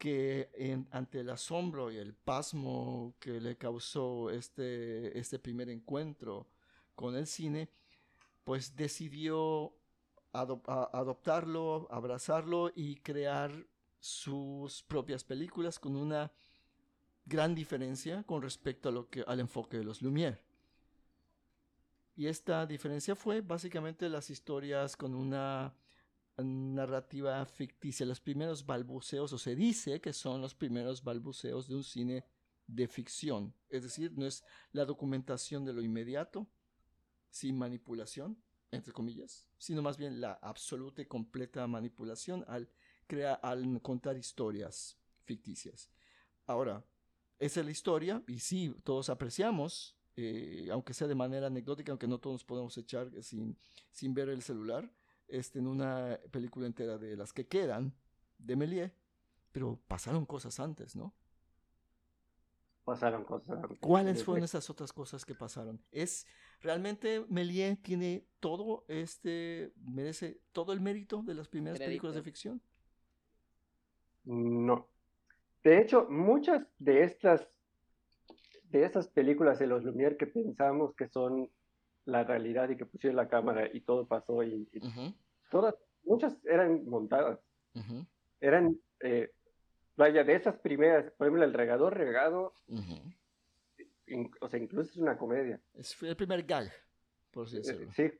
que 0.00 0.48
ante 0.92 1.20
el 1.20 1.28
asombro 1.28 1.90
y 1.92 1.98
el 1.98 2.14
pasmo 2.14 3.14
que 3.20 3.38
le 3.38 3.58
causó 3.58 4.30
este, 4.30 5.18
este 5.18 5.38
primer 5.38 5.68
encuentro 5.68 6.48
con 6.94 7.14
el 7.14 7.26
cine, 7.26 7.68
pues 8.42 8.74
decidió 8.74 9.74
adoptarlo, 10.32 11.86
abrazarlo 11.90 12.72
y 12.74 12.96
crear 12.96 13.52
sus 13.98 14.82
propias 14.84 15.22
películas 15.22 15.78
con 15.78 15.94
una 15.96 16.32
gran 17.26 17.54
diferencia 17.54 18.22
con 18.22 18.40
respecto 18.40 18.88
a 18.88 18.92
lo 18.92 19.10
que, 19.10 19.22
al 19.26 19.38
enfoque 19.38 19.76
de 19.76 19.84
los 19.84 20.00
Lumière. 20.00 20.38
Y 22.16 22.26
esta 22.26 22.64
diferencia 22.64 23.14
fue 23.14 23.42
básicamente 23.42 24.08
las 24.08 24.30
historias 24.30 24.96
con 24.96 25.14
una 25.14 25.74
narrativa 26.42 27.44
ficticia, 27.46 28.06
los 28.06 28.20
primeros 28.20 28.64
balbuceos, 28.66 29.32
o 29.32 29.38
se 29.38 29.54
dice 29.54 30.00
que 30.00 30.12
son 30.12 30.40
los 30.40 30.54
primeros 30.54 31.02
balbuceos 31.02 31.68
de 31.68 31.76
un 31.76 31.84
cine 31.84 32.24
de 32.66 32.86
ficción. 32.88 33.54
Es 33.68 33.82
decir, 33.82 34.12
no 34.16 34.26
es 34.26 34.44
la 34.72 34.84
documentación 34.84 35.64
de 35.64 35.72
lo 35.72 35.82
inmediato, 35.82 36.46
sin 37.30 37.56
manipulación, 37.56 38.42
entre 38.70 38.92
comillas, 38.92 39.48
sino 39.58 39.82
más 39.82 39.96
bien 39.96 40.20
la 40.20 40.34
absoluta 40.34 41.02
y 41.02 41.06
completa 41.06 41.66
manipulación 41.66 42.44
al, 42.48 42.68
crear, 43.06 43.40
al 43.42 43.80
contar 43.82 44.16
historias 44.16 44.98
ficticias. 45.24 45.90
Ahora, 46.46 46.84
esa 47.38 47.60
es 47.60 47.66
la 47.66 47.72
historia, 47.72 48.22
y 48.28 48.38
sí, 48.38 48.74
todos 48.84 49.08
apreciamos, 49.08 49.96
eh, 50.16 50.68
aunque 50.70 50.94
sea 50.94 51.08
de 51.08 51.14
manera 51.14 51.46
anecdótica, 51.46 51.92
aunque 51.92 52.06
no 52.06 52.18
todos 52.18 52.44
podemos 52.44 52.76
echar 52.76 53.10
sin, 53.22 53.56
sin 53.90 54.12
ver 54.14 54.28
el 54.28 54.42
celular, 54.42 54.92
este, 55.30 55.58
en 55.58 55.66
una 55.66 56.18
película 56.30 56.66
entera 56.66 56.98
de 56.98 57.16
las 57.16 57.32
que 57.32 57.46
quedan 57.46 57.94
de 58.38 58.56
Méliès, 58.56 58.92
pero 59.52 59.78
pasaron 59.88 60.26
cosas 60.26 60.60
antes, 60.60 60.96
¿no? 60.96 61.14
Pasaron 62.84 63.24
cosas 63.24 63.62
antes. 63.62 63.78
¿Cuáles 63.80 64.24
fueron 64.24 64.44
esas 64.44 64.68
otras 64.70 64.92
cosas 64.92 65.24
que 65.24 65.34
pasaron? 65.34 65.80
¿Es 65.92 66.26
realmente 66.60 67.24
Méliès 67.28 67.80
tiene 67.82 68.26
todo 68.40 68.84
este, 68.88 69.72
merece 69.76 70.40
todo 70.52 70.72
el 70.72 70.80
mérito 70.80 71.22
de 71.22 71.34
las 71.34 71.48
primeras 71.48 71.78
películas 71.78 72.14
de 72.14 72.22
ficción? 72.22 72.62
No. 74.24 74.88
De 75.62 75.80
hecho, 75.80 76.06
muchas 76.08 76.66
de 76.78 77.04
estas 77.04 77.46
de 78.70 78.84
estas 78.84 79.08
películas 79.08 79.58
de 79.58 79.66
los 79.66 79.82
Lumière 79.82 80.16
que 80.16 80.26
pensamos 80.26 80.94
que 80.94 81.08
son 81.08 81.50
la 82.04 82.24
realidad 82.24 82.68
y 82.70 82.76
que 82.76 82.86
pusieron 82.86 83.16
la 83.16 83.28
cámara 83.28 83.68
y 83.72 83.80
todo 83.80 84.06
pasó 84.06 84.42
y, 84.42 84.68
todas, 85.50 85.74
muchas 86.04 86.34
eran 86.46 86.86
montadas. 86.86 87.38
Eran, 88.40 88.80
eh, 89.00 89.30
vaya, 89.96 90.24
de 90.24 90.34
esas 90.34 90.56
primeras, 90.58 91.10
por 91.12 91.26
ejemplo, 91.26 91.44
el 91.44 91.52
regador 91.52 91.96
regado, 91.96 92.54
o 94.40 94.48
sea, 94.48 94.58
incluso 94.58 94.90
es 94.90 94.96
una 94.96 95.18
comedia. 95.18 95.60
Es 95.74 96.02
el 96.02 96.16
primer 96.16 96.44
gag, 96.44 96.72
por 97.30 97.46
así 97.46 97.56
eh, 97.56 97.60
decirlo. 97.60 97.92
sí. 97.92 98.10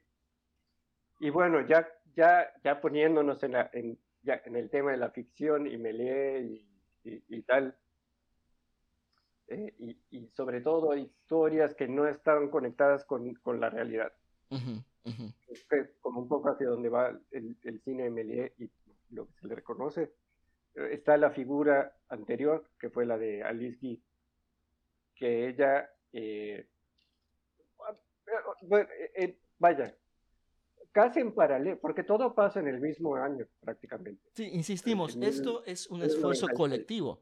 Y 1.20 1.30
bueno, 1.30 1.66
ya, 1.66 1.88
ya, 2.14 2.50
ya 2.62 2.80
poniéndonos 2.80 3.42
en, 3.42 3.52
la, 3.52 3.70
en, 3.72 3.98
ya, 4.22 4.42
en 4.44 4.56
el 4.56 4.70
tema 4.70 4.92
de 4.92 4.98
la 4.98 5.10
ficción 5.10 5.66
y 5.66 5.76
Melie 5.76 6.40
y 6.40 6.70
y, 7.04 7.42
tal. 7.42 7.76
Eh, 9.48 9.96
y, 10.10 10.28
sobre 10.28 10.60
todo 10.60 10.96
historias 10.96 11.74
que 11.74 11.88
no 11.88 12.06
están 12.06 12.48
conectadas 12.50 13.04
con, 13.04 13.34
con 13.36 13.60
la 13.60 13.70
realidad. 13.70 14.12
Como 16.00 16.20
un 16.20 16.28
poco 16.28 16.50
hacia 16.50 16.68
donde 16.68 16.88
va 16.88 17.18
el, 17.30 17.56
el 17.62 17.80
cine 17.82 18.04
de 18.04 18.10
Méliès 18.10 18.52
y 18.58 18.70
lo 19.10 19.26
que 19.26 19.32
se 19.40 19.48
le 19.48 19.54
reconoce. 19.54 20.12
Está 20.74 21.16
la 21.16 21.30
figura 21.30 21.96
anterior, 22.08 22.70
que 22.78 22.90
fue 22.90 23.04
la 23.04 23.18
de 23.18 23.42
Alice 23.42 23.78
Guy, 23.80 24.00
que 25.14 25.48
ella, 25.48 25.90
eh, 26.12 26.68
bueno, 28.62 28.88
eh, 29.16 29.38
vaya, 29.58 29.94
casi 30.92 31.20
en 31.20 31.34
paralelo, 31.34 31.78
porque 31.80 32.04
todo 32.04 32.34
pasa 32.34 32.60
en 32.60 32.68
el 32.68 32.80
mismo 32.80 33.16
año 33.16 33.46
prácticamente. 33.60 34.22
Sí, 34.34 34.48
insistimos, 34.52 35.16
esto 35.16 35.64
es 35.64 35.88
un 35.88 36.02
esfuerzo 36.02 36.46
colectivo, 36.54 37.20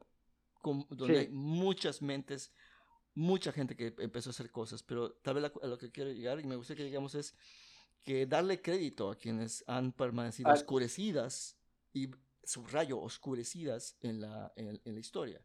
donde 0.63 1.19
hay 1.19 1.29
muchas 1.29 2.01
mentes, 2.01 2.53
mucha 3.15 3.51
gente 3.51 3.75
que 3.75 3.93
empezó 3.97 4.29
a 4.29 4.31
hacer 4.31 4.51
cosas, 4.51 4.83
pero 4.83 5.11
tal 5.13 5.35
vez 5.35 5.51
a 5.61 5.67
lo 5.67 5.77
que 5.77 5.91
quiero 5.91 6.11
llegar 6.11 6.39
y 6.39 6.45
me 6.45 6.55
gustaría 6.55 6.83
que 6.83 6.89
digamos 6.89 7.15
es 7.15 7.35
que 8.03 8.25
darle 8.25 8.61
crédito 8.61 9.11
a 9.11 9.15
quienes 9.15 9.63
han 9.67 9.91
permanecido 9.91 10.51
oscurecidas 10.51 11.57
y 11.93 12.09
subrayo 12.43 12.99
oscurecidas 12.99 13.97
en 14.01 14.21
la, 14.21 14.51
en, 14.55 14.79
la 14.83 14.99
historia. 14.99 15.41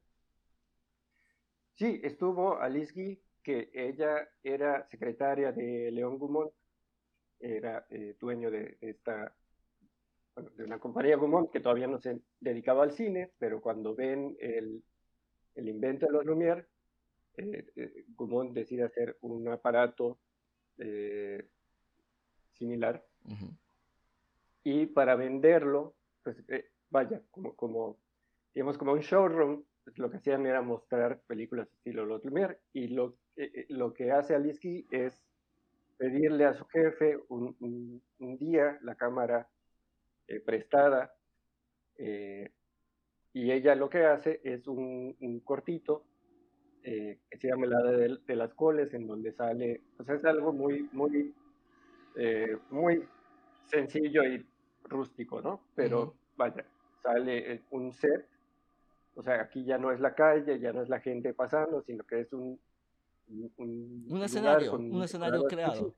Sí, 1.75 2.01
estuvo 2.03 2.59
Alice 2.59 2.93
Guy, 2.93 3.21
que 3.43 3.71
ella 3.75 4.29
era 4.43 4.89
secretaria 4.89 5.53
de 5.53 5.91
León 5.91 6.19
Gumont 6.19 6.53
era 7.45 7.87
eh, 7.91 8.17
dueño 8.19 8.51
de 8.51 8.79
esta, 8.81 9.35
de 10.37 10.65
una 10.65 10.79
compañía 10.79 11.17
Gaumont 11.17 11.51
que 11.51 11.61
todavía 11.61 11.87
no 11.87 11.99
se 11.99 12.21
dedicaba 12.41 12.85
al 12.85 12.93
cine, 12.93 13.33
pero 13.39 13.61
cuando 13.61 13.95
ven 13.95 14.37
el, 14.41 14.83
el 15.55 15.69
invento 15.69 16.07
de 16.07 16.13
los 16.13 16.25
Lumière, 16.25 16.67
eh, 17.37 17.67
eh 17.77 18.05
decide 18.53 18.85
hacer 18.85 19.19
un 19.21 19.49
aparato 19.49 20.19
eh, 22.55 22.59
similar. 22.59 23.05
Y 24.63 24.87
para 24.87 25.15
venderlo, 25.17 25.95
pues 26.23 26.37
vaya, 26.91 27.21
como, 27.31 27.55
como, 27.55 27.99
digamos, 28.55 28.79
como 28.79 28.93
un 28.93 29.01
showroom, 29.01 29.65
pues, 29.85 29.99
lo 29.99 30.11
que 30.11 30.17
hacían 30.17 30.47
era 30.47 30.63
mostrar 30.63 31.21
películas 31.27 31.69
estilo 31.73 32.07
Los 32.07 32.25
Lumière. 32.25 32.59
Y 32.73 32.89
lo, 32.89 33.17
lo 33.69 33.93
que 33.93 34.13
hace 34.13 34.35
Aliski 34.35 34.87
es 34.91 35.21
pedirle 35.97 36.45
a 36.45 36.55
su 36.55 36.65
jefe 36.67 37.19
un, 37.29 38.03
día 38.19 38.79
la 38.83 38.95
cámara 38.95 39.49
eh, 40.27 40.41
prestada 40.41 41.15
eh, 41.97 42.51
y 43.33 43.51
ella 43.53 43.75
lo 43.75 43.89
que 43.89 44.05
hace 44.05 44.41
es 44.45 44.67
un, 44.67 45.41
cortito 45.45 46.05
eh, 46.83 47.21
que 47.31 47.39
se 47.39 47.49
llama 47.49 47.67
la 47.67 47.83
de, 47.83 48.19
de, 48.27 48.37
las 48.37 48.55
coles 48.55 48.93
en 48.95 49.07
donde 49.07 49.33
sale 49.33 49.83
pues 49.97 50.09
es 50.09 50.25
algo 50.25 50.53
muy 50.53 50.89
muy 50.93 51.35
muy 52.71 53.05
sencillo 53.65 54.25
y 54.25 54.47
rústico 54.85 55.41
no 55.41 55.61
pero 55.75 56.15
vaya 56.37 56.65
sale 57.03 57.63
un 57.71 57.93
set 57.93 58.29
o 59.17 59.23
sea 59.23 59.41
aquí 59.41 59.65
ya 59.65 59.79
no 59.79 59.91
es 59.91 60.01
la 60.01 60.15
calle 60.15 60.59
ya 60.59 60.73
no 60.73 60.83
es 60.83 60.89
la 60.89 61.01
gente 61.01 61.35
pasando 61.35 61.83
sino 61.83 62.05
que 62.05 62.21
es 62.21 62.33
un 62.33 62.59
un, 63.29 64.23
escenario, 64.23 64.75
un 64.75 65.03
escenario 65.03 65.45
creado. 65.45 65.95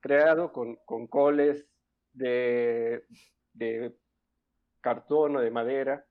Creado 0.00 0.52
con, 0.52 0.76
con 0.84 1.06
coles 1.06 1.66
de, 2.12 3.04
de 3.52 3.96
cartón 4.80 5.36
o 5.36 5.40
de 5.40 5.50
madera, 5.50 6.04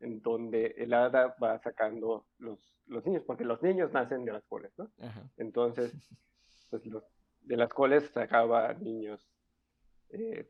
en 0.00 0.20
donde 0.22 0.74
el 0.78 0.92
hada 0.92 1.36
va 1.42 1.58
sacando 1.58 2.26
los, 2.38 2.58
los 2.86 3.04
niños, 3.06 3.22
porque 3.26 3.44
los 3.44 3.62
niños 3.62 3.92
nacen 3.92 4.24
de 4.24 4.32
las 4.32 4.44
coles, 4.44 4.72
¿no? 4.76 4.90
Entonces, 5.36 5.92
pues 6.70 6.84
los, 6.86 7.04
de 7.44 7.56
las 7.56 7.72
coles 7.72 8.10
sacaba 8.10 8.72
niños. 8.74 9.28
Eh, 10.10 10.48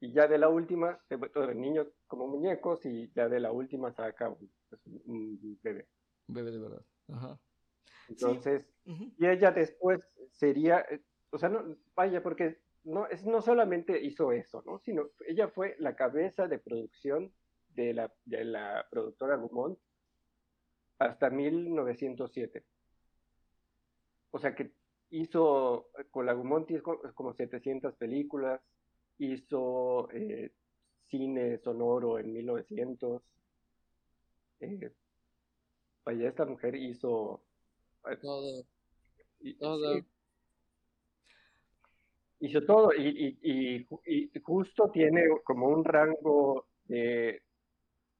y 0.00 0.12
ya 0.12 0.28
de 0.28 0.38
la 0.38 0.48
última, 0.48 1.00
de, 1.08 1.54
niños 1.54 1.88
como 2.06 2.26
muñecos, 2.26 2.84
y 2.84 3.10
ya 3.14 3.28
de 3.28 3.40
la 3.40 3.52
última 3.52 3.92
saca 3.92 4.28
un, 4.28 4.50
pues, 4.68 4.80
un 4.86 5.58
bebé. 5.62 5.86
Un 6.28 6.34
bebé 6.34 6.50
de 6.50 6.58
verdad. 6.58 6.82
Ajá. 7.08 7.38
Entonces, 8.08 8.64
y 8.84 9.26
ella 9.26 9.50
después 9.50 10.00
sería, 10.30 10.80
eh, 10.90 11.02
o 11.30 11.38
sea, 11.38 11.48
no, 11.48 11.76
vaya, 11.94 12.22
porque 12.22 12.60
no, 12.84 13.06
es, 13.06 13.24
no 13.24 13.40
solamente 13.42 14.00
hizo 14.00 14.32
eso, 14.32 14.62
¿no? 14.64 14.78
Sino 14.78 15.10
ella 15.26 15.48
fue 15.48 15.76
la 15.78 15.96
cabeza 15.96 16.46
de 16.46 16.58
producción 16.58 17.32
de 17.70 17.94
la, 17.94 18.12
de 18.24 18.44
la 18.44 18.86
productora 18.90 19.36
Gaumont 19.36 19.78
hasta 20.98 21.30
1907. 21.30 22.64
O 24.30 24.38
sea 24.38 24.54
que 24.54 24.72
hizo, 25.10 25.88
con 26.10 26.26
la 26.26 26.34
Gaumont 26.34 26.68
como 27.14 27.34
700 27.34 27.94
películas, 27.94 28.60
hizo 29.18 30.10
eh, 30.12 30.52
cine 31.08 31.58
sonoro 31.58 32.18
en 32.18 32.32
1900. 32.32 33.22
Eh, 34.60 34.92
vaya, 36.04 36.28
esta 36.28 36.44
mujer 36.44 36.74
hizo 36.76 37.42
todo. 38.20 38.64
todo. 39.58 40.00
Hizo 42.38 42.62
todo 42.64 42.92
y, 42.92 43.38
y, 43.42 43.86
y, 44.04 44.40
justo 44.40 44.90
tiene 44.90 45.22
como 45.42 45.68
un 45.68 45.84
rango 45.84 46.66
de 46.84 47.42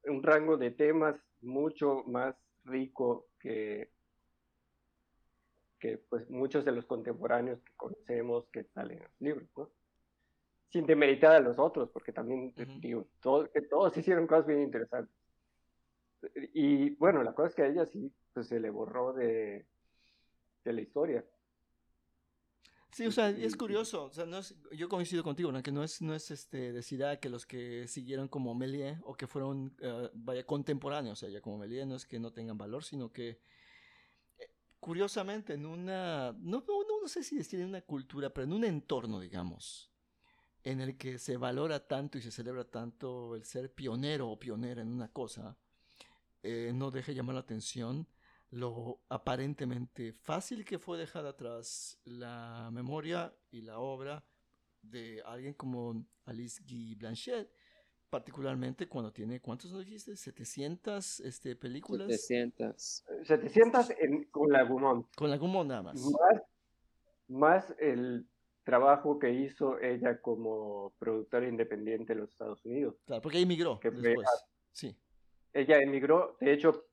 un 0.04 0.22
rango 0.22 0.56
de 0.56 0.70
temas 0.70 1.16
mucho 1.42 2.02
más 2.06 2.34
rico 2.64 3.26
que, 3.38 3.90
que 5.78 5.98
pues 5.98 6.28
muchos 6.30 6.64
de 6.64 6.72
los 6.72 6.86
contemporáneos 6.86 7.60
que 7.62 7.72
conocemos 7.76 8.48
que 8.48 8.64
salen 8.64 8.98
en 8.98 9.04
los 9.04 9.20
libros, 9.20 9.48
¿no? 9.56 9.70
Sin 10.70 10.86
demeritar 10.86 11.32
a 11.32 11.40
los 11.40 11.58
otros, 11.58 11.90
porque 11.90 12.12
también 12.12 12.52
digo, 12.80 13.06
que 13.52 13.62
todos 13.62 13.96
hicieron 13.96 14.26
cosas 14.26 14.46
bien 14.46 14.62
interesantes. 14.62 15.14
Y 16.52 16.90
bueno, 16.96 17.22
la 17.22 17.34
cosa 17.34 17.48
es 17.48 17.54
que 17.54 17.62
a 17.62 17.66
ella 17.68 17.86
sí 17.86 18.12
pues, 18.34 18.48
se 18.48 18.58
le 18.58 18.70
borró 18.70 19.12
de, 19.12 19.66
de 20.64 20.72
la 20.72 20.80
historia. 20.80 21.24
Sí, 22.96 23.06
o 23.06 23.12
sea, 23.12 23.28
es 23.28 23.56
curioso, 23.56 24.04
o 24.04 24.12
sea, 24.12 24.24
no 24.24 24.38
es, 24.38 24.54
yo 24.72 24.88
coincido 24.88 25.22
contigo, 25.22 25.52
¿no? 25.52 25.62
que 25.62 25.70
no 25.70 25.84
es, 25.84 26.00
no 26.00 26.14
es 26.14 26.30
este, 26.30 26.72
decir 26.72 27.04
ah, 27.04 27.20
que 27.20 27.28
los 27.28 27.44
que 27.44 27.86
siguieron 27.88 28.26
como 28.26 28.54
Méliès 28.54 28.98
o 29.04 29.14
que 29.14 29.26
fueron, 29.26 29.76
uh, 29.82 30.08
vaya, 30.14 30.46
contemporáneos, 30.46 31.18
o 31.18 31.20
sea, 31.20 31.28
ya 31.28 31.42
como 31.42 31.58
Méliès 31.58 31.86
no 31.86 31.96
es 31.96 32.06
que 32.06 32.18
no 32.18 32.32
tengan 32.32 32.56
valor, 32.56 32.84
sino 32.84 33.12
que 33.12 33.38
curiosamente 34.86 35.54
en 35.54 35.66
una, 35.66 36.30
no, 36.38 36.64
no, 36.64 37.00
no 37.02 37.08
sé 37.08 37.24
si 37.24 37.36
decir 37.36 37.58
una 37.64 37.80
cultura, 37.80 38.30
pero 38.30 38.44
en 38.44 38.52
un 38.52 38.62
entorno, 38.62 39.18
digamos, 39.18 39.90
en 40.62 40.80
el 40.80 40.96
que 40.96 41.18
se 41.18 41.36
valora 41.36 41.88
tanto 41.88 42.18
y 42.18 42.22
se 42.22 42.30
celebra 42.30 42.62
tanto 42.62 43.34
el 43.34 43.44
ser 43.44 43.74
pionero 43.74 44.28
o 44.30 44.38
pionera 44.38 44.82
en 44.82 44.92
una 44.92 45.08
cosa, 45.08 45.56
eh, 46.40 46.70
no 46.72 46.92
deja 46.92 47.10
llamar 47.10 47.34
la 47.34 47.40
atención 47.40 48.06
lo 48.50 49.00
aparentemente 49.08 50.12
fácil 50.12 50.64
que 50.64 50.78
fue 50.78 50.98
dejar 50.98 51.26
atrás 51.26 51.98
la 52.04 52.70
memoria 52.72 53.34
y 53.50 53.62
la 53.62 53.80
obra 53.80 54.24
de 54.82 55.20
alguien 55.26 55.54
como 55.54 56.06
Alice 56.26 56.62
Guy 56.62 56.94
Blanchet, 56.94 57.52
particularmente 58.16 58.88
cuando 58.88 59.12
tiene, 59.12 59.40
¿cuántos 59.40 59.70
nos 59.70 59.84
dijiste? 59.84 60.16
700 60.16 61.20
este, 61.20 61.54
películas. 61.54 62.08
700. 62.08 63.04
700 63.24 63.88
con 64.30 64.50
la 64.50 64.62
Gumont. 64.62 65.06
Con 65.14 65.28
la 65.28 65.36
Gumont 65.36 65.68
nada 65.68 65.82
más. 65.82 66.02
más. 67.28 67.74
el 67.78 68.26
trabajo 68.64 69.18
que 69.18 69.30
hizo 69.30 69.78
ella 69.80 70.18
como 70.22 70.94
productora 70.98 71.46
independiente 71.46 72.14
en 72.14 72.20
los 72.20 72.30
Estados 72.30 72.64
Unidos. 72.64 72.96
Claro, 73.04 73.20
porque 73.20 73.38
emigró 73.38 73.78
que 73.78 73.90
después. 73.90 74.26
sí. 74.72 74.96
Ella 75.52 75.78
emigró, 75.82 76.38
de 76.40 76.54
hecho, 76.54 76.86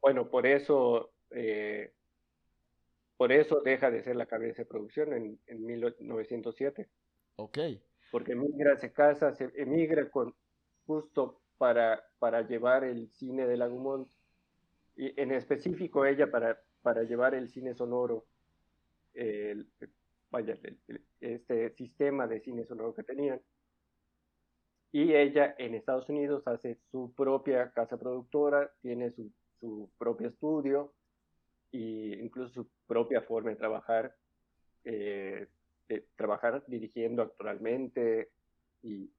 bueno, 0.00 0.30
por 0.30 0.46
eso, 0.46 1.10
eh, 1.30 1.92
por 3.16 3.32
eso 3.32 3.60
deja 3.60 3.90
de 3.90 4.04
ser 4.04 4.14
la 4.14 4.26
cabeza 4.26 4.62
de 4.62 4.66
producción 4.66 5.12
en, 5.14 5.40
en 5.46 5.66
1907. 5.66 6.88
Ok. 7.36 7.58
Porque 8.12 8.32
emigra, 8.32 8.76
se 8.76 8.92
casa, 8.92 9.34
se 9.34 9.50
emigra 9.56 10.08
con, 10.10 10.32
justo 10.90 11.40
para, 11.58 12.02
para 12.18 12.42
llevar 12.42 12.84
el 12.84 13.08
cine 13.10 13.46
de 13.46 13.56
Lagumont, 13.56 14.08
y 14.96 15.18
en 15.20 15.30
específico 15.32 16.04
ella 16.04 16.30
para, 16.30 16.60
para 16.82 17.04
llevar 17.04 17.34
el 17.34 17.48
cine 17.48 17.74
sonoro, 17.74 18.24
vaya, 20.30 20.58
este 21.20 21.70
sistema 21.70 22.26
de 22.26 22.40
cine 22.40 22.64
sonoro 22.64 22.94
que 22.94 23.04
tenían. 23.04 23.40
Y 24.92 25.14
ella 25.14 25.54
en 25.58 25.74
Estados 25.74 26.08
Unidos 26.08 26.42
hace 26.48 26.76
su 26.90 27.12
propia 27.14 27.70
casa 27.70 27.96
productora, 27.96 28.72
tiene 28.82 29.12
su 29.12 29.30
su 29.60 29.90
propio 29.98 30.28
estudio 30.28 30.92
e 31.72 32.18
incluso 32.22 32.52
su 32.52 32.68
propia 32.86 33.20
forma 33.20 33.50
de 33.50 33.56
trabajar, 33.56 34.16
eh, 34.84 35.46
de 35.88 36.06
trabajar 36.16 36.64
dirigiendo 36.66 37.22
actualmente 37.22 38.30
y, 38.82 39.10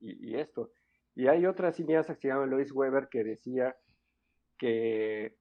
y, 0.00 0.34
esto. 0.34 0.72
Y 1.14 1.28
hay 1.28 1.46
otra 1.46 1.72
cineasta 1.72 2.14
que 2.14 2.20
se 2.20 2.28
llama 2.28 2.46
Lois 2.46 2.72
Weber 2.72 3.08
que 3.08 3.24
decía 3.24 3.76
que 4.58 5.36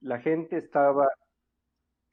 la 0.00 0.20
gente 0.20 0.56
estaba, 0.56 1.08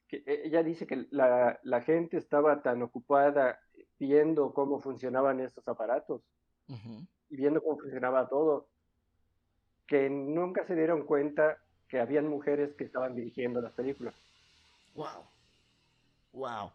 que 0.07 0.23
e, 0.25 0.47
ella 0.47 0.63
dice 0.63 0.85
que 0.87 1.07
la, 1.11 1.59
la 1.63 1.81
gente 1.81 2.17
estaba 2.17 2.61
tan 2.61 2.81
ocupada 2.81 3.59
viendo 3.99 4.53
cómo 4.53 4.79
funcionaban 4.79 5.39
estos 5.39 5.67
aparatos 5.67 6.21
y 7.29 7.35
viendo 7.35 7.61
cómo 7.61 7.77
funcionaba 7.77 8.27
todo, 8.27 8.69
que 9.85 10.09
nunca 10.09 10.65
se 10.65 10.75
dieron 10.75 11.05
cuenta 11.05 11.57
que 11.87 11.99
habían 11.99 12.27
mujeres 12.27 12.73
que 12.75 12.85
estaban 12.85 13.13
dirigiendo 13.13 13.61
las 13.61 13.73
películas. 13.73 14.15
Wow. 14.95 15.25
Wow. 16.31 16.71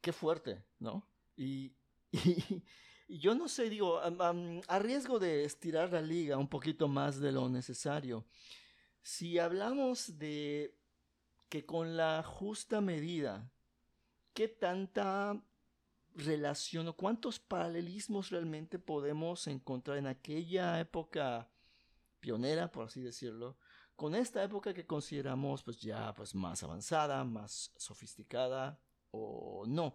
Qué 0.00 0.12
fuerte, 0.12 0.62
¿no? 0.78 1.02
Y, 1.36 1.72
y, 2.12 2.62
yo 3.08 3.34
no 3.34 3.48
sé, 3.48 3.70
digo, 3.70 4.00
a 4.00 4.78
riesgo 4.78 5.18
de 5.18 5.44
estirar 5.44 5.92
la 5.92 6.02
liga 6.02 6.36
un 6.36 6.48
poquito 6.48 6.88
más 6.88 7.20
de 7.20 7.32
lo 7.32 7.48
necesario, 7.48 8.26
si 9.02 9.38
hablamos 9.38 10.18
de 10.18 10.76
que 11.48 11.64
con 11.64 11.96
la 11.96 12.22
justa 12.24 12.80
medida, 12.80 13.50
¿qué 14.34 14.48
tanta 14.48 15.40
relación 16.14 16.88
o 16.88 16.96
cuántos 16.96 17.38
paralelismos 17.38 18.30
realmente 18.30 18.78
podemos 18.78 19.46
encontrar 19.46 19.98
en 19.98 20.06
aquella 20.06 20.80
época 20.80 21.48
pionera, 22.20 22.72
por 22.72 22.86
así 22.86 23.00
decirlo, 23.00 23.56
con 23.94 24.14
esta 24.14 24.42
época 24.42 24.74
que 24.74 24.86
consideramos 24.86 25.62
pues 25.62 25.80
ya 25.80 26.12
pues 26.14 26.34
más 26.34 26.62
avanzada, 26.62 27.22
más 27.24 27.72
sofisticada 27.76 28.80
o 29.10 29.64
no. 29.66 29.94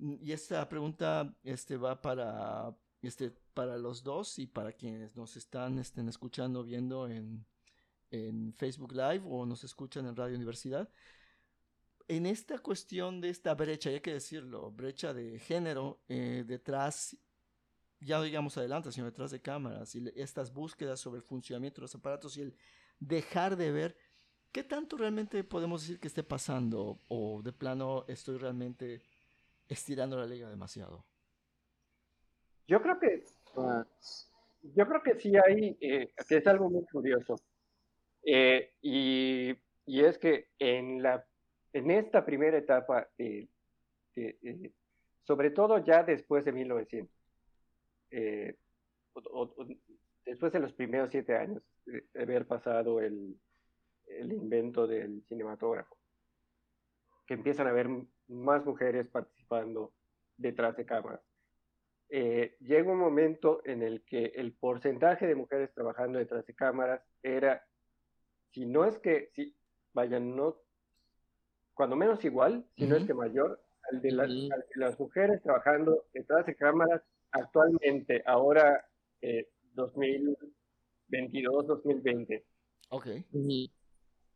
Y 0.00 0.32
esta 0.32 0.68
pregunta 0.68 1.34
este, 1.42 1.76
va 1.76 2.00
para, 2.00 2.76
este, 3.02 3.30
para 3.54 3.76
los 3.76 4.02
dos 4.02 4.38
y 4.38 4.46
para 4.46 4.72
quienes 4.72 5.16
nos 5.16 5.36
están 5.36 5.78
estén 5.78 6.08
escuchando, 6.08 6.62
viendo 6.62 7.08
en, 7.08 7.44
en 8.10 8.54
Facebook 8.54 8.92
Live 8.92 9.22
o 9.26 9.44
nos 9.44 9.64
escuchan 9.64 10.06
en 10.06 10.16
Radio 10.16 10.36
Universidad. 10.36 10.88
En 12.06 12.26
esta 12.26 12.58
cuestión 12.58 13.20
de 13.20 13.28
esta 13.28 13.54
brecha, 13.54 13.90
hay 13.90 14.00
que 14.00 14.14
decirlo, 14.14 14.70
brecha 14.70 15.12
de 15.12 15.38
género 15.40 16.00
eh, 16.08 16.44
detrás, 16.46 17.16
ya 18.00 18.22
digamos 18.22 18.56
adelante, 18.56 18.92
sino 18.92 19.06
detrás 19.06 19.30
de 19.30 19.42
cámaras 19.42 19.94
y 19.94 20.10
estas 20.14 20.52
búsquedas 20.52 21.00
sobre 21.00 21.18
el 21.18 21.24
funcionamiento 21.24 21.80
de 21.80 21.82
los 21.82 21.94
aparatos 21.94 22.36
y 22.36 22.42
el 22.42 22.56
dejar 23.00 23.56
de 23.56 23.72
ver 23.72 23.98
qué 24.52 24.64
tanto 24.64 24.96
realmente 24.96 25.44
podemos 25.44 25.82
decir 25.82 26.00
que 26.00 26.08
esté 26.08 26.22
pasando 26.22 27.02
o 27.08 27.42
de 27.42 27.52
plano 27.52 28.04
estoy 28.08 28.38
realmente 28.38 29.02
estirando 29.68 30.18
la 30.18 30.26
liga 30.26 30.48
demasiado. 30.48 31.04
Yo 32.66 32.82
creo 32.82 32.98
que 32.98 33.24
yo 34.62 34.86
creo 34.86 35.02
que 35.02 35.14
sí 35.14 35.32
hay 35.36 35.76
eh, 35.80 36.12
que 36.28 36.36
es 36.36 36.46
algo 36.46 36.68
muy 36.70 36.84
curioso 36.86 37.36
eh, 38.22 38.74
y, 38.82 39.54
y, 39.86 40.04
es 40.04 40.18
que 40.18 40.50
en 40.58 41.02
la 41.02 41.24
en 41.72 41.90
esta 41.90 42.24
primera 42.24 42.58
etapa 42.58 43.08
eh, 43.18 43.48
sobre 45.22 45.50
todo 45.50 45.78
ya 45.78 46.02
después 46.02 46.44
de 46.44 46.52
1900 46.52 47.14
después 50.24 50.52
de 50.52 50.60
los 50.60 50.72
primeros 50.74 51.10
siete 51.10 51.36
años 51.36 51.62
de 51.86 52.04
haber 52.20 52.46
pasado 52.46 53.00
el, 53.00 53.38
el 54.08 54.32
invento 54.32 54.86
del 54.86 55.22
cinematógrafo, 55.28 55.96
que 57.26 57.34
empiezan 57.34 57.66
a 57.66 57.70
haber 57.70 57.88
más 58.28 58.64
mujeres 58.64 59.08
participando 59.08 59.92
detrás 60.36 60.76
de 60.76 60.86
cámaras. 60.86 61.20
Eh, 62.10 62.56
llega 62.60 62.90
un 62.90 62.98
momento 62.98 63.60
en 63.64 63.82
el 63.82 64.02
que 64.04 64.32
el 64.36 64.52
porcentaje 64.52 65.26
de 65.26 65.34
mujeres 65.34 65.72
trabajando 65.74 66.18
detrás 66.18 66.46
de 66.46 66.54
cámaras 66.54 67.02
era, 67.22 67.62
si 68.52 68.64
no 68.64 68.86
es 68.86 68.98
que, 68.98 69.30
si, 69.34 69.54
vayan, 69.92 70.34
no, 70.34 70.56
cuando 71.74 71.96
menos 71.96 72.24
igual, 72.24 72.64
si 72.76 72.86
no 72.86 72.96
es 72.96 73.04
que 73.04 73.14
mayor, 73.14 73.62
al 73.90 74.00
de, 74.00 74.12
las, 74.12 74.30
las 74.74 74.98
mujeres 74.98 75.42
trabajando 75.42 76.06
detrás 76.12 76.46
de 76.46 76.56
cámaras 76.56 77.02
actualmente, 77.30 78.22
ahora 78.26 78.84
eh, 79.20 79.48
2022-2020. 79.74 82.42
Ok. 82.90 83.06
Y, 83.32 83.70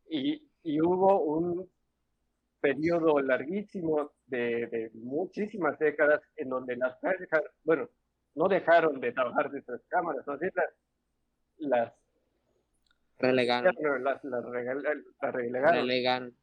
y, 0.09 0.41
hubo 0.81 1.21
un 1.21 1.69
periodo 2.63 3.19
larguísimo 3.19 4.13
de, 4.27 4.89
muchísimas 4.93 5.77
décadas 5.79 6.21
en 6.37 6.47
donde 6.47 6.77
las 6.77 6.97
bueno, 7.65 7.89
no 8.35 8.47
dejaron 8.47 9.01
de 9.01 9.11
trabajar 9.11 9.51
de 9.51 9.59
estas 9.59 9.81
cámaras, 9.89 10.25
no 10.25 10.37
las, 11.57 11.59
las 11.59 11.93
relegaron. 13.19 13.75
Las, 14.01 14.23
las, 14.23 15.33
relegaron. 15.33 16.37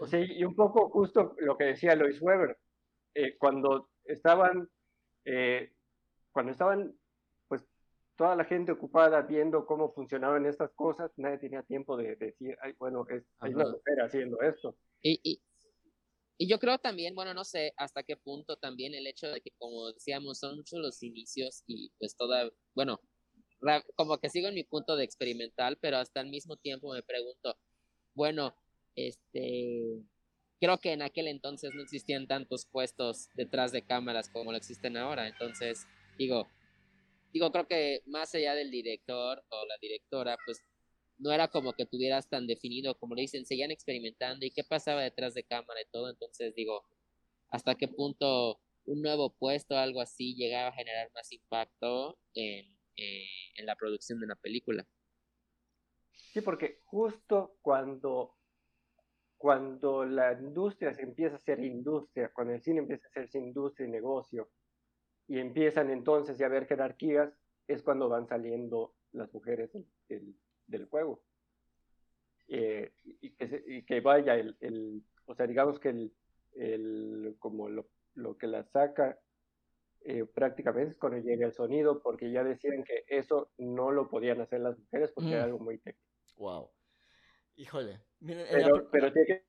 O 0.00 0.06
sea, 0.06 0.20
y 0.20 0.42
un 0.44 0.54
poco 0.54 0.88
justo 0.88 1.36
lo 1.40 1.58
que 1.58 1.64
decía 1.64 1.94
Lois 1.94 2.22
Weber, 2.22 2.56
eh, 3.14 3.36
cuando 3.36 3.90
estaban, 4.04 4.66
eh, 5.26 5.72
cuando 6.32 6.52
estaban 6.52 6.94
toda 8.16 8.34
la 8.34 8.44
gente 8.44 8.72
ocupada 8.72 9.22
viendo 9.22 9.66
cómo 9.66 9.92
funcionaban 9.92 10.46
estas 10.46 10.70
cosas, 10.72 11.12
nadie 11.18 11.38
tenía 11.38 11.62
tiempo 11.62 11.96
de, 11.98 12.16
decir, 12.16 12.56
Ay, 12.62 12.74
bueno, 12.78 13.06
es, 13.08 13.24
hay 13.40 13.52
una 13.54 13.66
mujer 13.66 14.00
haciendo 14.02 14.40
esto. 14.40 14.74
Y, 15.02 15.20
y, 16.38 16.46
yo 16.46 16.58
creo 16.58 16.78
también, 16.78 17.14
bueno, 17.14 17.34
no 17.34 17.44
sé 17.44 17.72
hasta 17.76 18.02
qué 18.02 18.16
punto 18.16 18.56
también 18.56 18.94
el 18.94 19.06
hecho 19.06 19.28
de 19.28 19.40
que, 19.40 19.50
como 19.58 19.92
decíamos, 19.92 20.38
son 20.38 20.56
muchos 20.56 20.78
los 20.78 21.02
inicios 21.02 21.62
y 21.66 21.90
pues 21.98 22.16
toda, 22.16 22.50
bueno, 22.74 23.00
como 23.96 24.18
que 24.18 24.28
sigo 24.28 24.48
en 24.48 24.54
mi 24.54 24.64
punto 24.64 24.96
de 24.96 25.04
experimental, 25.04 25.78
pero 25.80 25.98
hasta 25.98 26.20
el 26.20 26.28
mismo 26.28 26.56
tiempo 26.56 26.92
me 26.92 27.02
pregunto, 27.02 27.58
bueno, 28.14 28.54
este, 28.94 30.00
creo 30.60 30.78
que 30.78 30.92
en 30.92 31.02
aquel 31.02 31.28
entonces 31.28 31.74
no 31.74 31.82
existían 31.82 32.26
tantos 32.26 32.66
puestos 32.66 33.28
detrás 33.34 33.72
de 33.72 33.82
cámaras 33.82 34.28
como 34.28 34.52
lo 34.52 34.58
existen 34.58 34.96
ahora, 34.96 35.26
entonces 35.26 35.86
digo, 36.18 36.48
digo, 37.32 37.50
creo 37.52 37.66
que 37.66 38.02
más 38.06 38.34
allá 38.34 38.54
del 38.54 38.70
director 38.70 39.42
o 39.48 39.66
la 39.66 39.76
directora, 39.80 40.36
pues 40.44 40.62
no 41.18 41.32
era 41.32 41.48
como 41.48 41.72
que 41.72 41.86
tuvieras 41.86 42.28
tan 42.28 42.46
definido, 42.46 42.96
como 42.98 43.14
le 43.14 43.22
dicen, 43.22 43.46
seguían 43.46 43.70
experimentando 43.70 44.46
y 44.46 44.50
qué 44.50 44.64
pasaba 44.64 45.02
detrás 45.02 45.34
de 45.34 45.44
cámara 45.44 45.80
y 45.80 45.90
todo, 45.90 46.10
entonces 46.10 46.54
digo, 46.54 46.84
hasta 47.50 47.74
qué 47.74 47.88
punto 47.88 48.60
un 48.84 49.02
nuevo 49.02 49.34
puesto, 49.34 49.76
algo 49.76 50.00
así, 50.00 50.34
llegaba 50.34 50.68
a 50.68 50.72
generar 50.72 51.10
más 51.14 51.30
impacto 51.32 52.18
en, 52.34 52.66
eh, 52.96 53.26
en 53.56 53.66
la 53.66 53.76
producción 53.76 54.18
de 54.18 54.26
una 54.26 54.36
película. 54.36 54.86
Sí, 56.32 56.40
porque 56.40 56.80
justo 56.84 57.58
cuando, 57.62 58.36
cuando 59.36 60.04
la 60.04 60.32
industria 60.32 60.94
se 60.94 61.02
empieza 61.02 61.36
a 61.36 61.40
ser 61.40 61.62
industria, 61.62 62.30
cuando 62.34 62.54
el 62.54 62.62
cine 62.62 62.78
empieza 62.80 63.06
a 63.06 63.10
hacerse 63.10 63.38
industria 63.38 63.86
y 63.86 63.90
negocio, 63.90 64.50
y 65.28 65.38
empiezan 65.38 65.90
entonces 65.90 66.40
a 66.40 66.46
haber 66.46 66.66
jerarquías, 66.66 67.32
es 67.66 67.82
cuando 67.82 68.08
van 68.08 68.26
saliendo 68.26 68.94
las 69.12 69.32
mujeres 69.32 69.70
del, 70.08 70.34
del 70.68 70.86
juego. 70.86 71.22
Eh, 72.46 72.92
y, 73.04 73.30
que 73.30 73.64
y, 73.66 73.82
que 73.82 74.00
vaya, 74.00 74.36
el, 74.36 74.56
el, 74.60 75.02
o 75.26 75.34
sea, 75.34 75.46
digamos 75.46 75.78
que 75.80 75.90
el, 75.90 76.14
el 76.52 77.36
como 77.38 77.68
lo, 77.68 77.88
lo, 78.14 78.38
que 78.38 78.46
la 78.46 78.64
saca 78.64 79.18
eh, 80.00 80.24
prácticamente 80.24 80.92
es 80.92 80.98
cuando 80.98 81.18
llega 81.18 81.46
el 81.46 81.52
sonido, 81.52 82.00
porque 82.00 82.30
ya 82.30 82.44
decían 82.44 82.84
que 82.84 83.04
eso 83.08 83.50
no 83.58 83.90
lo 83.90 84.08
podían 84.08 84.40
hacer 84.40 84.60
las 84.60 84.78
mujeres 84.78 85.12
porque 85.12 85.32
era 85.32 85.42
mm. 85.42 85.44
algo 85.44 85.58
muy 85.58 85.78
técnico. 85.78 86.08
Wow. 86.36 86.70
Híjole. 87.56 88.00
pero, 88.20 88.88
pero 88.90 89.12
tiene 89.12 89.26
que 89.26 89.48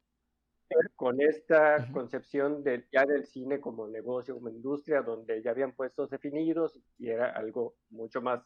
con 0.95 1.21
esta 1.21 1.91
concepción 1.91 2.63
de, 2.63 2.87
ya 2.91 3.05
del 3.05 3.25
cine 3.25 3.59
como 3.59 3.87
negocio, 3.87 4.35
como 4.35 4.49
industria, 4.49 5.01
donde 5.01 5.41
ya 5.41 5.51
habían 5.51 5.73
puestos 5.73 6.09
definidos 6.09 6.79
y 6.97 7.09
era 7.09 7.31
algo 7.31 7.75
mucho 7.89 8.21
más 8.21 8.43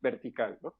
vertical, 0.00 0.58
¿no? 0.62 0.74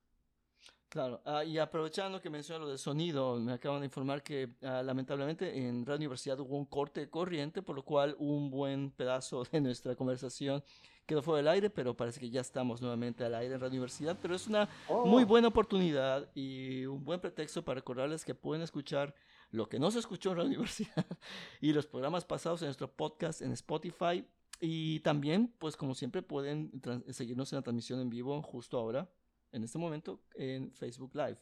Claro, 0.93 1.23
ah, 1.25 1.43
y 1.43 1.57
aprovechando 1.57 2.21
que 2.21 2.29
mencionó 2.29 2.67
lo 2.67 2.71
de 2.71 2.77
sonido, 2.77 3.41
me 3.41 3.55
acaban 3.55 3.81
de 3.81 3.87
informar 3.87 4.23
que 4.23 4.51
ah, 4.61 4.83
lamentablemente 4.83 5.67
en 5.67 5.87
Radio 5.87 6.01
Universidad 6.01 6.39
hubo 6.41 6.55
un 6.59 6.67
corte 6.67 7.01
de 7.01 7.09
corriente, 7.09 7.63
por 7.63 7.77
lo 7.77 7.83
cual 7.83 8.15
un 8.19 8.51
buen 8.51 8.91
pedazo 8.91 9.43
de 9.51 9.63
nuestra 9.63 9.97
conversación 9.97 10.63
quedó 11.07 11.23
fuera 11.23 11.39
del 11.39 11.49
aire, 11.49 11.71
pero 11.71 11.97
parece 11.97 12.21
que 12.21 12.29
ya 12.29 12.43
estamos 12.43 12.83
nuevamente 12.83 13.25
al 13.25 13.35
aire 13.35 13.55
en 13.55 13.61
Radio 13.61 13.71
Universidad, 13.71 14.19
pero 14.21 14.35
es 14.35 14.47
una 14.47 14.69
muy 15.07 15.23
oh. 15.23 15.27
buena 15.27 15.49
oportunidad 15.49 16.29
y 16.35 16.85
un 16.85 17.03
buen 17.03 17.21
pretexto 17.21 17.65
para 17.65 17.77
recordarles 17.77 18.23
que 18.23 18.35
pueden 18.35 18.63
escuchar 18.63 19.15
lo 19.51 19.71
que 19.71 19.79
no 19.79 19.91
se 19.91 19.99
escuchó 19.99 20.33
en 20.33 20.39
la 20.39 20.45
universidad 20.45 21.07
y 21.63 21.73
los 21.73 21.87
programas 21.87 22.27
pasados 22.27 22.61
en 22.61 22.67
nuestro 22.67 22.93
podcast 22.93 23.41
en 23.41 23.53
Spotify. 23.53 24.27
Y 24.61 25.01
también, 25.01 25.55
pues 25.59 25.75
como 25.75 25.95
siempre, 25.95 26.21
pueden 26.21 26.71
seguirnos 27.09 27.51
en 27.53 27.57
la 27.57 27.63
transmisión 27.63 27.99
en 27.99 28.11
vivo 28.11 28.43
justo 28.43 28.79
ahora, 28.79 29.11
en 29.53 29.65
este 29.65 29.79
momento, 29.79 30.21
en 30.35 30.73
Facebook 30.73 31.15
Live. 31.15 31.39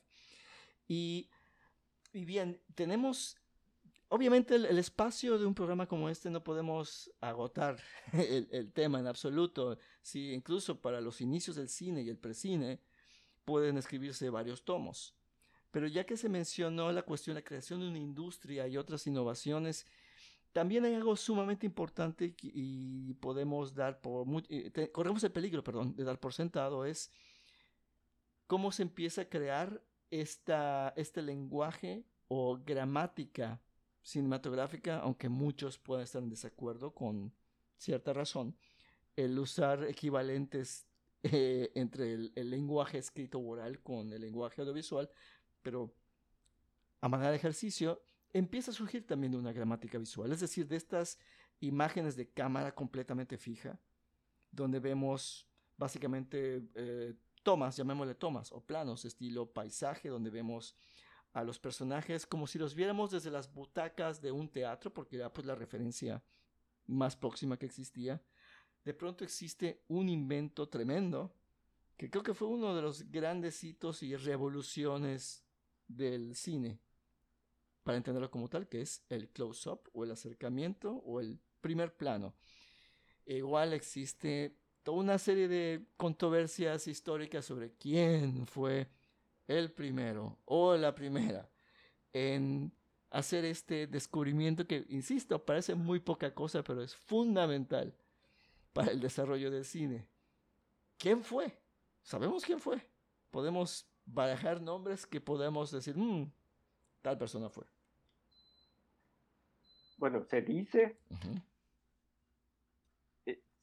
Y, 0.88 1.30
y 2.12 2.24
bien, 2.24 2.60
tenemos 2.74 3.40
obviamente 4.10 4.56
el, 4.56 4.78
espacio 4.78 5.38
de 5.38 5.46
un 5.46 5.54
programa 5.54 5.86
como 5.86 6.08
este 6.08 6.30
no 6.30 6.42
podemos 6.44 7.10
agotar 7.20 7.78
el, 8.12 8.72
tema 8.72 9.00
en 9.00 9.06
absoluto. 9.06 9.78
Si 10.02 10.32
incluso 10.32 10.80
para 10.80 11.00
los 11.00 11.20
inicios 11.20 11.56
del 11.56 11.68
cine 11.68 12.02
y 12.02 12.08
el 12.08 12.18
precine 12.18 12.80
pueden 13.44 13.78
escribirse 13.78 14.28
varios 14.28 14.64
tomos. 14.64 15.14
Pero 15.70 15.86
ya 15.86 16.04
que 16.04 16.16
se 16.16 16.28
mencionó 16.28 16.90
la 16.90 17.02
cuestión 17.02 17.34
de 17.34 17.42
la 17.42 17.46
creación 17.46 17.80
de 17.80 17.88
una 17.88 17.98
industria 17.98 18.66
y 18.66 18.76
otras 18.76 19.06
innovaciones, 19.06 19.86
también 20.52 20.84
hay 20.84 20.94
algo 20.94 21.14
sumamente 21.14 21.64
importante 21.64 22.34
y 22.42 23.14
podemos 23.14 23.72
dar 23.72 24.00
por 24.00 24.26
eh, 24.48 24.90
corremos 24.90 25.22
el 25.22 25.30
peligro, 25.30 25.62
perdón, 25.62 25.94
de 25.94 26.02
dar 26.02 26.18
por 26.18 26.34
sentado 26.34 26.84
es 26.84 27.12
cómo 28.50 28.72
se 28.72 28.82
empieza 28.82 29.22
a 29.22 29.28
crear 29.28 29.80
esta, 30.10 30.92
este 30.96 31.22
lenguaje 31.22 32.04
o 32.26 32.58
gramática 32.58 33.62
cinematográfica, 34.02 34.98
aunque 34.98 35.28
muchos 35.28 35.78
puedan 35.78 36.02
estar 36.02 36.20
en 36.20 36.30
desacuerdo 36.30 36.92
con 36.92 37.32
cierta 37.76 38.12
razón, 38.12 38.56
el 39.14 39.38
usar 39.38 39.84
equivalentes 39.84 40.88
eh, 41.22 41.70
entre 41.76 42.14
el, 42.14 42.50
lenguaje 42.50 42.98
escrito 42.98 43.38
oral 43.38 43.80
con 43.82 44.12
el 44.12 44.20
lenguaje 44.20 44.62
audiovisual, 44.62 45.08
pero 45.62 45.94
a 47.00 47.08
manera 47.08 47.30
de 47.30 47.36
ejercicio 47.36 48.02
empieza 48.32 48.72
a 48.72 48.74
surgir 48.74 49.06
también 49.06 49.30
de 49.30 49.38
una 49.38 49.52
gramática 49.52 49.96
visual, 49.96 50.32
es 50.32 50.40
decir, 50.40 50.66
de 50.66 50.74
estas 50.74 51.20
imágenes 51.60 52.16
de 52.16 52.28
cámara 52.28 52.74
completamente 52.74 53.38
fija, 53.38 53.78
donde 54.50 54.80
vemos 54.80 55.46
básicamente 55.76 56.64
eh, 56.74 57.14
tomas, 57.42 57.76
llamémosle 57.76 58.14
tomas, 58.14 58.52
o 58.52 58.60
planos 58.60 59.04
estilo 59.04 59.52
paisaje, 59.52 60.08
donde 60.08 60.30
vemos 60.30 60.74
a 61.32 61.44
los 61.44 61.58
personajes 61.58 62.26
como 62.26 62.46
si 62.46 62.58
los 62.58 62.74
viéramos 62.74 63.10
desde 63.10 63.30
las 63.30 63.52
butacas 63.52 64.20
de 64.20 64.32
un 64.32 64.48
teatro, 64.48 64.92
porque 64.92 65.16
era 65.16 65.32
pues 65.32 65.46
la 65.46 65.54
referencia 65.54 66.22
más 66.86 67.16
próxima 67.16 67.56
que 67.56 67.66
existía. 67.66 68.22
De 68.84 68.94
pronto 68.94 69.24
existe 69.24 69.84
un 69.88 70.08
invento 70.08 70.68
tremendo, 70.68 71.34
que 71.96 72.10
creo 72.10 72.22
que 72.22 72.34
fue 72.34 72.48
uno 72.48 72.74
de 72.74 72.82
los 72.82 73.10
grandes 73.10 73.62
hitos 73.62 74.02
y 74.02 74.16
revoluciones 74.16 75.44
del 75.86 76.34
cine, 76.34 76.80
para 77.82 77.98
entenderlo 77.98 78.30
como 78.30 78.48
tal, 78.48 78.68
que 78.68 78.80
es 78.80 79.04
el 79.08 79.28
close-up 79.28 79.88
o 79.92 80.04
el 80.04 80.10
acercamiento 80.10 80.92
o 81.04 81.20
el 81.20 81.38
primer 81.60 81.96
plano. 81.96 82.34
igual 83.26 83.72
existe 83.72 84.59
toda 84.82 84.98
una 84.98 85.18
serie 85.18 85.48
de 85.48 85.86
controversias 85.96 86.86
históricas 86.86 87.44
sobre 87.44 87.72
quién 87.72 88.46
fue 88.46 88.88
el 89.46 89.72
primero 89.72 90.38
o 90.44 90.76
la 90.76 90.94
primera 90.94 91.48
en 92.12 92.72
hacer 93.10 93.44
este 93.44 93.86
descubrimiento 93.86 94.66
que, 94.66 94.86
insisto, 94.88 95.44
parece 95.44 95.74
muy 95.74 96.00
poca 96.00 96.32
cosa, 96.32 96.62
pero 96.62 96.82
es 96.82 96.94
fundamental 96.94 97.94
para 98.72 98.92
el 98.92 99.00
desarrollo 99.00 99.50
del 99.50 99.64
cine. 99.64 100.06
¿Quién 100.96 101.24
fue? 101.24 101.58
Sabemos 102.02 102.44
quién 102.44 102.60
fue. 102.60 102.80
Podemos 103.30 103.86
barajar 104.04 104.60
nombres 104.60 105.06
que 105.06 105.20
podemos 105.20 105.70
decir, 105.70 105.96
mm, 105.96 106.30
tal 107.02 107.18
persona 107.18 107.48
fue. 107.48 107.64
Bueno, 109.98 110.24
se 110.24 110.40
dice 110.40 110.98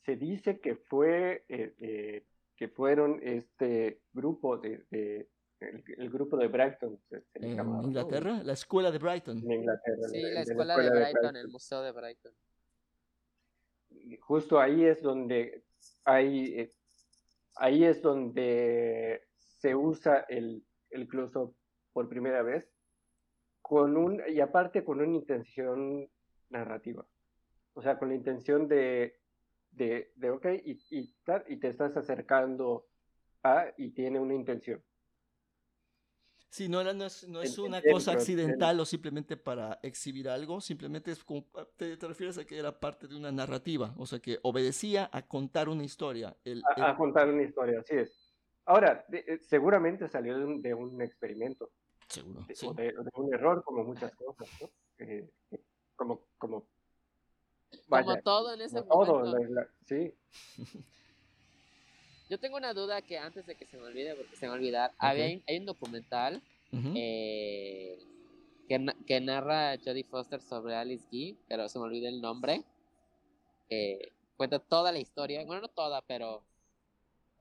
se 0.07 0.15
dice 0.15 0.61
que 0.61 0.75
fue 0.75 1.43
eh, 1.49 1.75
eh, 1.79 2.25
que 2.55 2.69
fueron 2.69 3.19
este 3.21 4.03
grupo 4.13 4.57
de, 4.57 4.85
el, 5.59 6.09
grupo 6.09 6.37
de 6.37 6.47
Brighton 6.47 6.97
en 7.33 7.59
Inglaterra 7.83 8.41
la 8.41 8.53
escuela 8.53 8.89
de 8.89 8.99
Brighton. 8.99 9.37
En 9.39 9.51
Inglaterra 9.51 10.07
sí 10.09 10.21
la, 10.21 10.41
escuela, 10.43 10.77
de, 10.77 10.89
Brighton, 10.89 11.35
el 11.35 11.49
museo 11.49 11.81
de 11.81 11.91
Brighton. 11.91 12.31
Justo 14.21 14.61
ahí 14.61 14.85
es 14.85 15.01
donde 15.01 15.65
hay 16.05 16.61
eh, 16.61 16.71
ahí 17.57 17.83
es 17.83 18.01
donde 18.01 19.27
se 19.59 19.75
usa 19.75 20.25
el, 20.29 20.65
el 20.89 21.05
close-up 21.09 21.53
por 21.91 22.07
primera 22.07 22.43
vez 22.43 22.65
con 23.61 23.97
un 23.97 24.21
y 24.29 24.39
aparte 24.39 24.85
con 24.85 25.01
una 25.01 25.17
intención 25.17 26.09
narrativa. 26.47 27.05
O 27.73 27.81
sea 27.81 27.99
con 27.99 28.07
la 28.07 28.15
intención 28.15 28.69
de 28.69 29.16
de, 29.77 30.11
de 30.15 30.29
ok, 30.31 30.45
y, 30.65 30.71
y, 30.89 31.15
y 31.47 31.57
te 31.57 31.67
estás 31.67 31.95
acercando 31.95 32.87
a 33.43 33.67
y 33.77 33.91
tiene 33.91 34.19
una 34.19 34.33
intención. 34.33 34.83
Sí, 36.49 36.69
no, 36.69 36.81
no 36.83 37.05
es, 37.05 37.27
no 37.27 37.41
es 37.41 37.57
una 37.59 37.81
cosa 37.81 38.13
accidental 38.13 38.79
o 38.79 38.85
simplemente 38.85 39.37
para 39.37 39.79
exhibir 39.83 40.29
algo, 40.29 40.59
simplemente 40.59 41.11
es 41.11 41.23
como, 41.23 41.45
te, 41.75 41.97
te, 41.97 42.07
refieres 42.07 42.37
a 42.37 42.45
que 42.45 42.57
era 42.57 42.79
parte 42.79 43.07
de 43.07 43.15
una 43.15 43.31
narrativa, 43.31 43.93
o 43.97 44.05
sea, 44.05 44.19
que 44.19 44.39
obedecía 44.41 45.09
a 45.11 45.27
contar 45.27 45.69
una 45.69 45.83
historia. 45.83 46.35
El, 46.43 46.63
a, 46.75 46.95
contar 46.95 47.29
una 47.29 47.43
historia, 47.43 47.81
así 47.81 47.95
es. 47.95 48.33
Ahora, 48.65 49.05
eh, 49.11 49.39
seguramente 49.41 50.07
salió 50.07 50.37
de 50.37 50.45
un, 50.45 50.61
de 50.61 50.73
un, 50.73 51.01
experimento. 51.01 51.69
Seguro. 52.07 52.45
De, 52.47 52.55
o 52.97 53.03
de, 53.03 53.11
un 53.15 53.33
error, 53.33 53.63
como 53.63 53.83
muchas 53.83 54.15
cosas, 54.15 54.47
¿no? 54.61 54.69
como, 55.95 56.27
como 56.37 56.69
como 57.89 58.21
todo 58.21 58.53
en 58.53 58.61
ese 58.61 58.81
momento. 58.81 59.67
sí. 59.85 60.13
Yo 62.29 62.37
tengo 62.37 62.57
una 62.57 62.73
duda 62.73 63.01
que 63.01 63.17
antes 63.17 63.45
de 63.45 63.55
que 63.55 63.65
se 63.65 63.77
me 63.77 63.83
olvide, 63.83 64.13
porque 64.15 64.35
se 64.35 64.45
me 64.45 64.49
va 64.49 64.55
a 64.55 64.57
olvidar, 64.57 64.91
hay, 64.97 65.41
un 65.47 65.65
documental 65.65 66.41
eh, 66.73 67.97
que, 68.67 68.85
que, 69.05 69.21
narra 69.21 69.77
Jodie 69.77 70.03
Foster 70.03 70.41
sobre 70.41 70.75
Alice 70.75 71.07
Guy, 71.09 71.37
pero 71.47 71.69
se 71.69 71.79
me 71.79 71.85
olvida 71.85 72.09
el 72.09 72.19
nombre. 72.19 72.65
cuenta 74.35 74.59
toda 74.59 74.91
la 74.91 74.99
historia, 74.99 75.45
bueno, 75.45 75.61
no 75.61 75.67
toda, 75.69 76.01
pero 76.01 76.43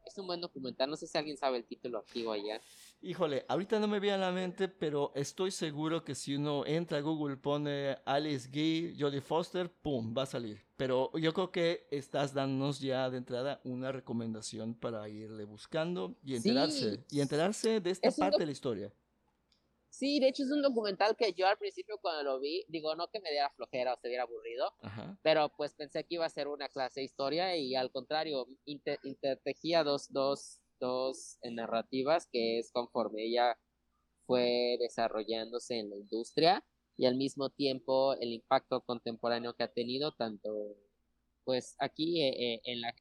es 0.07 0.17
un 0.19 0.27
buen 0.27 0.41
documental. 0.41 0.89
No 0.89 0.97
sé 0.97 1.07
si 1.07 1.19
alguien 1.19 1.37
sabe 1.37 1.59
el 1.59 1.65
título 1.65 1.99
aquí 1.99 2.25
o 2.25 2.33
allá. 2.33 2.61
Híjole, 3.03 3.45
ahorita 3.49 3.79
no 3.79 3.87
me 3.89 4.01
viene 4.01 4.17
a 4.17 4.29
la 4.29 4.33
mente, 4.33 4.69
pero 4.69 5.13
estoy 5.15 5.51
seguro 5.51 6.03
que 6.03 6.15
si 6.15 6.35
uno 6.35 6.65
entra 6.67 6.99
a 6.99 7.03
Google, 7.03 7.37
pone 7.37 7.97
Alice 8.05 8.49
Guy, 8.51 8.97
Jodie 8.99 9.21
Foster, 9.21 9.71
¡pum! 9.71 10.15
va 10.17 10.23
a 10.23 10.27
salir. 10.27 10.65
Pero 10.77 11.11
yo 11.17 11.33
creo 11.33 11.53
que 11.53 11.87
estás 11.91 12.35
dándonos 12.35 12.81
ya 12.81 13.09
de 13.11 13.19
entrada 13.19 13.61
una 13.65 13.93
recomendación 13.93 14.75
para 14.75 15.09
irle 15.09 15.45
buscando 15.45 16.17
y 16.25 16.37
enterarse, 16.37 17.05
y 17.11 17.21
enterarse 17.21 17.81
de 17.81 17.91
esta 17.91 18.11
parte 18.11 18.39
de 18.39 18.47
la 18.47 18.53
historia. 18.53 18.93
Sí, 19.89 20.21
de 20.21 20.29
hecho 20.29 20.43
es 20.43 20.51
un 20.51 20.61
documental 20.61 21.17
que 21.17 21.33
yo 21.33 21.47
al 21.47 21.57
principio 21.57 21.97
cuando 21.99 22.23
lo 22.23 22.39
vi, 22.39 22.67
digo, 22.69 22.95
no 22.97 23.09
que 23.09 23.21
me 23.21 23.31
diera 23.31 23.49
flojera 23.51 23.95
o 23.95 23.97
se 23.97 24.09
diera 24.09 24.25
aburrido, 24.25 24.71
pero 25.23 25.51
pues 25.57 25.73
pensé 25.73 26.05
que 26.05 26.17
iba 26.17 26.27
a 26.27 26.29
ser 26.31 26.49
una 26.49 26.69
clase 26.69 27.01
de 27.01 27.05
historia 27.05 27.57
y 27.57 27.75
al 27.75 27.91
contrario, 27.91 28.47
intertejía 28.67 29.85
dos, 29.85 30.13
dos, 30.13 30.61
dos 30.79 31.39
narrativas 31.43 32.29
que 32.31 32.59
es 32.59 32.71
conforme 32.73 33.25
ella 33.25 33.59
fue 34.27 34.77
desarrollándose 34.81 35.79
en 35.79 35.91
la 35.91 35.97
industria 35.97 36.65
y 36.97 37.07
al 37.07 37.17
mismo 37.17 37.51
tiempo 37.51 38.15
el 38.15 38.33
impacto 38.33 38.81
contemporáneo 38.83 39.55
que 39.55 39.65
ha 39.65 39.73
tenido 39.73 40.13
tanto 40.13 40.77
pues 41.45 41.77
aquí 41.79 42.23
eh, 42.23 42.55
eh, 42.55 42.61
en 42.65 42.81
la 42.81 42.95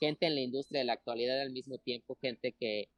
gente 0.00 0.26
en 0.26 0.34
la 0.34 0.40
industria 0.40 0.80
de 0.80 0.86
la 0.86 0.94
actualidad 0.94 1.40
al 1.40 1.52
mismo 1.52 1.78
tiempo 1.78 2.16
gente 2.20 2.52
que 2.52 2.88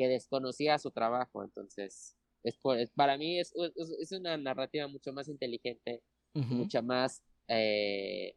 que 0.00 0.08
desconocía 0.08 0.78
su 0.78 0.90
trabajo. 0.92 1.44
Entonces, 1.44 2.16
es, 2.42 2.58
para 2.96 3.18
mí 3.18 3.38
es, 3.38 3.52
es, 4.00 4.12
una 4.12 4.38
narrativa 4.38 4.88
mucho 4.88 5.12
más 5.12 5.28
inteligente, 5.28 6.02
mucha 6.32 6.80
más 6.80 7.22
eh, 7.48 8.34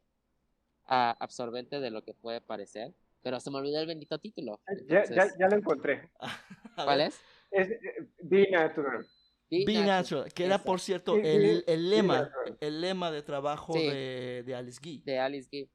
absorbente 0.83 1.79
de 1.79 1.89
lo 1.89 2.03
que 2.03 2.13
puede 2.13 2.41
parecer. 2.41 2.93
Pero 3.23 3.39
se 3.39 3.49
me 3.49 3.57
olvidó 3.57 3.79
el 3.79 3.87
bendito 3.87 4.19
título. 4.19 4.59
ya, 4.87 5.05
ya, 5.05 5.47
lo 5.47 5.55
encontré. 5.55 6.11
¿Cuál 6.75 7.01
es? 7.01 7.19
Es 7.49 7.71
eh, 7.71 8.07
Be 8.21 8.49
Natural. 8.51 9.05
Be, 9.49 9.85
Natural, 9.85 10.33
que 10.33 10.45
era 10.45 10.57
por 10.57 10.79
cierto 10.79 11.15
el, 11.15 11.63
el, 11.67 11.89
lema, 11.89 12.31
el 12.59 12.81
lema 12.81 13.11
de 13.11 13.21
trabajo 13.21 13.73
de, 13.73 14.43
de, 14.45 14.55
Alice 14.55 14.79
Guy. 14.83 15.03
De 15.05 15.19
Alice 15.19 15.47
Guy. 15.51 15.69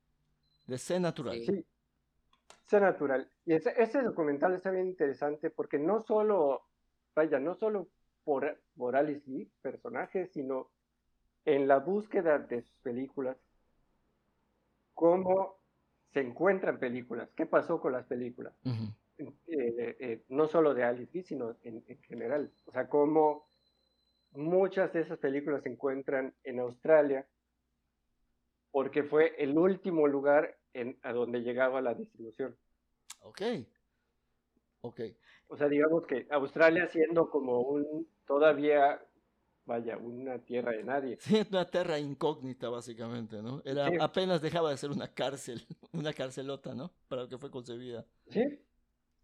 De 0.66 0.78
ser 0.78 1.00
natural. 1.00 1.40
Sí 1.46 1.64
sea 2.68 2.80
natural. 2.80 3.30
Y 3.46 3.54
ese, 3.54 3.72
ese, 3.78 4.02
documental 4.02 4.54
está 4.54 4.70
bien 4.70 4.86
interesante 4.86 5.50
porque 5.50 5.78
no 5.78 6.00
solo, 6.00 6.66
vaya, 7.14 7.40
no 7.40 7.54
solo 7.54 7.88
por, 8.24 8.60
por 8.76 8.94
Alice 8.94 9.28
Lee, 9.28 9.50
personaje, 9.62 10.26
sino 10.26 10.70
en 11.46 11.66
la 11.66 11.78
búsqueda 11.78 12.38
de 12.38 12.62
sus 12.62 12.76
películas, 12.80 13.38
cómo 14.92 15.57
se 16.12 16.20
encuentran 16.20 16.78
películas, 16.78 17.28
qué 17.36 17.46
pasó 17.46 17.80
con 17.80 17.92
las 17.92 18.06
películas. 18.06 18.54
Eh, 19.18 19.96
eh, 19.98 20.24
no 20.28 20.46
solo 20.46 20.74
de 20.74 20.84
Alice 20.84 21.22
sino 21.22 21.56
en, 21.62 21.82
general. 22.02 22.52
O 22.66 22.72
sea, 22.72 22.88
cómo 22.88 23.46
muchas 24.32 24.92
de 24.92 25.00
esas 25.00 25.18
películas 25.18 25.62
se 25.62 25.70
encuentran 25.70 26.34
en 26.44 26.60
Australia 26.60 27.26
porque 28.70 29.02
fue 29.02 29.34
el 29.38 29.58
último 29.58 30.06
lugar 30.06 30.56
a 31.02 31.12
donde 31.12 31.40
llegaba 31.40 31.80
la 31.80 31.94
distribución. 31.94 32.56
Ok. 33.20 33.42
Ok. 34.82 35.00
O 35.48 35.56
sea, 35.56 35.68
digamos 35.68 36.06
que 36.06 36.26
Australia 36.30 36.86
siendo 36.86 37.30
como 37.30 37.60
un 37.60 38.08
todavía 38.26 39.02
vaya, 39.68 39.98
una 39.98 40.38
tierra 40.38 40.72
de 40.72 40.82
nadie. 40.82 41.18
Sí, 41.20 41.40
una 41.50 41.64
tierra 41.66 42.00
incógnita, 42.00 42.68
básicamente, 42.70 43.40
¿no? 43.40 43.62
Era, 43.64 43.88
apenas 44.00 44.42
dejaba 44.42 44.70
de 44.70 44.78
ser 44.78 44.90
una 44.90 45.06
cárcel, 45.06 45.64
una 45.92 46.12
carcelota, 46.12 46.74
¿no? 46.74 46.90
Para 47.06 47.22
lo 47.22 47.28
que 47.28 47.38
fue 47.38 47.50
concebida. 47.50 48.04
Sí. 48.30 48.42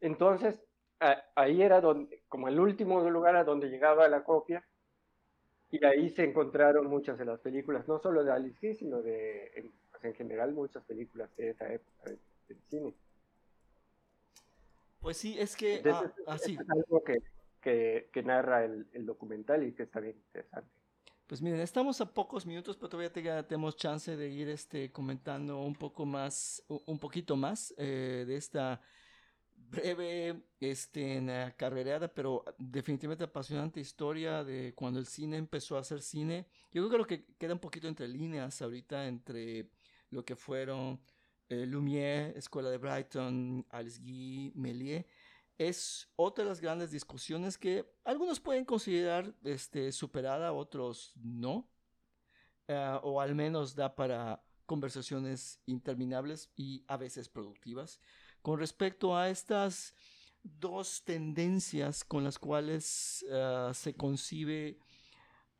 Entonces, 0.00 0.62
ahí 1.34 1.62
era 1.62 1.80
donde, 1.80 2.22
como 2.28 2.46
el 2.46 2.60
último 2.60 3.00
lugar 3.10 3.34
a 3.36 3.44
donde 3.44 3.68
llegaba 3.68 4.06
la 4.06 4.22
copia, 4.22 4.64
y 5.70 5.84
ahí 5.84 6.08
se 6.10 6.22
encontraron 6.22 6.86
muchas 6.86 7.18
de 7.18 7.24
las 7.24 7.40
películas, 7.40 7.88
no 7.88 7.98
solo 7.98 8.22
de 8.22 8.30
Alice 8.30 8.58
Guy, 8.60 8.74
sino 8.74 9.02
de, 9.02 9.50
en, 9.56 9.72
pues, 9.90 10.04
en 10.04 10.14
general, 10.14 10.52
muchas 10.52 10.84
películas 10.84 11.34
de 11.36 11.50
esa 11.50 11.72
época 11.72 12.10
del 12.48 12.60
cine. 12.68 12.94
Pues 15.00 15.16
sí, 15.16 15.36
es 15.38 15.56
que... 15.56 15.82
Ah, 15.90 16.12
así. 16.28 16.54
Es 16.60 16.70
algo 16.70 17.02
que, 17.02 17.18
que, 17.64 18.10
que 18.12 18.22
narra 18.22 18.64
el, 18.66 18.86
el, 18.92 19.06
documental 19.06 19.66
y 19.66 19.72
que 19.72 19.84
está 19.84 19.98
bien 19.98 20.16
interesante. 20.16 20.70
Pues 21.26 21.40
miren, 21.40 21.60
estamos 21.60 21.98
a 22.02 22.12
pocos 22.12 22.44
minutos, 22.44 22.76
pero 22.76 22.90
todavía 22.90 23.46
tenemos 23.46 23.76
chance 23.76 24.14
de 24.14 24.28
ir 24.28 24.50
este, 24.50 24.92
comentando 24.92 25.62
un 25.62 25.74
poco 25.74 26.04
más, 26.04 26.62
un 26.68 26.98
poquito 26.98 27.34
más 27.36 27.74
eh, 27.78 28.24
de 28.26 28.36
esta 28.36 28.82
breve 29.56 30.42
este, 30.60 31.54
carrerada, 31.56 32.08
pero 32.08 32.44
definitivamente 32.58 33.24
apasionante 33.24 33.80
historia 33.80 34.44
de 34.44 34.74
cuando 34.74 35.00
el 35.00 35.06
cine 35.06 35.38
empezó 35.38 35.78
a 35.78 35.80
hacer 35.80 36.02
cine. 36.02 36.46
Yo 36.70 36.86
creo 36.86 36.90
que 36.90 36.98
lo 36.98 37.06
que 37.06 37.24
queda 37.38 37.54
un 37.54 37.60
poquito 37.60 37.88
entre 37.88 38.06
líneas 38.06 38.60
ahorita 38.60 39.06
entre 39.06 39.70
lo 40.10 40.22
que 40.26 40.36
fueron 40.36 41.00
eh, 41.48 41.66
Lumière, 41.66 42.36
Escuela 42.36 42.68
de 42.68 42.76
Brighton, 42.78 43.66
Alice 43.70 44.00
Guy, 44.00 44.52
Méliès, 44.54 45.06
es 45.58 46.08
otra 46.16 46.44
de 46.44 46.50
las 46.50 46.60
grandes 46.60 46.90
discusiones 46.90 47.58
que 47.58 47.88
algunos 48.04 48.40
pueden 48.40 48.64
considerar 48.64 49.34
este, 49.44 49.92
superada, 49.92 50.52
otros 50.52 51.12
no, 51.16 51.68
eh, 52.68 52.98
o 53.02 53.20
al 53.20 53.34
menos 53.34 53.74
da 53.74 53.94
para 53.94 54.42
conversaciones 54.66 55.60
interminables 55.66 56.50
y 56.56 56.84
a 56.88 56.96
veces 56.96 57.28
productivas. 57.28 58.00
Con 58.42 58.58
respecto 58.58 59.16
a 59.16 59.28
estas 59.28 59.94
dos 60.42 61.04
tendencias 61.04 62.04
con 62.04 62.24
las 62.24 62.38
cuales 62.38 63.24
eh, 63.30 63.70
se 63.72 63.94
concibe 63.94 64.78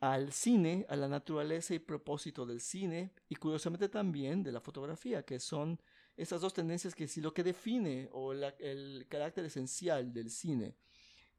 al 0.01 0.33
cine, 0.33 0.85
a 0.91 0.97
la 0.97 1.09
naturaleza 1.09 1.75
y 1.75 1.79
propósito 1.79 2.45
del 2.45 2.61
cine 2.61 3.13
y 3.29 3.37
curiosamente 3.37 3.89
también 3.89 4.43
de 4.43 4.53
la 4.53 4.61
fotografía, 4.61 5.25
que 5.25 5.41
son 5.41 5.81
esas 6.17 6.41
dos 6.41 6.55
tendencias 6.55 6.95
que 6.95 7.09
si 7.09 7.21
lo 7.21 7.35
que 7.35 7.43
define 7.43 8.09
o 8.13 8.33
el 8.33 9.07
carácter 9.09 9.45
esencial 9.45 10.13
del 10.13 10.31
cine 10.31 10.77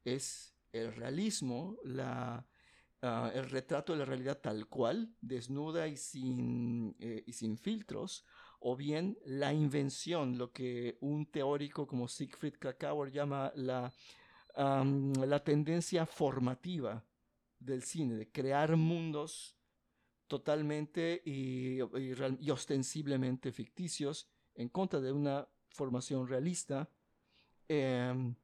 es 0.04 0.54
el 0.72 0.94
realismo, 0.94 1.78
ah, 1.98 2.44
el 3.34 3.48
retrato 3.48 3.92
de 3.92 4.00
la 4.00 4.04
realidad 4.04 4.40
tal 4.40 4.66
cual, 4.68 5.14
desnuda 5.20 5.88
y 5.88 5.96
sin, 5.96 6.96
eh, 6.98 7.24
y 7.26 7.32
sin 7.32 7.56
filtros, 7.56 8.24
o 8.60 8.76
bien 8.76 9.18
la 9.24 9.52
invención, 9.52 10.38
lo 10.38 10.52
que 10.52 10.98
un 11.00 11.26
teórico 11.30 11.86
como 11.86 12.08
Siegfried 12.08 12.54
Krakauer 12.58 13.10
llama 13.12 13.52
la, 13.54 13.92
la 14.56 15.44
tendencia 15.44 16.06
formativa 16.06 17.04
del 17.58 17.82
cine, 17.82 18.14
de 18.16 18.30
crear 18.30 18.76
mundos 18.76 19.56
totalmente 20.26 21.22
y, 21.24 21.80
ostensiblemente 22.50 23.52
ficticios 23.52 24.28
en 24.56 24.68
contra 24.68 25.00
de 25.00 25.12
una 25.12 25.46
formación 25.68 26.26
realista 26.26 26.88
em, 27.68 28.34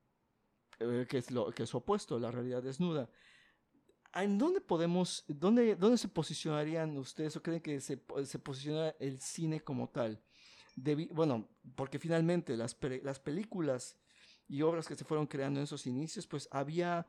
eh, 0.78 1.06
que, 1.08 1.18
es 1.18 1.30
lo, 1.30 1.50
que 1.50 1.64
es 1.64 1.74
opuesto 1.74 2.18
la 2.18 2.30
realidad 2.30 2.62
desnuda. 2.62 3.08
¿En 4.14 4.36
dónde 4.36 4.60
podemos, 4.60 5.24
dónde, 5.26 5.74
dónde 5.74 5.96
se 5.96 6.08
posicionarían 6.08 6.96
ustedes 6.98 7.34
o 7.36 7.42
creen 7.42 7.60
que 7.60 7.80
se, 7.80 8.02
se 8.24 8.38
posiciona 8.38 8.90
el 9.00 9.20
cine 9.20 9.60
como 9.60 9.88
tal? 9.88 10.22
bueno, 11.10 11.48
porque 11.74 11.98
finalmente 11.98 12.56
las, 12.56 12.76
las 13.02 13.20
películas 13.20 13.96
y 14.48 14.62
obras 14.62 14.86
que 14.88 14.96
se 14.96 15.04
fueron 15.04 15.26
creando 15.26 15.60
en 15.60 15.64
esos 15.64 15.86
inicios, 15.86 16.26
pues 16.26 16.48
había, 16.50 17.06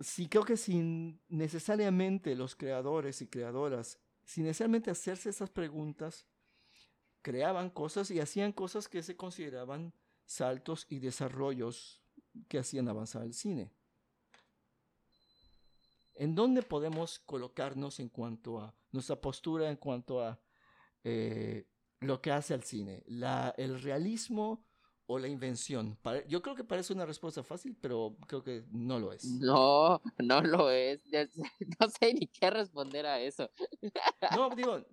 sí 0.00 0.28
creo 0.28 0.44
que 0.44 0.56
sin 0.56 1.20
necesariamente 1.28 2.34
los 2.34 2.54
creadores 2.54 3.22
y 3.22 3.26
creadoras, 3.26 3.98
sin 4.24 4.44
necesariamente 4.44 4.90
hacerse 4.90 5.30
esas 5.30 5.50
preguntas, 5.50 6.26
creaban 7.22 7.70
cosas 7.70 8.10
y 8.10 8.20
hacían 8.20 8.52
cosas 8.52 8.88
que 8.88 9.02
se 9.02 9.16
consideraban 9.16 9.92
saltos 10.24 10.86
y 10.88 10.98
desarrollos 10.98 12.02
que 12.48 12.58
hacían 12.58 12.88
avanzar 12.88 13.22
el 13.22 13.34
cine. 13.34 13.70
¿En 16.14 16.34
dónde 16.34 16.62
podemos 16.62 17.20
colocarnos 17.20 18.00
en 18.00 18.08
cuanto 18.08 18.60
a 18.60 18.74
nuestra 18.92 19.20
postura, 19.20 19.70
en 19.70 19.76
cuanto 19.76 20.22
a 20.22 20.40
eh, 21.04 21.66
lo 22.00 22.20
que 22.20 22.32
hace 22.32 22.54
al 22.54 22.64
cine? 22.64 23.04
La, 23.06 23.54
¿El 23.56 23.80
realismo 23.80 24.67
o 25.10 25.18
la 25.18 25.26
invención? 25.26 25.98
Yo 26.28 26.42
creo 26.42 26.54
que 26.54 26.64
parece 26.64 26.92
una 26.92 27.06
respuesta 27.06 27.42
fácil, 27.42 27.74
pero 27.80 28.14
creo 28.26 28.44
que 28.44 28.64
no 28.70 28.98
lo 28.98 29.12
es. 29.12 29.24
No, 29.24 30.02
no 30.18 30.42
lo 30.42 30.70
es. 30.70 31.02
No 31.80 31.88
sé 31.88 32.12
ni 32.12 32.26
qué 32.26 32.50
responder 32.50 33.06
a 33.06 33.18
eso. 33.18 33.50
No, 34.36 34.50
digo, 34.56 34.84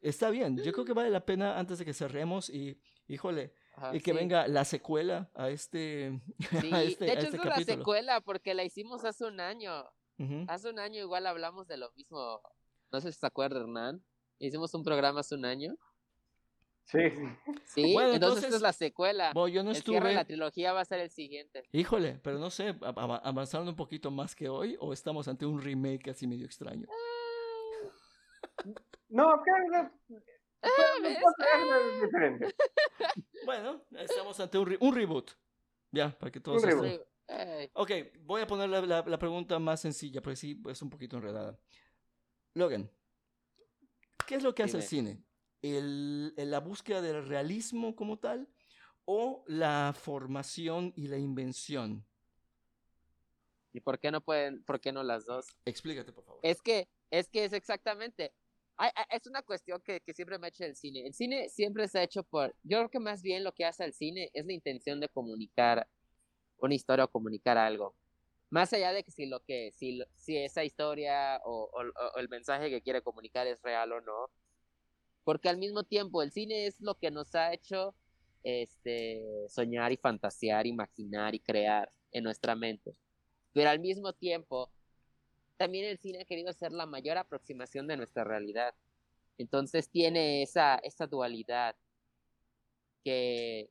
está 0.00 0.30
bien. 0.30 0.56
Yo 0.56 0.72
creo 0.72 0.84
que 0.84 0.92
vale 0.92 1.10
la 1.10 1.26
pena 1.26 1.58
antes 1.58 1.78
de 1.78 1.84
que 1.84 1.92
cerremos 1.92 2.48
y, 2.48 2.80
híjole, 3.08 3.52
y 3.92 4.00
que 4.00 4.12
venga 4.12 4.46
la 4.46 4.64
secuela 4.64 5.30
a 5.34 5.50
este, 5.50 6.20
sí. 6.60 6.70
este 6.72 7.04
De 7.06 7.12
hecho, 7.12 7.26
este 7.26 7.36
es 7.36 7.42
una 7.42 7.64
secuela 7.64 8.20
porque 8.20 8.54
la 8.54 8.62
hicimos 8.62 9.04
hace 9.04 9.24
un 9.24 9.40
año. 9.40 9.84
Hace 10.48 10.68
un 10.68 10.78
año 10.78 11.00
igual 11.00 11.26
hablamos 11.26 11.66
de 11.66 11.78
lo 11.78 11.90
mismo. 11.92 12.40
No 12.92 13.00
sé 13.00 13.10
si 13.10 13.18
se 13.18 13.26
acuerda, 13.26 13.60
Hernán. 13.60 14.04
Hicimos 14.38 14.74
un 14.74 14.84
programa 14.84 15.20
hace 15.20 15.34
un 15.34 15.46
año. 15.46 15.74
Sí. 16.90 16.98
Sí, 17.66 17.92
bueno, 17.92 18.14
entonces, 18.14 18.44
esta 18.44 18.56
es 18.56 18.62
la 18.62 18.72
secuela. 18.72 19.32
yo 19.48 19.62
no 19.62 19.70
estuve... 19.70 20.12
la 20.12 20.24
trilogía 20.24 20.72
va 20.72 20.80
a 20.80 20.84
ser 20.84 20.98
el 21.00 21.10
siguiente. 21.10 21.62
Híjole, 21.72 22.18
pero 22.22 22.38
no 22.38 22.50
sé, 22.50 22.74
avanzando 22.82 23.70
un 23.70 23.76
poquito 23.76 24.10
más 24.10 24.34
que 24.34 24.48
hoy 24.48 24.76
o 24.80 24.92
estamos 24.92 25.28
ante 25.28 25.46
un 25.46 25.60
remake 25.62 26.10
así 26.10 26.26
medio 26.26 26.46
extraño. 26.46 26.88
no, 29.08 29.40
creo 29.42 29.90
es 30.62 32.02
diferente. 32.02 32.54
bueno, 33.46 33.84
estamos 33.92 34.38
ante 34.40 34.58
un, 34.58 34.76
un 34.80 34.94
reboot. 34.94 35.30
Ya, 35.92 36.10
para 36.18 36.32
que 36.32 36.40
todos 36.40 36.62
estén... 36.64 37.00
Ok, 37.74 37.90
voy 38.22 38.42
a 38.42 38.46
poner 38.48 38.68
la, 38.68 39.02
la, 39.06 39.18
pregunta 39.18 39.58
más 39.60 39.80
sencilla, 39.80 40.20
porque 40.20 40.36
sí 40.36 40.60
es 40.68 40.82
un 40.82 40.90
poquito 40.90 41.16
enredada. 41.16 41.56
Logan, 42.54 42.90
¿qué 44.26 44.34
es 44.34 44.42
lo 44.42 44.52
que 44.52 44.64
hace 44.64 44.78
el 44.78 44.82
cine? 44.82 45.22
¿El, 45.62 46.34
¿La 46.36 46.60
búsqueda 46.60 47.02
del 47.02 47.26
realismo 47.26 47.94
como 47.94 48.18
tal 48.18 48.48
o 49.04 49.44
la 49.46 49.94
formación 49.96 50.92
y 50.96 51.08
la 51.08 51.18
invención? 51.18 52.04
¿Y 53.72 53.80
por 53.80 53.98
qué 53.98 54.10
no 54.10 54.20
pueden, 54.20 54.64
por 54.64 54.80
qué 54.80 54.92
no 54.92 55.02
las 55.02 55.26
dos? 55.26 55.46
Explícate, 55.64 56.12
por 56.12 56.24
favor. 56.24 56.40
Es 56.42 56.60
que, 56.60 56.88
es 57.10 57.28
que 57.28 57.44
es 57.44 57.52
exactamente, 57.52 58.32
es 59.10 59.26
una 59.26 59.42
cuestión 59.42 59.80
que, 59.82 60.00
que, 60.00 60.14
siempre 60.14 60.38
me 60.38 60.46
ha 60.46 60.48
hecho 60.48 60.64
el 60.64 60.74
cine. 60.74 61.06
El 61.06 61.14
cine 61.14 61.48
siempre 61.48 61.86
se 61.88 61.98
ha 61.98 62.02
hecho 62.02 62.22
por, 62.24 62.54
yo 62.62 62.78
creo 62.78 62.90
que 62.90 62.98
más 62.98 63.22
bien 63.22 63.44
lo 63.44 63.52
que 63.52 63.64
hace 63.64 63.84
el 63.84 63.92
cine 63.92 64.30
es 64.32 64.46
la 64.46 64.52
intención 64.52 65.00
de 65.00 65.08
comunicar 65.08 65.86
una 66.58 66.74
historia 66.74 67.04
o 67.04 67.08
comunicar 67.08 67.58
algo. 67.58 67.94
Más 68.50 68.72
allá 68.72 68.92
de 68.92 69.04
que 69.04 69.12
si 69.12 69.26
lo 69.26 69.40
que, 69.44 69.70
si, 69.72 70.00
si 70.16 70.36
esa 70.36 70.64
historia 70.64 71.40
o, 71.44 71.70
el 72.16 72.28
mensaje 72.28 72.68
que 72.68 72.82
quiere 72.82 73.02
comunicar 73.02 73.46
es 73.46 73.62
real 73.62 73.92
o 73.92 74.00
no. 74.00 74.30
Porque 75.30 75.48
al 75.48 75.58
mismo 75.58 75.84
tiempo 75.84 76.24
el 76.24 76.32
cine 76.32 76.66
es 76.66 76.80
lo 76.80 76.96
que 76.96 77.12
nos 77.12 77.36
ha 77.36 77.54
hecho 77.54 77.94
este, 78.42 79.46
soñar 79.48 79.92
y 79.92 79.96
fantasear, 79.96 80.66
imaginar 80.66 81.36
y 81.36 81.38
crear 81.38 81.88
en 82.10 82.24
nuestra 82.24 82.56
mente. 82.56 82.96
Pero 83.52 83.70
al 83.70 83.78
mismo 83.78 84.12
tiempo, 84.12 84.72
también 85.56 85.84
el 85.84 86.00
cine 86.00 86.22
ha 86.22 86.24
querido 86.24 86.52
ser 86.52 86.72
la 86.72 86.84
mayor 86.84 87.16
aproximación 87.16 87.86
de 87.86 87.96
nuestra 87.96 88.24
realidad. 88.24 88.74
Entonces 89.38 89.88
tiene 89.88 90.42
esa, 90.42 90.80
esa 90.82 91.06
dualidad 91.06 91.76
que, 93.04 93.70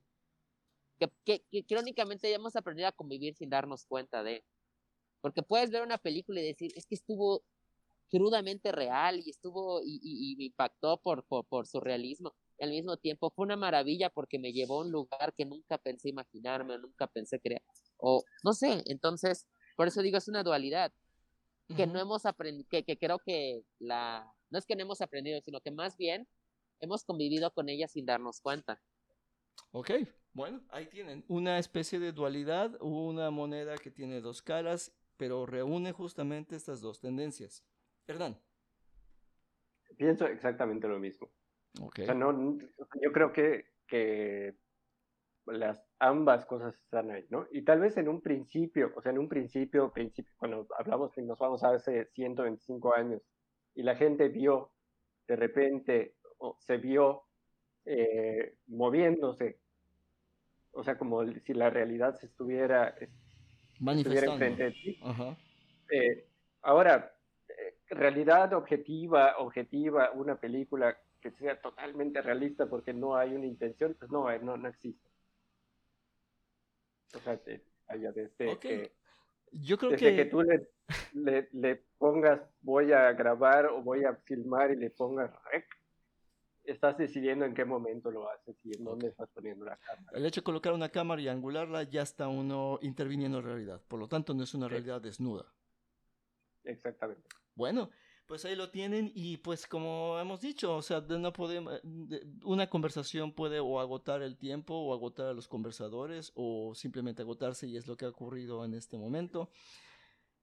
que, 1.25 1.43
que, 1.51 1.65
ya 1.67 1.81
hemos 2.29 2.55
aprendido 2.55 2.87
a 2.87 2.93
convivir 2.93 3.35
sin 3.35 3.49
darnos 3.49 3.83
cuenta 3.83 4.23
de. 4.23 4.45
Porque 5.19 5.43
puedes 5.43 5.71
ver 5.71 5.83
una 5.83 5.97
película 5.97 6.39
y 6.39 6.45
decir, 6.45 6.71
es 6.77 6.85
que 6.85 6.95
estuvo 6.95 7.43
crudamente 8.09 8.71
real 8.71 9.19
y 9.19 9.29
estuvo 9.29 9.81
y, 9.81 9.99
y, 10.01 10.35
me 10.37 10.45
impactó 10.45 10.97
por, 11.01 11.25
por, 11.25 11.45
por, 11.45 11.67
su 11.67 11.79
realismo. 11.79 12.33
Y 12.57 12.63
al 12.63 12.71
mismo 12.71 12.97
tiempo 12.97 13.31
fue 13.31 13.45
una 13.45 13.55
maravilla 13.55 14.09
porque 14.09 14.39
me 14.39 14.51
llevó 14.51 14.79
a 14.79 14.85
un 14.85 14.91
lugar 14.91 15.33
que 15.35 15.45
nunca 15.45 15.77
pensé 15.77 16.09
imaginarme, 16.09 16.77
nunca 16.77 17.07
pensé 17.07 17.39
crear. 17.39 17.61
O 17.97 18.23
no 18.43 18.53
sé, 18.53 18.83
entonces, 18.87 19.47
por 19.75 19.87
eso 19.87 20.01
digo, 20.01 20.17
es 20.17 20.27
una 20.27 20.43
dualidad 20.43 20.91
que 21.75 21.85
no 21.85 21.99
hemos 21.99 22.25
aprendido, 22.25 22.67
que, 22.67 22.83
que 22.83 22.97
creo 22.97 23.19
que 23.19 23.61
la, 23.77 24.33
no 24.49 24.57
es 24.57 24.65
que 24.65 24.75
no 24.75 24.81
hemos 24.81 25.01
aprendido, 25.01 25.39
sino 25.41 25.61
que 25.61 25.69
más 25.69 25.97
bien 25.97 26.27
hemos 26.79 27.03
convivido 27.03 27.51
con 27.51 27.69
ella 27.69 27.87
sin 27.87 28.07
darnos 28.07 28.41
cuenta. 28.41 28.81
Ok, 29.71 29.91
bueno, 30.33 30.63
ahí 30.69 30.87
tienen 30.87 31.23
una 31.27 31.59
especie 31.59 31.99
de 31.99 32.11
dualidad, 32.11 32.75
una 32.81 33.29
moneda 33.29 33.77
que 33.77 33.91
tiene 33.91 34.19
dos 34.19 34.41
caras 34.41 34.91
pero 35.19 35.45
reúne 35.45 35.91
justamente 35.91 36.55
estas 36.55 36.79
dos 36.79 37.01
tendencias. 37.01 37.61
Hernán. 38.09 38.37
Pienso 39.97 40.25
exactamente 40.25 40.87
lo 40.87 40.99
mismo. 40.99 41.29
Okay. 41.79 42.03
O 42.03 42.05
sea, 42.05 42.15
no, 42.15 42.57
yo 43.01 43.11
creo 43.11 43.31
que, 43.31 43.65
que 43.87 44.55
las 45.45 45.83
ambas 45.99 46.45
cosas 46.45 46.75
están 46.75 47.11
ahí, 47.11 47.25
¿no? 47.29 47.47
Y 47.51 47.63
tal 47.63 47.79
vez 47.79 47.97
en 47.97 48.07
un 48.07 48.21
principio, 48.21 48.91
o 48.95 49.01
sea, 49.01 49.11
en 49.11 49.19
un 49.19 49.27
principio, 49.27 49.91
principio 49.91 50.31
cuando 50.37 50.67
hablamos 50.77 51.11
que 51.11 51.21
nos 51.21 51.37
vamos 51.37 51.63
a 51.63 51.71
hace 51.71 52.05
125 52.05 52.93
años 52.93 53.21
y 53.75 53.83
la 53.83 53.95
gente 53.95 54.29
vio 54.29 54.71
de 55.27 55.35
repente, 55.35 56.15
o 56.39 56.57
se 56.59 56.77
vio 56.77 57.23
eh, 57.85 58.55
moviéndose, 58.67 59.59
o 60.71 60.83
sea, 60.83 60.97
como 60.97 61.25
si 61.41 61.53
la 61.53 61.69
realidad 61.69 62.15
se 62.15 62.25
estuviera, 62.25 62.95
estuviera 63.79 64.33
enfrente 64.33 64.63
de 64.63 64.71
ti. 64.71 64.99
Eh, 65.91 66.27
ahora, 66.63 67.15
realidad 67.89 68.53
objetiva, 68.53 69.37
objetiva, 69.37 70.11
una 70.11 70.35
película 70.35 70.97
que 71.19 71.31
sea 71.31 71.59
totalmente 71.59 72.21
realista 72.21 72.67
porque 72.67 72.93
no 72.93 73.15
hay 73.15 73.33
una 73.33 73.45
intención, 73.45 73.95
pues 73.97 74.09
no, 74.11 74.25
no, 74.39 74.57
no 74.57 74.67
existe. 74.67 75.09
O 77.15 77.19
sea, 77.19 77.39
allá 77.87 78.11
desde 78.11 78.59
que, 78.59 78.91
yo 79.51 79.77
creo 79.77 79.91
desde 79.91 80.11
que... 80.11 80.15
que 80.15 80.25
tú 80.25 80.43
le, 80.43 80.69
le, 81.13 81.49
le, 81.53 81.83
pongas 81.97 82.39
voy 82.61 82.91
a 82.91 83.11
grabar 83.13 83.65
o 83.65 83.81
voy 83.81 84.03
a 84.03 84.15
filmar 84.15 84.71
y 84.71 84.75
le 84.75 84.91
pongas 84.91 85.31
rec, 85.51 85.65
estás 86.63 86.97
decidiendo 86.97 87.45
en 87.45 87.53
qué 87.53 87.65
momento 87.65 88.11
lo 88.11 88.29
haces 88.29 88.55
y 88.63 88.77
en 88.77 88.83
dónde 88.83 89.07
estás 89.07 89.27
poniendo 89.29 89.65
la 89.65 89.77
cámara. 89.77 90.17
El 90.17 90.25
hecho 90.25 90.41
de 90.41 90.45
colocar 90.45 90.73
una 90.73 90.89
cámara 90.89 91.21
y 91.21 91.27
angularla 91.27 91.83
ya 91.83 92.03
está 92.03 92.27
uno 92.27 92.77
interviniendo 92.81 93.39
en 93.39 93.45
realidad. 93.45 93.81
Por 93.87 93.99
lo 93.99 94.07
tanto, 94.07 94.33
no 94.33 94.43
es 94.43 94.53
una 94.53 94.67
realidad 94.67 95.01
desnuda. 95.01 95.45
Exactamente. 96.63 97.27
Bueno, 97.59 97.89
pues 98.25 98.45
ahí 98.45 98.55
lo 98.55 98.69
tienen 98.69 99.11
y 99.13 99.35
pues 99.35 99.67
como 99.67 100.17
hemos 100.17 100.39
dicho, 100.39 100.77
o 100.77 100.81
sea, 100.81 101.01
no 101.01 101.33
podemos, 101.33 101.81
una 102.45 102.69
conversación 102.69 103.33
puede 103.33 103.59
o 103.59 103.81
agotar 103.81 104.21
el 104.21 104.37
tiempo 104.37 104.75
o 104.75 104.93
agotar 104.93 105.27
a 105.27 105.33
los 105.33 105.49
conversadores 105.49 106.31
o 106.35 106.73
simplemente 106.73 107.21
agotarse 107.21 107.67
y 107.67 107.75
es 107.75 107.85
lo 107.85 107.97
que 107.97 108.05
ha 108.05 108.09
ocurrido 108.09 108.63
en 108.63 108.75
este 108.75 108.97
momento. 108.97 109.49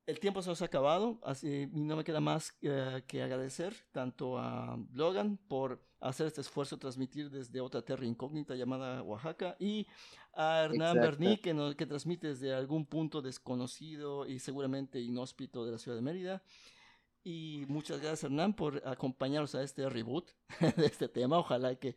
El 0.04 0.20
tiempo 0.20 0.42
se 0.42 0.50
nos 0.50 0.60
ha 0.60 0.66
acabado, 0.66 1.18
así 1.22 1.68
no 1.72 1.96
me 1.96 2.04
queda 2.04 2.20
más 2.20 2.50
uh, 2.62 3.00
que 3.06 3.22
agradecer 3.22 3.74
tanto 3.92 4.38
a 4.38 4.78
Logan 4.92 5.38
por 5.48 5.80
hacer 6.00 6.26
este 6.26 6.42
esfuerzo, 6.42 6.76
transmitir 6.76 7.30
desde 7.30 7.62
otra 7.62 7.80
tierra 7.80 8.04
incógnita 8.04 8.54
llamada 8.54 9.02
Oaxaca, 9.02 9.56
y 9.58 9.86
a 10.34 10.64
Hernán 10.64 10.96
Berní, 10.96 11.38
que, 11.38 11.54
no, 11.54 11.74
que 11.74 11.86
transmite 11.86 12.28
desde 12.28 12.54
algún 12.54 12.84
punto 12.84 13.22
desconocido 13.22 14.26
y 14.26 14.38
seguramente 14.38 15.00
inhóspito 15.00 15.64
de 15.64 15.72
la 15.72 15.78
ciudad 15.78 15.96
de 15.96 16.02
Mérida. 16.02 16.42
Y 17.28 17.64
muchas 17.66 17.98
gracias 17.98 18.22
Hernán 18.22 18.54
por 18.54 18.80
acompañarnos 18.86 19.56
a 19.56 19.62
este 19.64 19.88
reboot 19.88 20.30
de 20.76 20.86
este 20.86 21.08
tema. 21.08 21.40
Ojalá 21.40 21.74
que 21.74 21.96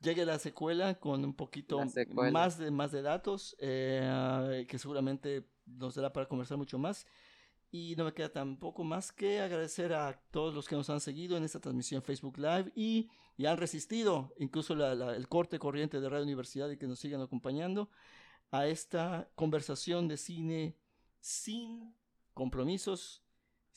llegue 0.00 0.24
la 0.24 0.38
secuela 0.38 0.98
con 0.98 1.22
un 1.26 1.34
poquito 1.34 1.78
más 2.32 2.56
de, 2.56 2.70
más 2.70 2.90
de 2.90 3.02
datos, 3.02 3.54
eh, 3.58 4.64
que 4.66 4.78
seguramente 4.78 5.46
nos 5.66 5.96
dará 5.96 6.10
para 6.10 6.26
conversar 6.26 6.56
mucho 6.56 6.78
más. 6.78 7.06
Y 7.70 7.96
no 7.96 8.06
me 8.06 8.14
queda 8.14 8.32
tampoco 8.32 8.82
más 8.82 9.12
que 9.12 9.40
agradecer 9.40 9.92
a 9.92 10.18
todos 10.30 10.54
los 10.54 10.66
que 10.66 10.74
nos 10.74 10.88
han 10.88 11.00
seguido 11.00 11.36
en 11.36 11.44
esta 11.44 11.60
transmisión 11.60 12.00
Facebook 12.00 12.38
Live 12.38 12.72
y, 12.74 13.10
y 13.36 13.44
han 13.44 13.58
resistido 13.58 14.32
incluso 14.38 14.74
la, 14.74 14.94
la, 14.94 15.16
el 15.16 15.28
corte 15.28 15.58
corriente 15.58 16.00
de 16.00 16.08
Radio 16.08 16.24
Universidad 16.24 16.70
y 16.70 16.78
que 16.78 16.86
nos 16.86 16.98
sigan 16.98 17.20
acompañando 17.20 17.90
a 18.50 18.66
esta 18.66 19.28
conversación 19.34 20.08
de 20.08 20.16
cine 20.16 20.78
sin 21.20 21.94
compromisos, 22.32 23.25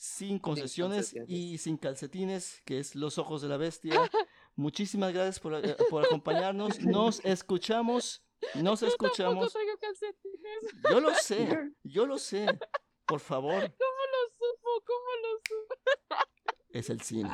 sin 0.00 0.38
concesiones, 0.38 1.08
sin 1.08 1.18
concesiones, 1.18 1.52
y 1.52 1.58
sin 1.58 1.76
calcetines, 1.76 2.62
que 2.64 2.78
es 2.78 2.94
Los 2.94 3.18
Ojos 3.18 3.42
de 3.42 3.48
la 3.48 3.58
Bestia. 3.58 3.92
Muchísimas 4.56 5.12
gracias 5.12 5.38
por, 5.38 5.54
eh, 5.54 5.76
por 5.90 6.06
acompañarnos. 6.06 6.80
Nos 6.80 7.22
escuchamos. 7.22 8.24
Nos 8.54 8.82
escuchamos. 8.82 9.52
Yo 10.90 11.00
lo 11.00 11.14
sé, 11.14 11.74
yo 11.82 12.06
lo 12.06 12.16
sé. 12.16 12.46
Por 13.04 13.20
favor. 13.20 13.60
¿Cómo 13.60 14.02
lo 14.14 14.30
supo? 14.38 14.84
¿Cómo 14.86 15.10
lo 15.22 15.38
supo? 15.46 16.16
Es 16.70 16.88
el 16.88 17.02
cine. 17.02 17.30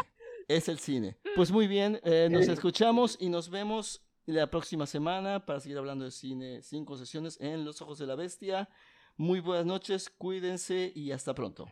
Es 0.48 0.68
el 0.68 0.80
cine. 0.80 1.18
Pues 1.36 1.52
muy 1.52 1.68
bien, 1.68 2.00
eh, 2.02 2.28
nos 2.28 2.48
escuchamos 2.48 3.16
y 3.20 3.28
nos 3.28 3.48
vemos 3.48 4.04
la 4.24 4.50
próxima 4.50 4.86
semana 4.86 5.46
para 5.46 5.60
seguir 5.60 5.78
hablando 5.78 6.04
de 6.04 6.10
cine 6.10 6.62
sin 6.62 6.84
concesiones 6.84 7.40
en 7.40 7.64
Los 7.64 7.80
Ojos 7.80 7.98
de 7.98 8.06
la 8.06 8.16
Bestia. 8.16 8.68
Muy 9.16 9.38
buenas 9.38 9.66
noches, 9.66 10.10
cuídense 10.10 10.90
y 10.96 11.12
hasta 11.12 11.32
pronto. 11.32 11.68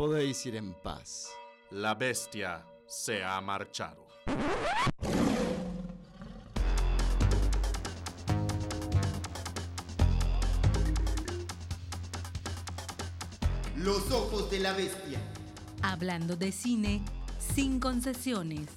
Podéis 0.00 0.46
ir 0.46 0.56
en 0.56 0.72
paz. 0.72 1.28
La 1.72 1.94
bestia 1.94 2.64
se 2.86 3.22
ha 3.22 3.38
marchado. 3.42 4.08
Los 13.76 14.10
ojos 14.10 14.50
de 14.50 14.60
la 14.60 14.72
bestia. 14.72 15.20
Hablando 15.82 16.34
de 16.34 16.50
cine 16.50 17.04
sin 17.38 17.78
concesiones. 17.78 18.70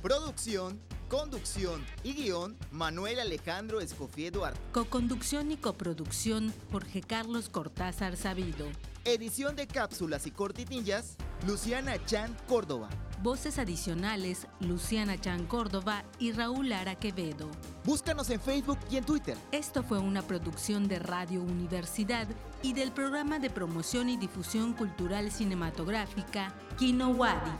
Producción, 0.00 0.80
conducción 1.10 1.84
y 2.04 2.14
guion 2.14 2.56
Manuel 2.70 3.18
Alejandro 3.18 3.80
Escofié 3.80 4.30
Duarte. 4.30 4.60
Coconducción 4.72 5.50
y 5.50 5.56
coproducción 5.56 6.54
Jorge 6.70 7.02
Carlos 7.02 7.48
Cortázar 7.48 8.16
Sabido. 8.16 8.66
Edición 9.04 9.56
de 9.56 9.66
cápsulas 9.66 10.26
y 10.28 10.30
cortitillas 10.30 11.16
Luciana 11.48 12.02
Chan 12.06 12.36
Córdoba. 12.46 12.88
Voces 13.22 13.58
adicionales 13.58 14.46
Luciana 14.60 15.20
Chan 15.20 15.46
Córdoba 15.46 16.04
y 16.20 16.30
Raúl 16.30 16.68
Lara 16.68 16.94
Quevedo. 16.94 17.50
Búscanos 17.84 18.30
en 18.30 18.40
Facebook 18.40 18.78
y 18.88 18.96
en 18.96 19.04
Twitter. 19.04 19.36
Esto 19.50 19.82
fue 19.82 19.98
una 19.98 20.22
producción 20.22 20.86
de 20.86 21.00
Radio 21.00 21.42
Universidad 21.42 22.28
y 22.62 22.72
del 22.72 22.92
programa 22.92 23.40
de 23.40 23.50
promoción 23.50 24.08
y 24.10 24.16
difusión 24.16 24.74
cultural 24.74 25.32
cinematográfica 25.32 26.54
Kino 26.78 27.08
Wadi. 27.08 27.50